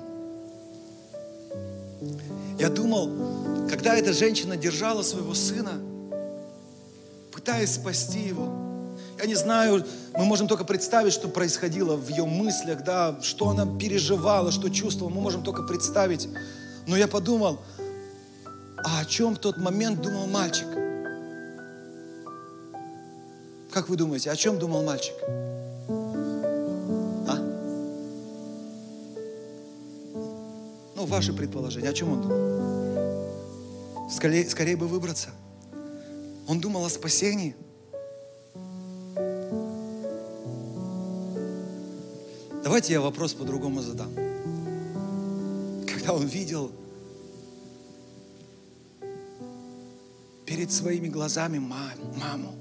Я 2.59 2.71
думал, 2.71 3.69
когда 3.69 3.95
эта 3.95 4.15
женщина 4.15 4.57
держала 4.57 5.03
своего 5.03 5.35
сына, 5.35 5.73
пытаясь 7.31 7.75
спасти 7.75 8.21
его, 8.21 8.49
я 9.19 9.27
не 9.27 9.35
знаю, 9.35 9.85
мы 10.17 10.25
можем 10.25 10.49
только 10.49 10.65
представить, 10.65 11.13
что 11.13 11.29
происходило 11.29 11.97
в 11.97 12.09
ее 12.09 12.25
мыслях, 12.25 12.85
да, 12.85 13.19
что 13.21 13.51
она 13.51 13.67
переживала, 13.67 14.51
что 14.51 14.71
чувствовала, 14.71 15.13
мы 15.13 15.21
можем 15.21 15.43
только 15.43 15.63
представить. 15.63 16.27
Но 16.87 16.97
я 16.97 17.07
подумал, 17.07 17.61
а 18.85 19.01
о 19.01 19.05
чем 19.05 19.35
в 19.35 19.39
тот 19.39 19.57
момент 19.57 20.01
думал 20.03 20.27
мальчик? 20.27 20.67
Как 23.71 23.89
вы 23.89 23.97
думаете, 23.97 24.31
о 24.31 24.37
чем 24.37 24.59
думал 24.59 24.83
мальчик? 24.85 25.15
А? 27.29 27.37
Ну, 30.97 31.07
ваши 31.07 31.33
предположения, 31.33 31.89
о 31.89 31.93
чем 31.93 32.13
он 32.13 32.23
думал? 32.23 34.11
Скорее, 34.11 34.49
скорее 34.49 34.77
бы 34.77 34.87
выбраться. 34.87 35.31
Он 36.47 36.61
думал 36.61 36.85
о 36.85 36.91
спасении. 36.91 37.57
Давайте 42.63 42.93
я 42.93 43.01
вопрос 43.01 43.33
по-другому 43.33 43.81
задам. 43.81 44.13
Когда 45.87 46.13
он 46.13 46.27
видел 46.27 46.71
перед 50.55 50.71
своими 50.71 51.09
глазами 51.09 51.59
маму, 51.59 52.53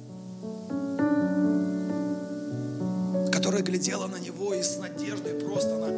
которая 3.33 3.61
глядела 3.63 4.07
на 4.07 4.15
него 4.15 4.53
и 4.53 4.63
с 4.63 4.77
надеждой 4.77 5.33
просто 5.33 5.75
она 5.75 5.89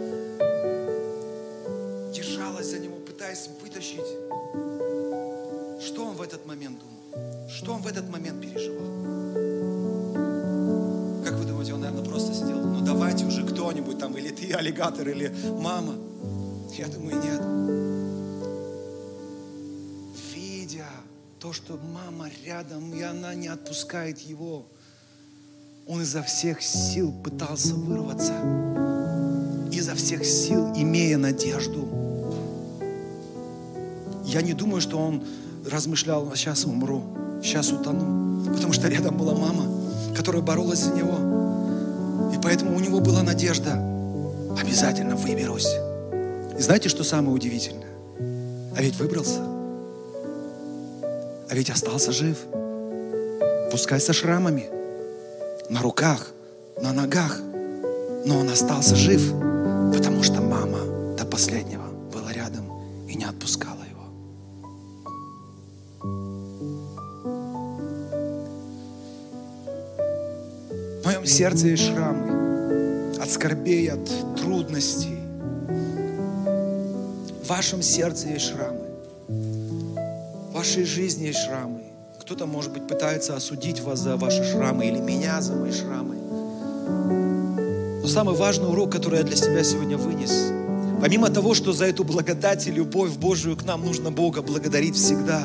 держалась 2.11 2.65
за 2.71 2.79
него, 2.79 2.95
пытаясь 2.95 3.47
вытащить. 3.61 3.99
Что 5.85 6.05
он 6.05 6.15
в 6.15 6.21
этот 6.23 6.47
момент 6.47 6.79
думал? 6.79 7.47
Что 7.47 7.73
он 7.73 7.83
в 7.83 7.87
этот 7.87 8.09
момент 8.09 8.41
переживал? 8.41 8.87
Как 11.23 11.35
вы 11.37 11.45
думаете, 11.45 11.75
он, 11.75 11.81
наверное, 11.81 12.03
просто 12.03 12.33
сидел, 12.33 12.57
ну 12.57 12.83
давайте 12.83 13.25
уже 13.25 13.45
кто-нибудь 13.45 13.99
там, 13.99 14.17
или 14.17 14.29
ты, 14.29 14.51
аллигатор, 14.51 15.07
или 15.07 15.31
мама. 15.61 15.93
Я 16.75 16.87
думаю, 16.87 17.21
нет. 17.21 18.12
То, 21.43 21.51
что 21.51 21.77
мама 21.93 22.29
рядом, 22.45 22.95
и 22.95 23.01
она 23.01 23.35
не 23.35 23.49
отпускает 23.49 24.17
его, 24.19 24.65
он 25.85 26.01
изо 26.01 26.23
всех 26.23 26.61
сил 26.61 27.11
пытался 27.21 27.73
вырваться. 27.73 28.31
Изо 29.69 29.93
всех 29.93 30.23
сил, 30.23 30.71
имея 30.73 31.17
надежду. 31.17 31.85
Я 34.23 34.41
не 34.41 34.53
думаю, 34.53 34.79
что 34.79 34.97
он 34.97 35.21
размышлял, 35.69 36.31
а 36.31 36.35
сейчас 36.37 36.63
умру, 36.63 37.03
сейчас 37.43 37.73
утону. 37.73 38.45
Потому 38.49 38.71
что 38.71 38.87
рядом 38.87 39.17
была 39.17 39.35
мама, 39.35 39.65
которая 40.15 40.41
боролась 40.41 40.79
за 40.79 40.93
него. 40.93 42.31
И 42.33 42.41
поэтому 42.41 42.73
у 42.73 42.79
него 42.79 43.01
была 43.01 43.21
надежда. 43.21 43.73
Обязательно 44.57 45.17
выберусь. 45.17 45.67
И 46.57 46.61
знаете, 46.61 46.87
что 46.87 47.03
самое 47.03 47.35
удивительное? 47.35 47.91
А 48.77 48.81
ведь 48.81 48.95
выбрался. 48.95 49.52
А 51.53 51.55
ведь 51.55 51.69
остался 51.69 52.11
жив. 52.11 52.35
Пускай 53.69 53.99
со 53.99 54.11
шрамами 54.11 54.71
на 55.69 55.83
руках, 55.83 56.31
на 56.81 56.91
ногах. 56.93 57.39
Но 58.25 58.39
он 58.39 58.49
остался 58.49 58.95
жив, 58.95 59.21
потому 59.93 60.23
что 60.23 60.41
мама 60.41 61.15
до 61.15 61.25
последнего 61.25 61.83
была 62.11 62.33
рядом 62.33 62.65
и 63.07 63.13
не 63.13 63.25
отпускала 63.25 63.83
его. 63.83 64.05
В 71.03 71.05
моем 71.05 71.27
сердце 71.27 71.67
есть 71.67 71.83
шрамы 71.83 73.15
от 73.21 73.29
скорбей, 73.29 73.91
от 73.91 74.09
трудностей. 74.37 75.19
В 77.43 77.47
вашем 77.47 77.83
сердце 77.83 78.29
есть 78.29 78.45
шрамы. 78.47 78.82
Вашей 80.63 80.85
жизни 80.85 81.25
есть 81.25 81.39
шрамы. 81.39 81.81
Кто-то, 82.21 82.45
может 82.45 82.71
быть, 82.71 82.87
пытается 82.87 83.35
осудить 83.35 83.81
вас 83.81 83.99
за 83.99 84.15
ваши 84.15 84.45
шрамы 84.45 84.87
или 84.87 84.97
меня 84.97 85.41
за 85.41 85.55
мои 85.55 85.73
шрамы. 85.73 86.15
Но 88.01 88.07
самый 88.07 88.33
важный 88.33 88.69
урок, 88.69 88.89
который 88.89 89.19
я 89.19 89.25
для 89.25 89.35
себя 89.35 89.61
сегодня 89.61 89.97
вынес, 89.97 90.53
помимо 91.01 91.29
того, 91.29 91.53
что 91.53 91.73
за 91.73 91.83
эту 91.83 92.05
благодать 92.05 92.65
и 92.67 92.71
любовь 92.71 93.11
Божию 93.17 93.57
к 93.57 93.65
нам 93.65 93.83
нужно 93.83 94.09
Бога 94.09 94.41
благодарить 94.41 94.95
всегда, 94.95 95.43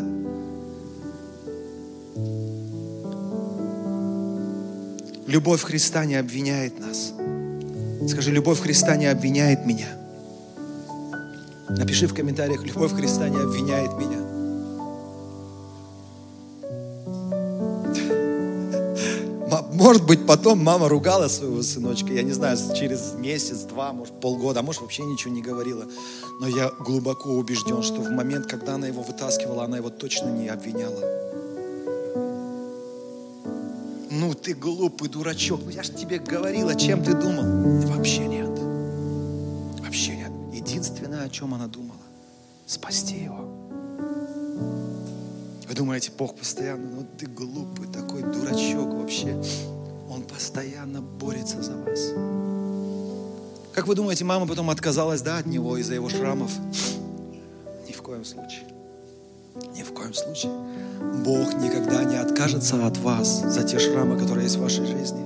любовь 5.27 5.63
Христа 5.63 6.05
не 6.05 6.15
обвиняет 6.15 6.79
нас. 6.79 7.13
Скажи, 8.09 8.31
любовь 8.31 8.61
Христа 8.61 8.95
не 8.95 9.07
обвиняет 9.07 9.67
меня. 9.67 9.89
Напиши 11.71 12.07
в 12.07 12.15
комментариях, 12.15 12.65
любовь 12.65 12.95
Христа 12.95 13.29
не 13.29 13.41
обвиняет 13.41 13.99
меня. 13.99 14.28
Может 19.79 20.05
быть, 20.05 20.27
потом 20.27 20.59
мама 20.59 20.89
ругала 20.89 21.29
своего 21.29 21.63
сыночка, 21.63 22.13
я 22.13 22.25
не 22.25 22.33
знаю, 22.33 22.59
через 22.75 23.15
месяц, 23.15 23.59
два, 23.59 23.93
может, 23.93 24.21
полгода, 24.21 24.59
а 24.59 24.63
может, 24.65 24.83
вообще 24.83 25.05
ничего 25.05 25.33
не 25.33 25.41
говорила. 25.41 25.85
Но 26.41 26.49
я 26.49 26.73
глубоко 26.81 27.31
убежден, 27.31 27.85
что 27.85 28.01
в 28.01 28.11
момент, 28.11 28.47
когда 28.47 28.75
она 28.75 28.89
его 28.89 29.03
вытаскивала, 29.03 29.63
она 29.63 29.77
его 29.77 29.89
точно 29.89 30.31
не 30.31 30.49
обвиняла. 30.49 31.01
Ну, 34.11 34.35
ты 34.35 34.53
глупый 34.55 35.09
дурачок, 35.09 35.61
ну 35.65 35.71
я 35.71 35.85
же 35.85 35.93
тебе 35.93 36.19
говорила, 36.19 36.75
чем 36.75 37.05
ты 37.05 37.15
думал. 37.15 37.87
Вообще 37.87 38.27
нет. 38.27 38.51
Вообще 39.81 40.17
нет. 40.17 40.33
Единственное, 40.53 41.23
о 41.23 41.29
чем 41.29 41.55
она 41.55 41.69
думала, 41.69 42.01
спасти 42.67 43.15
его. 43.15 43.58
Думаете, 45.79 46.11
Бог 46.19 46.35
постоянно, 46.35 46.91
ну 46.91 47.07
ты 47.17 47.27
глупый 47.27 47.87
такой 47.87 48.23
дурачок 48.23 48.95
вообще. 48.95 49.41
Он 50.11 50.25
постоянно 50.25 51.01
борется 51.01 51.63
за 51.63 51.77
вас. 51.77 52.01
Как 53.75 53.87
вы 53.87 53.95
думаете, 53.95 54.25
мама 54.25 54.49
потом 54.49 54.71
отказалась, 54.71 55.21
да, 55.21 55.39
от 55.39 55.47
него 55.47 55.77
из-за 55.77 55.95
его 55.95 56.09
шрамов? 56.09 56.51
Ни 57.87 57.93
в 57.93 58.03
коем 58.03 58.25
случае. 58.25 58.65
Ни 59.77 59.85
в 59.85 59.93
коем 59.95 60.15
случае. 60.15 60.51
Бог 61.25 61.55
никогда 61.55 62.03
не 62.03 62.17
откажется 62.17 62.85
от 62.85 62.97
вас 62.97 63.43
за 63.45 63.63
те 63.63 63.79
шрамы, 63.79 64.19
которые 64.19 64.47
есть 64.47 64.57
в 64.57 64.63
вашей 64.63 64.85
жизни. 64.85 65.25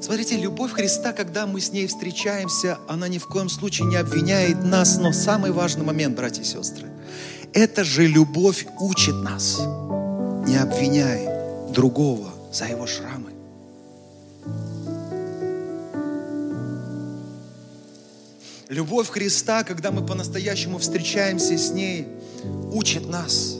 Смотрите, 0.00 0.38
любовь 0.38 0.72
Христа, 0.72 1.12
когда 1.12 1.46
мы 1.46 1.60
с 1.60 1.70
ней 1.70 1.86
встречаемся, 1.86 2.78
она 2.88 3.08
ни 3.08 3.18
в 3.18 3.26
коем 3.26 3.50
случае 3.50 3.88
не 3.88 3.96
обвиняет 3.96 4.64
нас, 4.64 4.96
но 4.96 5.12
самый 5.12 5.50
важный 5.50 5.84
момент, 5.84 6.16
братья 6.16 6.40
и 6.40 6.46
сестры, 6.46 6.88
эта 7.54 7.84
же 7.84 8.06
любовь 8.06 8.66
учит 8.80 9.14
нас, 9.16 9.60
не 10.46 10.56
обвиняй 10.56 11.28
другого 11.72 12.30
за 12.52 12.66
его 12.66 12.86
шрамы. 12.86 13.30
Любовь 18.68 19.10
Христа, 19.10 19.64
когда 19.64 19.90
мы 19.90 20.04
по-настоящему 20.04 20.78
встречаемся 20.78 21.58
с 21.58 21.72
ней, 21.72 22.08
учит 22.72 23.06
нас 23.08 23.56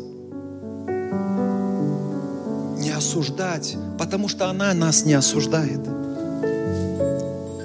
не 2.78 2.90
осуждать, 2.90 3.76
потому 3.98 4.28
что 4.28 4.48
она 4.48 4.72
нас 4.72 5.04
не 5.04 5.12
осуждает. 5.12 5.80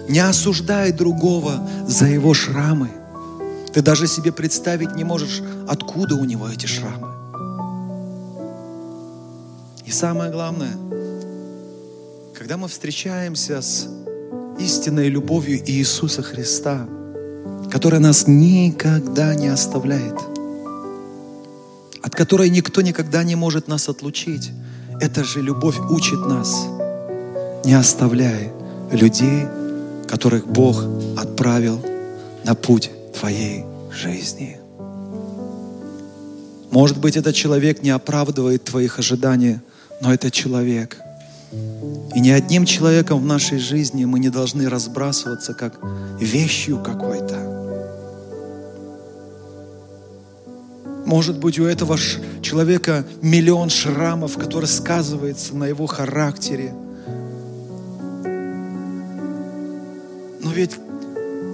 Не 0.09 0.19
осуждай 0.19 0.91
другого 0.91 1.67
за 1.87 2.05
его 2.07 2.33
шрамы. 2.33 2.89
Ты 3.73 3.81
даже 3.81 4.07
себе 4.07 4.31
представить 4.31 4.95
не 4.95 5.03
можешь, 5.03 5.41
откуда 5.67 6.15
у 6.15 6.25
него 6.25 6.49
эти 6.49 6.65
шрамы. 6.65 7.16
И 9.87 9.91
самое 9.91 10.29
главное, 10.29 10.75
когда 12.33 12.57
мы 12.57 12.67
встречаемся 12.67 13.61
с 13.61 13.87
истинной 14.59 15.07
любовью 15.07 15.61
Иисуса 15.65 16.21
Христа, 16.21 16.85
которая 17.71 18.01
нас 18.01 18.27
никогда 18.27 19.33
не 19.33 19.47
оставляет, 19.47 20.19
от 22.01 22.13
которой 22.13 22.49
никто 22.49 22.81
никогда 22.81 23.23
не 23.23 23.35
может 23.35 23.69
нас 23.69 23.87
отлучить. 23.87 24.51
Эта 24.99 25.23
же 25.23 25.41
любовь 25.41 25.79
учит 25.89 26.19
нас, 26.19 26.67
не 27.63 27.73
оставляй 27.73 28.51
людей, 28.91 29.45
которых 30.09 30.47
Бог 30.47 30.83
отправил 31.15 31.81
на 32.43 32.55
путь 32.55 32.91
твоей 33.17 33.63
жизни. 33.89 34.59
Может 36.71 36.99
быть, 36.99 37.15
этот 37.15 37.33
человек 37.35 37.83
не 37.83 37.91
оправдывает 37.91 38.65
твоих 38.65 38.99
ожиданий, 38.99 39.59
но 40.01 40.13
это 40.13 40.31
человек. 40.31 40.97
И 42.15 42.19
ни 42.19 42.29
одним 42.29 42.65
человеком 42.65 43.19
в 43.19 43.25
нашей 43.25 43.57
жизни 43.57 44.05
мы 44.05 44.19
не 44.19 44.29
должны 44.29 44.69
разбрасываться 44.69 45.53
как 45.53 45.79
вещью 46.19 46.81
какой-то. 46.83 47.57
Может 51.05 51.39
быть, 51.39 51.57
у 51.57 51.63
этого 51.63 51.97
человека 52.41 53.05
миллион 53.21 53.69
шрамов, 53.69 54.37
который 54.37 54.65
сказывается 54.65 55.55
на 55.55 55.65
его 55.65 55.85
характере. 55.87 56.73
Но 60.41 60.51
ведь 60.51 60.71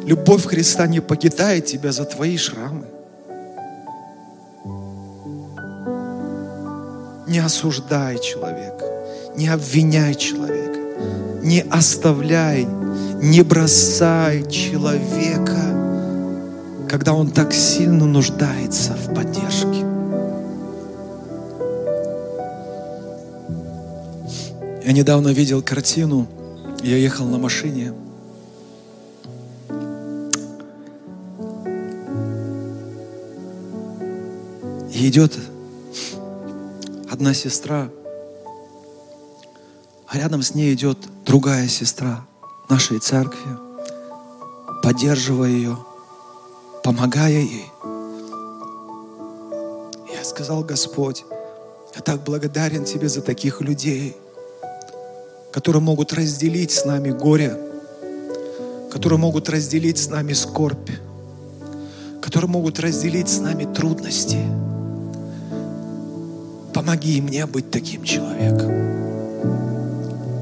любовь 0.06 0.46
Христа 0.46 0.88
не 0.88 1.02
покидает 1.02 1.68
тебя 1.68 1.92
за 1.92 2.06
твои 2.06 2.36
шрамы. 2.36 2.88
Не 7.34 7.40
осуждай 7.40 8.20
человека, 8.20 8.86
не 9.36 9.48
обвиняй 9.48 10.14
человека, 10.14 10.78
не 11.42 11.62
оставляй, 11.62 12.68
не 13.24 13.42
бросай 13.42 14.48
человека, 14.52 15.60
когда 16.88 17.14
он 17.14 17.32
так 17.32 17.52
сильно 17.52 18.06
нуждается 18.06 18.94
в 18.94 19.16
поддержке. 19.16 19.84
Я 24.86 24.92
недавно 24.92 25.30
видел 25.30 25.64
картину, 25.64 26.28
я 26.84 26.98
ехал 26.98 27.26
на 27.26 27.40
машине, 27.40 27.94
и 34.94 35.10
идет 35.10 35.34
одна 37.14 37.36
сестра, 37.36 37.92
а 40.08 40.18
рядом 40.18 40.42
с 40.42 40.56
ней 40.56 40.74
идет 40.74 40.98
другая 41.28 41.68
сестра 41.68 42.26
нашей 42.70 42.98
церкви, 42.98 43.52
поддерживая 44.82 45.50
ее, 45.50 45.78
помогая 46.84 47.30
ей. 47.30 47.72
Я 50.12 50.24
сказал, 50.24 50.64
Господь, 50.64 51.24
я 51.94 52.02
так 52.02 52.24
благодарен 52.24 52.84
Тебе 52.84 53.08
за 53.08 53.22
таких 53.22 53.62
людей, 53.62 54.18
которые 55.52 55.84
могут 55.84 56.14
разделить 56.14 56.72
с 56.72 56.84
нами 56.84 57.12
горе, 57.12 57.56
которые 58.92 59.20
могут 59.20 59.50
разделить 59.50 60.00
с 60.00 60.10
нами 60.10 60.34
скорбь, 60.34 60.90
которые 62.24 62.50
могут 62.50 62.80
разделить 62.80 63.30
с 63.30 63.38
нами 63.40 63.72
трудности– 63.72 64.40
Помоги 66.74 67.22
мне 67.22 67.46
быть 67.46 67.70
таким 67.70 68.04
человеком. 68.04 68.72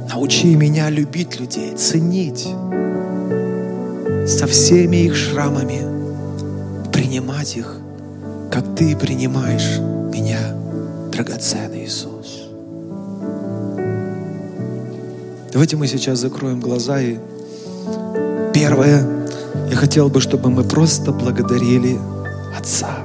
Научи 0.09 0.55
меня 0.55 0.89
любить 0.89 1.37
людей, 1.37 1.75
ценить 1.75 2.47
со 4.25 4.47
всеми 4.47 4.97
их 5.07 5.15
шрамами, 5.15 5.81
принимать 6.93 7.57
их, 7.57 7.75
как 8.49 8.75
Ты 8.75 8.95
принимаешь 8.95 9.79
меня, 10.13 10.55
драгоценный 11.11 11.83
Иисус. 11.83 12.43
Давайте 15.51 15.75
мы 15.75 15.87
сейчас 15.87 16.19
закроем 16.19 16.61
глаза 16.61 17.01
и 17.01 17.17
первое, 18.53 19.05
я 19.69 19.75
хотел 19.75 20.07
бы, 20.07 20.21
чтобы 20.21 20.49
мы 20.49 20.63
просто 20.63 21.11
благодарили 21.11 21.99
Отца, 22.57 22.99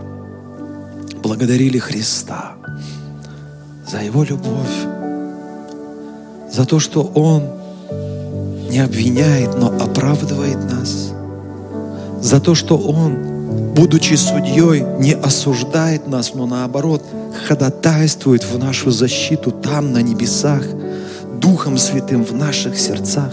благодарили 1.23 1.79
Христа– 1.79 2.55
за 3.97 4.03
Его 4.03 4.25
любовь, 4.25 4.77
за 6.53 6.67
то, 6.67 6.79
что 6.79 7.03
Он 7.15 7.45
не 8.69 8.79
обвиняет, 8.81 9.59
но 9.59 9.69
оправдывает 9.69 10.59
нас, 10.71 11.13
за 12.21 12.41
то, 12.41 12.55
что 12.55 12.77
Он, 12.77 13.73
будучи 13.75 14.15
судьей, 14.15 14.85
не 14.99 15.15
осуждает 15.15 16.09
нас, 16.09 16.35
но 16.35 16.47
наоборот 16.47 17.03
ходатайствует 17.49 18.45
в 18.45 18.59
нашу 18.59 18.91
защиту 18.91 19.51
там, 19.51 19.93
на 19.93 20.03
небесах, 20.03 20.63
Духом 21.41 21.79
Святым 21.79 22.23
в 22.23 22.35
наших 22.35 22.79
сердцах, 22.79 23.33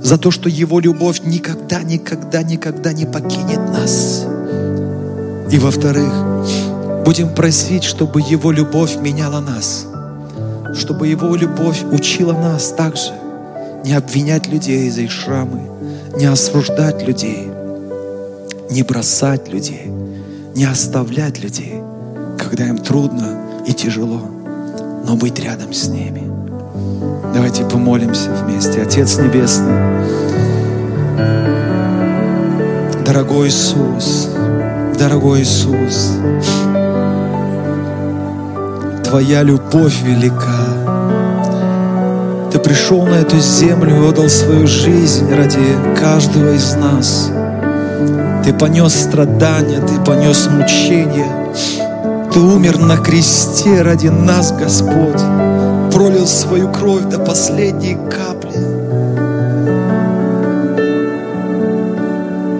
за 0.00 0.16
то, 0.16 0.30
что 0.30 0.48
Его 0.48 0.80
любовь 0.80 1.20
никогда, 1.24 1.82
никогда, 1.82 2.42
никогда 2.42 2.92
не 2.94 3.04
покинет 3.04 3.60
нас. 3.68 4.24
И 5.52 5.58
во-вторых, 5.58 6.12
Будем 7.04 7.34
просить, 7.34 7.84
чтобы 7.84 8.20
Его 8.20 8.52
любовь 8.52 8.96
меняла 8.96 9.40
нас, 9.40 9.86
чтобы 10.74 11.08
Его 11.08 11.34
любовь 11.34 11.82
учила 11.90 12.32
нас 12.32 12.70
также 12.70 13.12
не 13.84 13.94
обвинять 13.94 14.46
людей 14.46 14.90
за 14.90 15.02
их 15.02 15.10
шрамы, 15.10 15.60
не 16.16 16.26
осуждать 16.26 17.06
людей, 17.06 17.48
не 18.70 18.82
бросать 18.82 19.48
людей, 19.48 19.90
не 20.54 20.64
оставлять 20.64 21.42
людей, 21.42 21.80
когда 22.38 22.68
им 22.68 22.78
трудно 22.78 23.38
и 23.66 23.72
тяжело, 23.72 24.20
но 25.06 25.16
быть 25.16 25.38
рядом 25.40 25.72
с 25.72 25.88
ними. 25.88 26.30
Давайте 27.32 27.64
помолимся 27.64 28.30
вместе. 28.30 28.82
Отец 28.82 29.18
Небесный, 29.18 30.06
дорогой 33.04 33.48
Иисус, 33.48 34.28
дорогой 34.98 35.42
Иисус, 35.42 36.12
Твоя 39.10 39.42
любовь 39.42 40.02
велика. 40.02 40.68
Ты 42.52 42.60
пришел 42.60 43.04
на 43.04 43.16
эту 43.16 43.40
землю 43.40 43.96
и 43.96 44.08
отдал 44.08 44.28
свою 44.28 44.68
жизнь 44.68 45.28
ради 45.34 45.58
каждого 46.00 46.54
из 46.54 46.76
нас. 46.76 47.28
Ты 48.44 48.52
понес 48.52 48.94
страдания, 48.94 49.80
Ты 49.80 49.98
понес 50.04 50.46
мучения. 50.46 51.26
Ты 52.32 52.38
умер 52.38 52.78
на 52.78 52.98
кресте 52.98 53.82
ради 53.82 54.06
нас, 54.06 54.52
Господь. 54.52 55.20
Пролил 55.92 56.28
свою 56.28 56.70
кровь 56.70 57.02
до 57.06 57.18
последней 57.18 57.96
капли. 57.96 58.60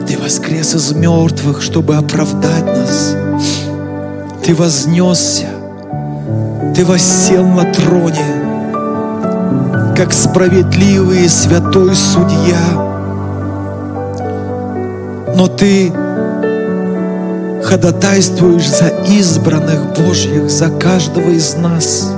Ты 0.05 0.18
воскрес 0.18 0.74
из 0.74 0.90
мертвых, 0.94 1.62
чтобы 1.62 1.94
оправдать 1.94 2.66
нас. 2.66 3.14
Ты 4.44 4.53
вознесся 4.53 5.59
ты 6.81 6.87
воссел 6.87 7.47
на 7.47 7.70
троне, 7.74 8.24
как 9.95 10.14
справедливый 10.14 11.26
и 11.26 11.28
святой 11.28 11.95
судья. 11.95 12.57
Но 15.37 15.47
Ты 15.47 15.93
ходатайствуешь 17.62 18.66
за 18.66 18.89
избранных 19.05 19.93
Божьих, 19.93 20.49
за 20.51 20.70
каждого 20.70 21.28
из 21.28 21.55
нас. 21.55 22.11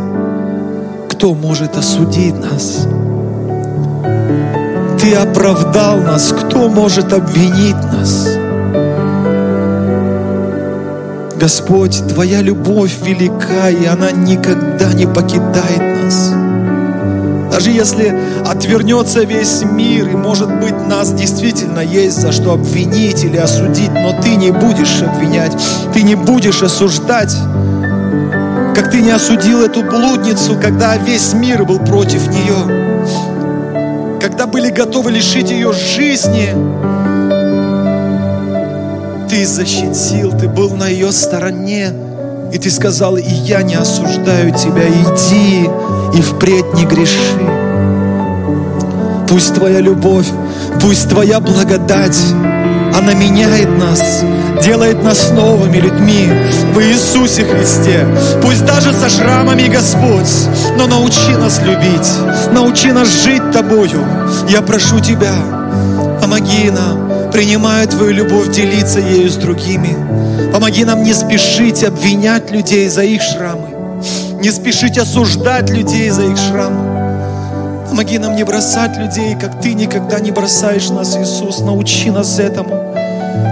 Кто 1.10 1.34
может 1.34 1.76
осудить 1.76 2.38
нас? 2.38 2.86
Ты 5.00 5.12
оправдал 5.16 5.98
нас, 5.98 6.32
кто 6.32 6.68
может 6.68 7.12
обвинить 7.12 7.82
нас? 7.92 8.41
Господь, 11.42 12.06
Твоя 12.06 12.40
любовь 12.40 12.98
велика, 13.02 13.68
и 13.68 13.84
она 13.84 14.12
никогда 14.12 14.92
не 14.92 15.06
покидает 15.06 16.04
нас. 16.04 16.30
Даже 17.50 17.70
если 17.72 18.16
отвернется 18.46 19.24
весь 19.24 19.64
мир, 19.64 20.06
и, 20.06 20.12
может 20.12 20.48
быть, 20.60 20.86
нас 20.86 21.12
действительно 21.12 21.80
есть 21.80 22.20
за 22.20 22.30
что 22.30 22.52
обвинить 22.52 23.24
или 23.24 23.38
осудить, 23.38 23.90
но 23.90 24.12
Ты 24.22 24.36
не 24.36 24.52
будешь 24.52 25.02
обвинять, 25.02 25.52
Ты 25.92 26.02
не 26.02 26.14
будешь 26.14 26.62
осуждать, 26.62 27.34
как 28.76 28.92
Ты 28.92 29.00
не 29.00 29.10
осудил 29.10 29.62
эту 29.62 29.82
блудницу, 29.82 30.56
когда 30.62 30.96
весь 30.96 31.32
мир 31.32 31.64
был 31.64 31.80
против 31.80 32.28
нее, 32.28 34.20
когда 34.20 34.46
были 34.46 34.70
готовы 34.70 35.10
лишить 35.10 35.50
ее 35.50 35.72
жизни, 35.72 36.50
ты 39.32 39.46
защитил, 39.46 40.30
ты 40.38 40.46
был 40.46 40.76
на 40.76 40.88
ее 40.88 41.10
стороне. 41.10 41.90
И 42.52 42.58
ты 42.58 42.70
сказал, 42.70 43.16
и 43.16 43.22
я 43.22 43.62
не 43.62 43.76
осуждаю 43.76 44.52
тебя, 44.52 44.86
иди 44.86 45.70
и 46.14 46.20
впредь 46.20 46.74
не 46.74 46.84
греши. 46.84 47.16
Пусть 49.26 49.54
твоя 49.54 49.80
любовь, 49.80 50.26
пусть 50.82 51.08
твоя 51.08 51.40
благодать 51.40 52.20
Она 52.94 53.14
меняет 53.14 53.70
нас, 53.78 54.22
делает 54.62 55.02
нас 55.02 55.30
новыми 55.30 55.78
людьми 55.78 56.28
в 56.74 56.80
Иисусе 56.80 57.44
Христе. 57.44 58.06
Пусть 58.42 58.66
даже 58.66 58.92
со 58.92 59.08
шрамами, 59.08 59.66
Господь, 59.68 60.30
но 60.76 60.86
научи 60.86 61.34
нас 61.38 61.58
любить, 61.62 62.52
научи 62.52 62.92
нас 62.92 63.08
жить 63.08 63.50
Тобою. 63.50 64.04
Я 64.50 64.60
прошу 64.60 65.00
Тебя, 65.00 65.32
помоги 66.20 66.70
нам, 66.70 67.11
принимая 67.32 67.86
Твою 67.86 68.12
любовь, 68.12 68.50
делиться 68.54 69.00
ею 69.00 69.30
с 69.30 69.36
другими. 69.36 69.96
Помоги 70.52 70.84
нам 70.84 71.02
не 71.02 71.14
спешить 71.14 71.82
обвинять 71.82 72.50
людей 72.50 72.88
за 72.88 73.02
их 73.02 73.22
шрамы, 73.22 73.68
не 74.40 74.50
спешить 74.50 74.98
осуждать 74.98 75.70
людей 75.70 76.10
за 76.10 76.24
их 76.24 76.36
шрамы. 76.36 77.88
Помоги 77.88 78.18
нам 78.18 78.36
не 78.36 78.44
бросать 78.44 78.96
людей, 78.96 79.36
как 79.40 79.60
Ты 79.60 79.74
никогда 79.74 80.20
не 80.20 80.30
бросаешь 80.30 80.90
нас, 80.90 81.16
Иисус. 81.16 81.60
Научи 81.60 82.10
нас 82.10 82.38
этому. 82.38 82.94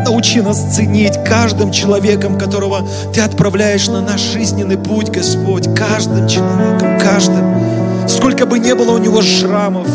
Научи 0.05 0.41
нас 0.41 0.75
ценить 0.75 1.23
каждым 1.25 1.73
человеком, 1.73 2.39
которого 2.39 2.87
Ты 3.15 3.21
отправляешь 3.21 3.89
на 3.89 4.01
наш 4.01 4.21
жизненный 4.21 4.79
путь, 4.79 5.11
Господь. 5.11 5.75
Каждым 5.75 6.29
человеком, 6.29 6.99
каждым. 6.99 8.09
Сколько 8.09 8.47
бы 8.47 8.59
не 8.59 8.75
было 8.75 8.93
у 8.93 8.99
него 8.99 9.23
шрамов, 9.23 9.89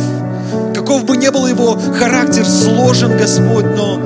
каков 0.85 1.03
бы 1.03 1.17
ни 1.17 1.29
был 1.29 1.47
его 1.47 1.79
характер 1.97 2.45
сложен, 2.45 3.17
Господь, 3.17 3.65
но 3.75 3.99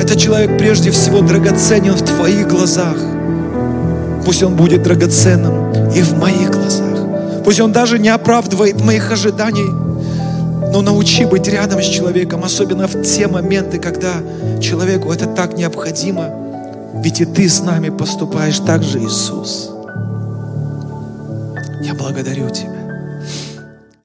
этот 0.00 0.18
человек 0.18 0.56
прежде 0.56 0.90
всего 0.90 1.20
драгоценен 1.20 1.92
в 1.92 2.02
Твоих 2.02 2.48
глазах. 2.48 2.96
Пусть 4.24 4.42
он 4.42 4.56
будет 4.56 4.82
драгоценным 4.82 5.90
и 5.92 6.00
в 6.00 6.18
моих 6.18 6.50
глазах. 6.50 7.44
Пусть 7.44 7.60
он 7.60 7.72
даже 7.72 7.98
не 7.98 8.08
оправдывает 8.08 8.80
моих 8.80 9.12
ожиданий, 9.12 9.68
но 10.72 10.80
научи 10.80 11.26
быть 11.26 11.46
рядом 11.46 11.82
с 11.82 11.86
человеком, 11.86 12.42
особенно 12.42 12.88
в 12.88 13.02
те 13.02 13.28
моменты, 13.28 13.78
когда 13.78 14.14
человеку 14.62 15.12
это 15.12 15.26
так 15.26 15.58
необходимо. 15.58 16.30
Ведь 17.02 17.20
и 17.20 17.26
ты 17.26 17.50
с 17.50 17.60
нами 17.60 17.90
поступаешь 17.90 18.60
так 18.60 18.82
же, 18.82 18.98
Иисус. 18.98 19.68
Я 21.82 21.92
благодарю 21.92 22.48
Тебя. 22.48 22.73